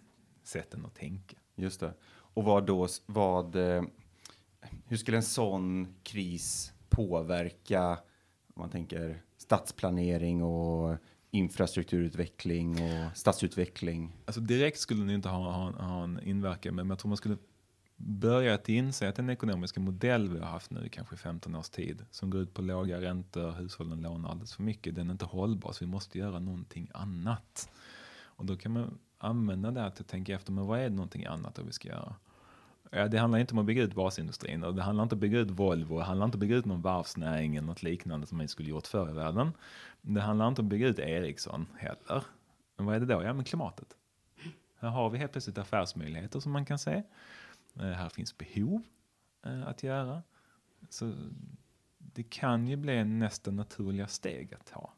sätten 0.43 0.85
att 0.85 0.95
tänka. 0.95 1.37
just 1.55 1.79
det. 1.79 1.93
Och 2.35 2.43
vad 2.43 2.65
då, 2.65 2.87
vad, 3.05 3.55
hur 4.87 4.97
skulle 4.97 5.17
en 5.17 5.23
sån 5.23 5.95
kris 6.03 6.73
påverka, 6.89 7.89
om 8.53 8.61
man 8.61 8.69
tänker 8.69 9.21
stadsplanering 9.37 10.43
och 10.43 10.97
infrastrukturutveckling 11.33 12.81
och 12.81 13.17
stadsutveckling? 13.17 14.11
Alltså 14.25 14.41
direkt 14.41 14.79
skulle 14.79 15.01
den 15.01 15.09
inte 15.09 15.29
ha, 15.29 15.51
ha, 15.51 15.71
ha 15.71 16.03
en 16.03 16.19
inverkan, 16.23 16.75
men 16.75 16.89
jag 16.89 16.99
tror 16.99 17.09
man 17.09 17.17
skulle 17.17 17.37
börja 17.95 18.53
att 18.53 18.69
inse 18.69 19.09
att 19.09 19.15
den 19.15 19.29
ekonomiska 19.29 19.79
modell 19.79 20.29
vi 20.29 20.39
har 20.39 20.47
haft 20.47 20.71
nu 20.71 20.85
i 20.85 20.89
kanske 20.89 21.17
15 21.17 21.55
års 21.55 21.69
tid, 21.69 22.05
som 22.11 22.29
går 22.29 22.41
ut 22.41 22.53
på 22.53 22.61
låga 22.61 23.01
räntor, 23.01 23.51
hushållen 23.51 24.01
lånar 24.01 24.29
alldeles 24.29 24.53
för 24.53 24.63
mycket, 24.63 24.95
den 24.95 25.07
är 25.07 25.11
inte 25.11 25.25
hållbar, 25.25 25.71
så 25.71 25.85
vi 25.85 25.91
måste 25.91 26.17
göra 26.17 26.39
någonting 26.39 26.89
annat. 26.93 27.69
Och 28.21 28.45
då 28.45 28.57
kan 28.57 28.71
man 28.71 28.99
använda 29.17 29.71
det 29.71 29.81
här 29.81 29.89
till 29.89 30.01
att 30.01 30.07
tänka 30.07 30.35
efter, 30.35 30.51
men 30.51 30.65
vad 30.65 30.79
är 30.79 30.83
det 30.83 30.95
någonting 30.95 31.25
annat 31.25 31.59
vi 31.65 31.71
ska 31.71 31.87
göra? 31.87 32.15
Ja, 32.95 33.07
det 33.07 33.17
handlar 33.17 33.39
inte 33.39 33.53
om 33.53 33.59
att 33.59 33.65
bygga 33.65 33.83
ut 33.83 33.93
basindustrin 33.93 34.63
och 34.63 34.75
det 34.75 34.81
handlar 34.81 35.03
inte 35.03 35.15
om 35.15 35.17
att 35.17 35.21
bygga 35.21 35.39
ut 35.39 35.51
Volvo, 35.51 35.97
det 35.97 36.03
handlar 36.03 36.25
inte 36.25 36.35
om 36.35 36.39
att 36.39 36.41
bygga 36.41 36.55
ut 36.55 36.65
någon 36.65 36.81
varvsnäring 36.81 37.55
eller 37.55 37.67
något 37.67 37.83
liknande 37.83 38.27
som 38.27 38.37
man 38.37 38.47
skulle 38.47 38.69
gjort 38.69 38.87
förr 38.87 39.09
i 39.09 39.13
världen. 39.13 39.51
Det 40.01 40.21
handlar 40.21 40.47
inte 40.47 40.61
om 40.61 40.67
att 40.67 40.69
bygga 40.69 40.87
ut 40.87 40.99
Ericsson 40.99 41.67
heller. 41.77 42.23
Men 42.75 42.85
vad 42.85 42.95
är 42.95 42.99
det 42.99 43.05
då? 43.05 43.23
Ja, 43.23 43.33
men 43.33 43.45
klimatet. 43.45 43.97
Här 44.79 44.89
har 44.89 45.09
vi 45.09 45.17
helt 45.17 45.31
plötsligt 45.31 45.57
affärsmöjligheter 45.57 46.39
som 46.39 46.51
man 46.51 46.65
kan 46.65 46.79
se. 46.79 47.03
Eh, 47.75 47.83
här 47.83 48.09
finns 48.09 48.37
behov 48.37 48.83
eh, 49.45 49.67
att 49.67 49.83
göra. 49.83 50.21
Så 50.89 51.13
det 51.97 52.23
kan 52.23 52.67
ju 52.67 52.75
bli 52.75 53.03
nästa 53.03 53.51
naturliga 53.51 54.07
steg 54.07 54.53
att 54.53 54.65
ta. 54.65 54.93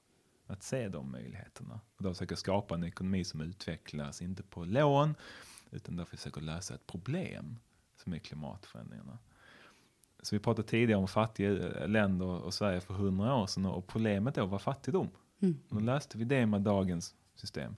Att 0.47 0.63
se 0.63 0.89
de 0.89 1.11
möjligheterna. 1.11 1.79
Och 1.97 2.03
då 2.03 2.13
försöka 2.13 2.35
skapa 2.35 2.75
en 2.75 2.83
ekonomi 2.83 3.23
som 3.23 3.41
utvecklas, 3.41 4.21
inte 4.21 4.43
på 4.43 4.65
lån, 4.65 5.15
utan 5.71 5.95
där 5.95 6.05
försöker 6.05 6.41
lösa 6.41 6.75
ett 6.75 6.87
problem 6.87 7.57
är 8.13 8.19
klimatförändringarna. 8.19 9.17
Så 10.21 10.35
vi 10.35 10.39
pratade 10.39 10.67
tidigare 10.67 11.01
om 11.01 11.07
fattiga 11.07 11.51
länder 11.87 12.25
och 12.25 12.53
Sverige 12.53 12.81
för 12.81 12.93
hundra 12.93 13.35
år 13.35 13.47
sedan 13.47 13.65
och 13.65 13.87
problemet 13.87 14.35
då 14.35 14.45
var 14.45 14.59
fattigdom. 14.59 15.09
Mm. 15.39 15.57
Och 15.69 15.75
då 15.75 15.81
löste 15.81 16.17
vi 16.17 16.23
det 16.25 16.45
med 16.45 16.61
dagens 16.61 17.15
system. 17.35 17.75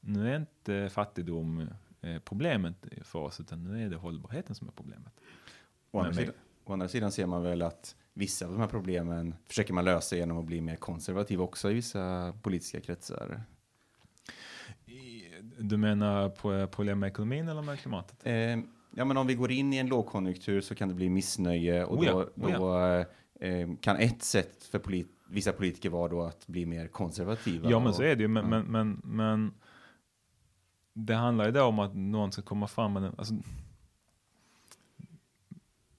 Nu 0.00 0.30
är 0.32 0.36
inte 0.36 0.90
fattigdom 0.92 1.68
eh, 2.00 2.18
problemet 2.18 2.76
för 3.02 3.18
oss, 3.18 3.40
utan 3.40 3.64
nu 3.64 3.84
är 3.84 3.90
det 3.90 3.96
hållbarheten 3.96 4.54
som 4.54 4.68
är 4.68 4.72
problemet. 4.72 5.12
Å 5.90 5.98
andra, 6.00 6.14
sidan, 6.14 6.34
å 6.64 6.72
andra 6.72 6.88
sidan 6.88 7.12
ser 7.12 7.26
man 7.26 7.42
väl 7.42 7.62
att 7.62 7.96
vissa 8.12 8.46
av 8.46 8.52
de 8.52 8.60
här 8.60 8.68
problemen 8.68 9.34
försöker 9.46 9.74
man 9.74 9.84
lösa 9.84 10.16
genom 10.16 10.38
att 10.38 10.44
bli 10.44 10.60
mer 10.60 10.76
konservativ 10.76 11.40
också 11.40 11.70
i 11.70 11.74
vissa 11.74 12.34
politiska 12.42 12.80
kretsar. 12.80 13.42
Du 15.58 15.76
menar 15.76 16.28
på 16.28 16.66
problem 16.66 16.98
med 16.98 17.08
ekonomin 17.08 17.48
eller 17.48 17.62
med 17.62 17.78
klimatet? 17.78 18.26
Eh, 18.26 18.58
ja, 18.96 19.04
men 19.04 19.16
om 19.16 19.26
vi 19.26 19.34
går 19.34 19.50
in 19.50 19.72
i 19.72 19.76
en 19.76 19.86
lågkonjunktur 19.86 20.60
så 20.60 20.74
kan 20.74 20.88
det 20.88 20.94
bli 20.94 21.08
missnöje 21.08 21.84
och 21.84 21.98
oh 21.98 22.06
ja, 22.06 22.12
då, 22.12 22.46
oh 22.46 22.50
ja. 22.50 22.58
då 22.58 23.46
eh, 23.46 23.68
kan 23.80 23.96
ett 23.96 24.22
sätt 24.22 24.64
för 24.64 24.78
polit 24.78 25.18
vissa 25.32 25.52
politiker 25.52 25.90
vara 25.90 26.08
då 26.08 26.22
att 26.22 26.46
bli 26.46 26.66
mer 26.66 26.88
konservativa. 26.88 27.70
Ja, 27.70 27.78
men 27.78 27.88
och, 27.88 27.94
så 27.94 28.02
är 28.02 28.16
det 28.16 28.22
ju. 28.22 28.28
Men, 28.28 28.44
ja. 28.44 28.48
men, 28.48 28.64
men, 28.64 29.00
men, 29.04 29.54
det 30.92 31.14
handlar 31.14 31.46
ju 31.46 31.52
då 31.52 31.64
om 31.64 31.78
att 31.78 31.94
någon 31.94 32.32
ska 32.32 32.42
komma 32.42 32.66
fram 32.66 32.92
med 32.92 33.02
den. 33.02 33.14
Alltså, 33.18 33.34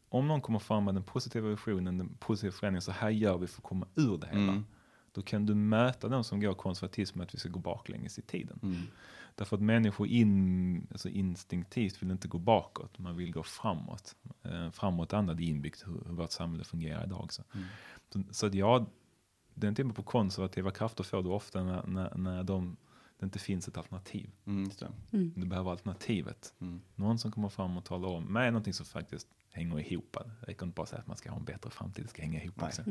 om 0.10 0.28
någon 0.28 0.42
kommer 0.42 0.60
fram 0.60 0.86
med 0.86 0.94
den 0.94 1.04
positiva 1.04 1.50
visionen, 1.50 1.98
den 1.98 2.18
positiva 2.20 2.52
förändringen, 2.52 2.82
så 2.82 2.92
här 2.92 3.10
gör 3.10 3.38
vi 3.38 3.48
för 3.48 3.60
att 3.60 3.64
komma 3.64 3.88
ur 3.96 4.18
det 4.18 4.28
hela. 4.28 4.42
Mm. 4.42 4.66
Då 5.14 5.22
kan 5.22 5.46
du 5.46 5.56
möta 5.56 6.08
den 6.10 6.24
som 6.24 6.40
går 6.40 6.54
konservatism 6.54 7.18
med 7.18 7.26
att 7.26 7.36
vi 7.36 7.40
ska 7.40 7.50
gå 7.50 7.60
baklänges 7.60 8.20
i 8.20 8.22
tiden. 8.22 8.60
Mm. 8.64 8.82
Därför 9.36 9.56
att 9.56 9.62
människor 9.62 10.08
in, 10.08 10.88
alltså 10.92 11.10
instinktivt 11.10 12.02
vill 12.02 12.12
inte 12.12 12.28
gå 12.28 12.38
bakåt, 12.38 13.00
man 13.00 13.16
vill 13.16 13.32
gå 13.32 13.44
framåt. 13.44 14.16
Eh, 14.44 14.72
framåt 14.72 15.14
är 15.14 15.42
inbyggt 15.42 15.88
hur, 15.88 16.04
hur 16.08 16.14
vårt 16.14 16.32
samhälle 16.32 16.64
fungerar 16.64 17.06
idag. 17.06 17.34
Så, 17.34 17.44
mm. 17.54 17.68
så, 18.10 18.24
så 18.32 18.46
att 18.46 18.54
ja, 18.54 18.86
den 19.54 19.76
typen 19.76 19.94
på 19.94 20.04
konservativa 20.04 20.72
krafter 20.72 21.04
får 21.04 21.24
du 21.24 21.30
ofta 21.30 21.64
när, 21.64 21.88
när, 21.88 22.18
när 22.18 22.44
de, 22.44 22.78
det 23.20 23.26
inte 23.26 23.40
finns 23.40 23.68
ett 23.68 23.78
alternativ. 23.78 24.32
Mm, 24.46 24.70
mm. 25.12 25.34
Du 25.36 25.46
behöver 25.46 25.72
alternativet. 25.72 26.54
Mm. 26.60 26.82
Någon 26.96 27.20
som 27.20 27.32
kommer 27.32 27.50
fram 27.50 27.78
och 27.78 27.86
talar 27.86 28.10
om 28.10 28.24
med 28.24 28.54
någonting 28.54 28.74
som 28.74 28.86
faktiskt 28.86 29.28
hänger 29.52 29.80
ihop. 29.80 30.18
Det 30.42 30.52
räcker 30.52 30.66
inte 30.66 30.76
bara 30.76 30.84
att 30.84 30.90
säga 30.90 31.02
att 31.02 31.08
man 31.08 31.18
ska 31.18 31.30
ha 31.30 31.38
en 31.38 31.46
bättre 31.46 31.70
framtid, 31.70 32.06
det 32.06 32.10
ska 32.10 32.22
hänga 32.22 32.44
ihop. 32.44 32.64
Också. 32.64 32.84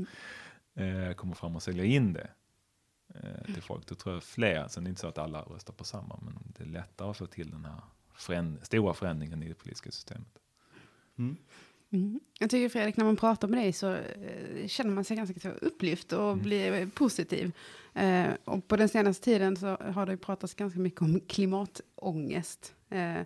Eh, 0.74 1.12
kommer 1.12 1.34
fram 1.34 1.56
och 1.56 1.62
sälja 1.62 1.84
in 1.84 2.12
det 2.12 2.30
eh, 3.14 3.44
till 3.54 3.62
folk. 3.62 3.86
Då 3.86 3.94
tror 3.94 4.14
jag 4.14 4.22
fler, 4.22 4.68
sen 4.68 4.82
är 4.82 4.84
det 4.84 4.88
inte 4.88 5.00
så 5.00 5.08
att 5.08 5.18
alla 5.18 5.42
röstar 5.42 5.72
på 5.72 5.84
samma, 5.84 6.18
men 6.22 6.52
det 6.58 6.62
är 6.64 6.68
lättare 6.68 7.10
att 7.10 7.16
få 7.16 7.26
till 7.26 7.50
den 7.50 7.64
här 7.64 7.80
föränd 8.14 8.58
stora 8.62 8.94
förändringen 8.94 9.42
i 9.42 9.48
det 9.48 9.54
politiska 9.54 9.90
systemet. 9.90 10.38
Mm. 11.18 11.36
Mm. 11.92 12.20
Jag 12.38 12.50
tycker 12.50 12.68
Fredrik, 12.68 12.96
när 12.96 13.04
man 13.04 13.16
pratar 13.16 13.48
med 13.48 13.60
dig 13.60 13.72
så 13.72 13.94
eh, 13.94 14.66
känner 14.66 14.90
man 14.90 15.04
sig 15.04 15.16
ganska 15.16 15.50
upplyft 15.50 16.12
och 16.12 16.32
mm. 16.32 16.42
blir 16.42 16.86
positiv. 16.86 17.52
Eh, 17.94 18.26
och 18.44 18.68
på 18.68 18.76
den 18.76 18.88
senaste 18.88 19.24
tiden 19.24 19.56
så 19.56 19.66
har 19.66 20.06
det 20.06 20.16
pratats 20.16 20.54
ganska 20.54 20.80
mycket 20.80 21.02
om 21.02 21.20
klimatångest. 21.20 22.74
Eh, 22.88 23.20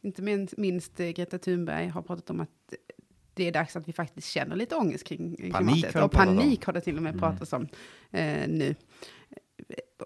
inte 0.00 0.22
minst, 0.22 0.56
minst 0.56 0.96
Greta 0.96 1.38
Thunberg 1.38 1.88
har 1.88 2.02
pratat 2.02 2.30
om 2.30 2.40
att 2.40 2.74
det 3.40 3.48
är 3.48 3.52
dags 3.52 3.76
att 3.76 3.88
vi 3.88 3.92
faktiskt 3.92 4.28
känner 4.28 4.56
lite 4.56 4.76
ångest 4.76 5.04
kring 5.04 5.36
klimatet. 5.36 5.96
och 5.96 6.12
panik 6.12 6.64
har 6.64 6.72
det 6.72 6.80
till 6.80 6.96
och 6.96 7.02
med 7.02 7.10
mm. 7.10 7.20
pratats 7.20 7.52
om 7.52 7.68
eh, 8.10 8.48
nu. 8.48 8.74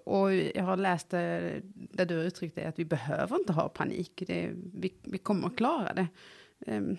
Och 0.05 0.35
jag 0.35 0.65
har 0.65 0.77
läst 0.77 1.11
det, 1.11 1.61
där 1.75 2.07
du 2.07 2.15
uttryckte 2.15 2.69
att 2.69 2.79
vi 2.79 2.85
behöver 2.85 3.37
inte 3.37 3.53
ha 3.53 3.69
panik. 3.69 4.23
Det, 4.27 4.51
vi, 4.75 4.95
vi 5.03 5.19
kommer 5.19 5.47
att 5.47 5.57
klara 5.57 5.95
det. 5.95 6.07
Um, 6.67 6.97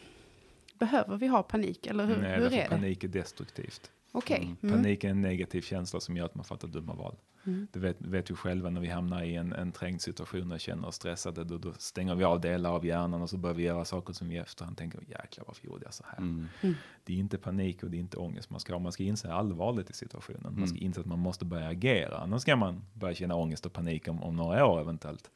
behöver 0.79 1.17
vi 1.17 1.27
ha 1.27 1.43
panik? 1.43 1.87
Eller 1.87 2.05
hur, 2.05 2.17
Nej, 2.17 2.39
hur 2.39 2.45
är 2.45 2.49
det? 2.49 2.67
panik 2.69 3.03
är 3.03 3.07
destruktivt. 3.07 3.91
Okay. 4.15 4.41
Mm. 4.41 4.57
mm. 4.61 4.75
Panik 4.75 5.03
är 5.03 5.09
en 5.09 5.21
negativ 5.21 5.61
känsla 5.61 5.99
som 5.99 6.17
gör 6.17 6.25
att 6.25 6.35
man 6.35 6.45
fattar 6.45 6.67
dumma 6.67 6.93
val. 6.93 7.15
Mm. 7.43 7.67
Det 7.71 7.79
vet, 7.79 8.01
vet 8.01 8.31
vi 8.31 8.35
själva 8.35 8.69
när 8.69 8.81
vi 8.81 8.87
hamnar 8.87 9.23
i 9.23 9.35
en, 9.35 9.53
en 9.53 9.71
trängd 9.71 10.01
situation 10.01 10.51
och 10.51 10.59
känner 10.59 10.87
oss 10.87 10.95
stressade. 10.95 11.43
Då, 11.43 11.57
då, 11.57 11.73
stänger 11.73 12.15
vi 12.15 12.23
av 12.23 12.41
delar 12.41 12.71
av 12.71 12.85
hjärnan 12.85 13.21
och 13.21 13.29
så 13.29 13.37
börjar 13.37 13.53
vi 13.55 13.63
göra 13.63 13.85
saker 13.85 14.13
som 14.13 14.29
vi 14.29 14.35
i 14.35 14.37
efterhand 14.37 14.77
tänker, 14.77 14.99
jäklar 14.99 15.45
varför 15.47 15.65
gjorde 15.65 15.85
jag 15.85 15.93
så 15.93 16.03
här? 16.07 16.17
Mm. 16.17 16.47
mm. 16.61 16.75
Det 17.03 17.13
är 17.13 17.17
inte 17.17 17.37
panik 17.37 17.83
och 17.83 17.91
det 17.91 17.97
är 17.97 17.99
inte 17.99 18.17
ångest 18.17 18.49
man 18.49 18.59
ska 18.59 18.73
ha. 18.73 18.79
Man 18.79 18.91
ska 18.91 19.03
inse 19.03 19.33
allvaret 19.33 19.89
i 19.89 19.93
situationen. 19.93 20.55
Man 20.57 20.67
ska 20.67 20.77
mm. 20.77 20.85
inse 20.85 20.99
att 20.99 21.05
man 21.05 21.19
måste 21.19 21.45
börja 21.45 21.67
agera. 21.67 22.17
Annars 22.17 22.41
ska 22.41 22.55
man 22.55 22.81
börja 22.93 23.15
känna 23.15 23.35
ångest 23.35 23.65
och 23.65 23.73
panik 23.73 24.07
om, 24.07 24.23
om 24.23 24.35
några 24.35 24.65
år 24.65 24.81
eventuellt. 24.81 25.31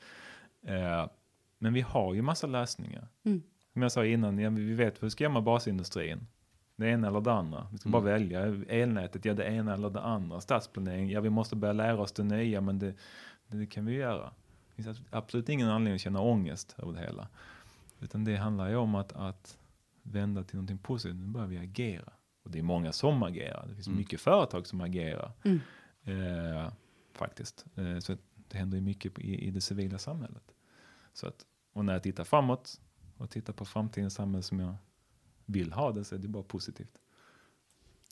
Uh, 0.70 1.10
men 1.58 1.74
vi 1.74 1.82
har 1.82 2.14
ju 2.14 2.22
massa 2.22 2.48
lösningar. 2.48 3.08
Mm. 3.24 3.42
Som 3.74 3.82
jag 3.82 3.92
sa 3.92 4.06
innan, 4.06 4.40
ja, 4.40 4.50
vi 4.50 4.74
vet 4.74 5.02
hur 5.02 5.08
vi 5.08 5.12
ska 5.12 5.24
göra 5.24 5.34
med 5.34 5.44
basindustrin. 5.44 6.28
Det 6.80 6.90
ena 6.90 7.08
eller 7.08 7.22
det 7.22 7.34
andra. 7.34 7.68
Vi 7.72 7.78
ska 7.78 7.90
mm. 7.90 7.92
bara 7.92 8.12
välja. 8.12 8.40
Elnätet, 8.68 9.26
ja 9.26 9.34
det 9.34 9.44
ena 9.44 9.74
eller 9.74 9.90
det 9.90 10.02
andra. 10.02 10.42
Stadsplanering, 10.42 11.10
ja 11.10 11.22
vi 11.22 11.30
måste 11.30 11.56
börja 11.56 11.74
lära 11.74 12.02
oss 12.02 12.12
det 12.12 12.24
nya, 12.24 12.62
men 12.62 12.80
det, 12.80 12.94
det 13.48 13.66
kan 13.66 13.86
vi 13.86 13.94
göra. 13.94 14.32
Det 14.76 14.84
finns 14.84 15.02
absolut 15.10 15.50
ingen 15.50 15.70
anledning 15.70 15.96
att 15.96 16.02
känna 16.02 16.22
ångest 16.22 16.76
över 16.78 16.94
det 16.94 17.00
hela. 17.00 17.28
Utan 18.00 18.24
det 18.24 18.36
handlar 18.36 18.70
ju 18.70 18.76
om 18.76 18.96
att, 18.96 19.14
att 19.14 19.58
vända 20.04 20.44
till 20.44 20.56
någonting 20.56 20.78
positivt. 20.78 21.20
Nu 21.20 21.28
börjar 21.28 21.48
vi 21.48 21.58
agera. 21.58 22.14
Och 22.44 22.52
det 22.52 22.60
är 22.60 22.64
många 22.64 22.92
som 22.92 23.24
agerar. 23.24 23.66
Det 23.68 23.76
finns 23.76 23.88
mm. 23.88 24.00
mycket 24.00 24.22
företag 24.22 24.68
som 24.68 24.82
agerar. 24.82 25.32
Mm. 25.44 25.60
Eh, 26.04 26.72
faktiskt. 27.14 27.66
Eh, 27.76 28.00
så 28.00 28.18
det 28.36 28.58
händer 28.58 28.78
ju 28.78 28.84
mycket 28.84 29.20
i, 29.20 29.48
i 29.48 29.52
det 29.52 29.62
civila 29.62 29.98
samhället. 29.98 30.44
Så 31.14 31.28
att, 31.28 31.46
och 31.74 31.86
när 31.86 31.94
jag 31.94 32.04
tittar 32.04 32.24
framåt 32.24 32.82
och 33.18 33.30
tittar 33.30 33.54
på 33.54 33.66
framtidens 33.66 34.14
samhälle 34.14 34.44
som 34.44 34.60
jag 34.60 34.76
vill 35.50 35.74
ha 35.74 35.91
det 35.91 36.04
så 36.04 36.16
är 36.16 36.20
det 36.20 36.28
bara 36.28 36.43
positivt. 36.43 36.97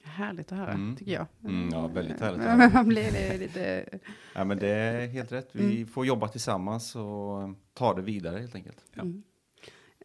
Härligt 0.03 0.51
att 0.51 0.57
höra, 0.57 0.71
mm. 0.71 0.95
tycker 0.95 1.11
jag. 1.11 1.25
Mm, 1.43 1.69
ja, 1.71 1.87
väldigt 1.87 2.19
härligt. 2.19 2.41
Att 2.41 2.59
höra. 2.59 2.69
Man 2.69 2.87
blir 2.87 3.11
det 3.11 3.37
lite... 3.37 3.85
ja, 4.35 4.43
men 4.43 4.57
det 4.57 4.67
är 4.67 5.07
helt 5.07 5.31
rätt. 5.31 5.49
Vi 5.51 5.75
mm. 5.75 5.87
får 5.87 6.05
jobba 6.05 6.27
tillsammans 6.27 6.95
och 6.95 7.53
ta 7.73 7.93
det 7.93 8.01
vidare 8.01 8.39
helt 8.39 8.55
enkelt. 8.55 8.85
Ja. 8.93 9.01
Mm. 9.01 9.23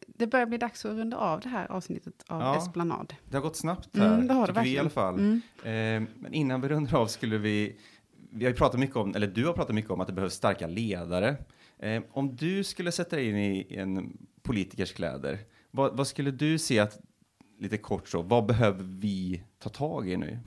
Det 0.07 0.27
börjar 0.27 0.47
bli 0.47 0.59
dags 0.59 0.85
att 0.85 0.93
runda 0.93 1.17
av 1.17 1.41
det 1.41 1.49
här 1.49 1.73
avsnittet 1.73 2.25
av 2.27 2.41
ja, 2.41 2.59
Esplanad. 2.59 3.15
Det 3.29 3.37
har 3.37 3.43
gått 3.43 3.57
snabbt 3.57 3.97
här, 3.97 4.15
mm, 4.15 4.27
det 4.27 4.35
har 4.35 4.47
det 4.47 4.61
vi 4.63 4.75
i 4.75 4.79
alla 4.79 4.91
fall. 4.91 5.15
Mm. 5.15 5.41
Eh, 5.59 6.09
men 6.19 6.35
innan 6.35 6.61
vi 6.61 6.69
rundar 6.69 6.95
av 6.99 7.07
skulle 7.07 7.39
vi... 7.39 7.77
Vi 8.31 8.45
har 8.45 8.51
ju 8.51 8.57
pratat 8.57 8.81
mycket 8.81 8.97
om, 8.97 9.15
eller 9.15 9.27
du 9.27 9.47
har 9.47 9.53
pratat 9.53 9.75
mycket 9.75 9.91
om 9.91 10.01
att 10.01 10.07
det 10.07 10.13
behövs 10.13 10.35
starka 10.35 10.67
ledare. 10.67 11.37
Eh, 11.79 12.03
om 12.11 12.37
du 12.37 12.65
skulle 12.65 12.93
sätta 12.93 13.17
dig 13.17 13.29
in 13.29 13.37
i 13.37 13.67
en 13.77 14.19
politikers 14.43 14.93
kläder, 14.93 15.39
vad, 15.71 15.97
vad 15.97 16.07
skulle 16.07 16.31
du 16.31 16.59
se 16.59 16.79
att 16.79 16.99
lite 17.63 17.79
kort 17.79 18.09
så, 18.09 18.23
vad 18.23 18.47
behöver 18.47 18.85
vi 18.85 19.43
ta 19.59 19.71
tag 19.71 20.09
i 20.09 20.17
nu? 20.17 20.39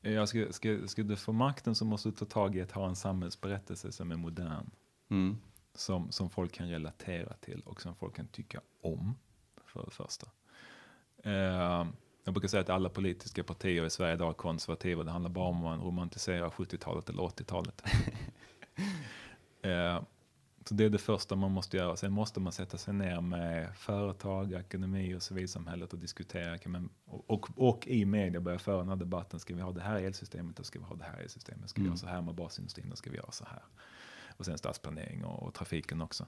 Jag 0.00 0.28
ska, 0.28 0.52
ska, 0.52 0.86
ska 0.86 1.02
du 1.02 1.16
få 1.16 1.32
makten 1.32 1.74
så 1.74 1.84
måste 1.84 2.08
du 2.08 2.12
ta 2.12 2.24
tag 2.24 2.56
i 2.56 2.60
att 2.60 2.72
ha 2.72 2.88
en 2.88 2.96
samhällsberättelse 2.96 3.92
som 3.92 4.12
är 4.12 4.16
modern. 4.16 4.70
Mm. 5.10 5.38
Som, 5.74 6.12
som 6.12 6.30
folk 6.30 6.52
kan 6.52 6.68
relatera 6.68 7.32
till 7.32 7.60
och 7.60 7.82
som 7.82 7.94
folk 7.94 8.16
kan 8.16 8.26
tycka 8.26 8.60
om, 8.82 9.14
för 9.64 9.84
det 9.84 9.90
första. 9.90 10.26
Uh, 11.26 11.86
jag 12.24 12.34
brukar 12.34 12.48
säga 12.48 12.60
att 12.60 12.70
alla 12.70 12.88
politiska 12.88 13.44
partier 13.44 13.84
i 13.84 13.90
Sverige 13.90 14.14
idag 14.14 14.28
är 14.28 14.34
konservativa. 14.34 15.04
Det 15.04 15.10
handlar 15.10 15.30
bara 15.30 15.48
om 15.48 15.56
att 15.56 15.62
man 15.62 15.80
romantiserar 15.80 16.48
70-talet 16.48 17.08
eller 17.08 17.22
80-talet. 17.22 17.82
uh, 19.66 20.02
Så 20.68 20.74
det 20.74 20.84
är 20.84 20.90
det 20.90 20.98
första 20.98 21.36
man 21.36 21.52
måste 21.52 21.76
göra. 21.76 21.96
Sen 21.96 22.12
måste 22.12 22.40
man 22.40 22.52
sätta 22.52 22.78
sig 22.78 22.94
ner 22.94 23.20
med 23.20 23.76
företag, 23.76 24.54
akademi 24.54 25.14
och 25.14 25.22
civilsamhället 25.22 25.92
och 25.92 25.98
diskutera. 25.98 26.58
Och, 27.04 27.30
och, 27.30 27.48
och 27.56 27.86
i 27.86 28.04
media 28.04 28.40
börja 28.40 28.58
föra 28.58 28.78
den 28.78 28.88
här 28.88 28.96
debatten. 28.96 29.40
Ska 29.40 29.54
vi 29.54 29.60
ha 29.60 29.72
det 29.72 29.80
här 29.80 30.00
elsystemet? 30.00 30.66
Ska 30.66 30.78
vi 30.78 30.84
ha 30.84 30.96
det 30.96 31.04
här 31.04 31.20
elsystemet? 31.20 31.70
Ska 31.70 31.80
mm. 31.80 31.84
vi 31.84 31.88
göra 31.88 31.96
så 31.96 32.06
här 32.06 32.22
med 32.22 32.34
basindustrin? 32.34 32.96
Ska 32.96 33.10
vi 33.10 33.16
göra 33.16 33.30
så 33.30 33.44
här? 33.44 33.62
Och 34.36 34.44
sen 34.44 34.58
stadsplanering 34.58 35.24
och, 35.24 35.42
och 35.42 35.54
trafiken 35.54 36.00
också. 36.00 36.26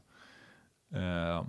Uh, 0.94 1.46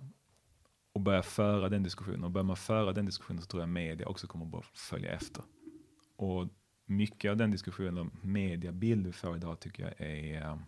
och 0.94 1.02
börja 1.02 1.24
föra 1.24 1.70
den 1.70 1.84
diskussionen. 1.84 2.24
Och 2.24 2.32
börjar 2.32 2.46
man 2.46 2.58
föra 2.58 2.94
den 2.94 3.06
diskussionen 3.06 3.42
så 3.42 3.48
tror 3.48 3.62
jag 3.62 3.70
media 3.70 4.08
också 4.08 4.28
kommer 4.28 4.58
att 4.58 4.66
följa 4.66 5.12
efter. 5.12 5.44
Och 6.16 6.48
mycket 6.86 7.32
av 7.32 7.38
den 7.38 7.52
diskussionen, 7.52 8.12
mediabild 8.22 9.08
vi 9.08 9.14
får 9.14 9.36
idag 9.36 9.60
tycker 9.60 9.84
jag 9.84 10.02
är 10.08 10.60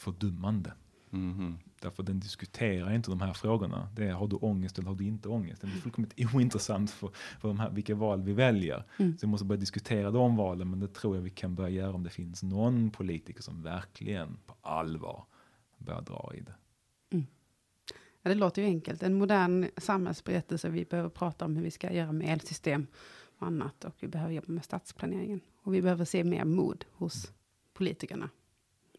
fördummande. 0.00 0.72
Mm. 1.12 1.58
Därför 1.80 2.02
den 2.02 2.20
diskuterar 2.20 2.92
inte 2.92 3.10
de 3.10 3.20
här 3.20 3.32
frågorna. 3.32 3.88
Det 3.96 4.04
är, 4.04 4.12
har 4.12 4.28
du 4.28 4.36
ångest 4.36 4.78
eller 4.78 4.88
har 4.88 4.94
du 4.94 5.04
inte 5.04 5.28
ångest? 5.28 5.62
Det 5.62 5.68
är 5.68 5.70
fullkomligt 5.70 6.14
ointressant 6.34 6.90
för, 6.90 7.10
för 7.40 7.48
de 7.48 7.60
här, 7.60 7.70
vilka 7.70 7.94
val 7.94 8.22
vi 8.22 8.32
väljer. 8.32 8.84
Mm. 8.96 9.18
Så 9.18 9.26
vi 9.26 9.30
måste 9.30 9.44
börja 9.44 9.60
diskutera 9.60 10.10
de 10.10 10.36
valen, 10.36 10.70
men 10.70 10.80
det 10.80 10.94
tror 10.94 11.16
jag 11.16 11.22
vi 11.22 11.30
kan 11.30 11.54
börja 11.54 11.70
göra 11.70 11.94
om 11.94 12.02
det 12.02 12.10
finns 12.10 12.42
någon 12.42 12.90
politiker 12.90 13.42
som 13.42 13.62
verkligen 13.62 14.36
på 14.46 14.54
allvar 14.60 15.24
börjar 15.78 16.02
dra 16.02 16.32
i 16.34 16.40
det. 16.40 16.54
Mm. 17.10 17.26
Ja, 18.22 18.28
det 18.28 18.34
låter 18.34 18.62
ju 18.62 18.68
enkelt. 18.68 19.02
En 19.02 19.14
modern 19.14 19.66
samhällsberättelse. 19.76 20.68
Vi 20.68 20.84
behöver 20.84 21.10
prata 21.10 21.44
om 21.44 21.56
hur 21.56 21.62
vi 21.62 21.70
ska 21.70 21.92
göra 21.92 22.12
med 22.12 22.32
elsystem 22.32 22.86
och 23.38 23.46
annat. 23.46 23.84
Och 23.84 23.94
vi 24.00 24.08
behöver 24.08 24.34
jobba 24.34 24.52
med 24.52 24.64
stadsplaneringen. 24.64 25.40
Och 25.62 25.74
vi 25.74 25.82
behöver 25.82 26.04
se 26.04 26.24
mer 26.24 26.44
mod 26.44 26.84
hos 26.92 27.32
politikerna. 27.72 28.30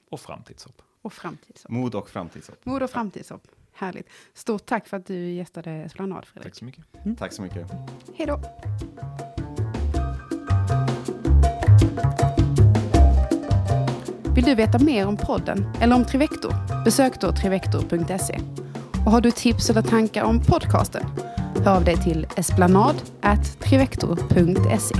Och 0.09 0.19
framtidshopp. 0.19 0.81
Och 1.01 1.13
framtidshopp. 1.13 1.71
Mod 1.71 1.95
och 1.95 2.09
framtidshopp. 2.09 2.65
Mod 2.65 2.83
och 2.83 2.89
framtidshopp. 2.89 3.47
Härligt. 3.73 4.09
Stort 4.33 4.65
tack 4.65 4.87
för 4.87 4.97
att 4.97 5.05
du 5.05 5.31
gästade 5.31 5.71
Esplanad, 5.71 6.25
Fredrik. 6.25 6.53
Tack 6.53 6.59
så 6.59 6.65
mycket. 6.65 6.85
Mm. 7.05 7.15
Tack 7.15 7.33
så 7.33 7.41
mycket. 7.41 7.67
Hej 8.15 8.27
då. 8.27 8.41
Vill 14.35 14.43
du 14.43 14.55
veta 14.55 14.79
mer 14.79 15.07
om 15.07 15.17
podden 15.17 15.65
eller 15.81 15.95
om 15.95 16.05
Trivector? 16.05 16.83
Besök 16.85 17.21
då 17.21 17.31
trivector.se. 17.31 18.39
Och 19.05 19.11
har 19.11 19.21
du 19.21 19.31
tips 19.31 19.69
eller 19.69 19.81
tankar 19.81 20.23
om 20.23 20.43
podcasten? 20.43 21.05
Hör 21.65 21.75
av 21.75 21.85
dig 21.85 21.97
till 21.97 22.27
esplanad.trivector.se. 22.35 24.95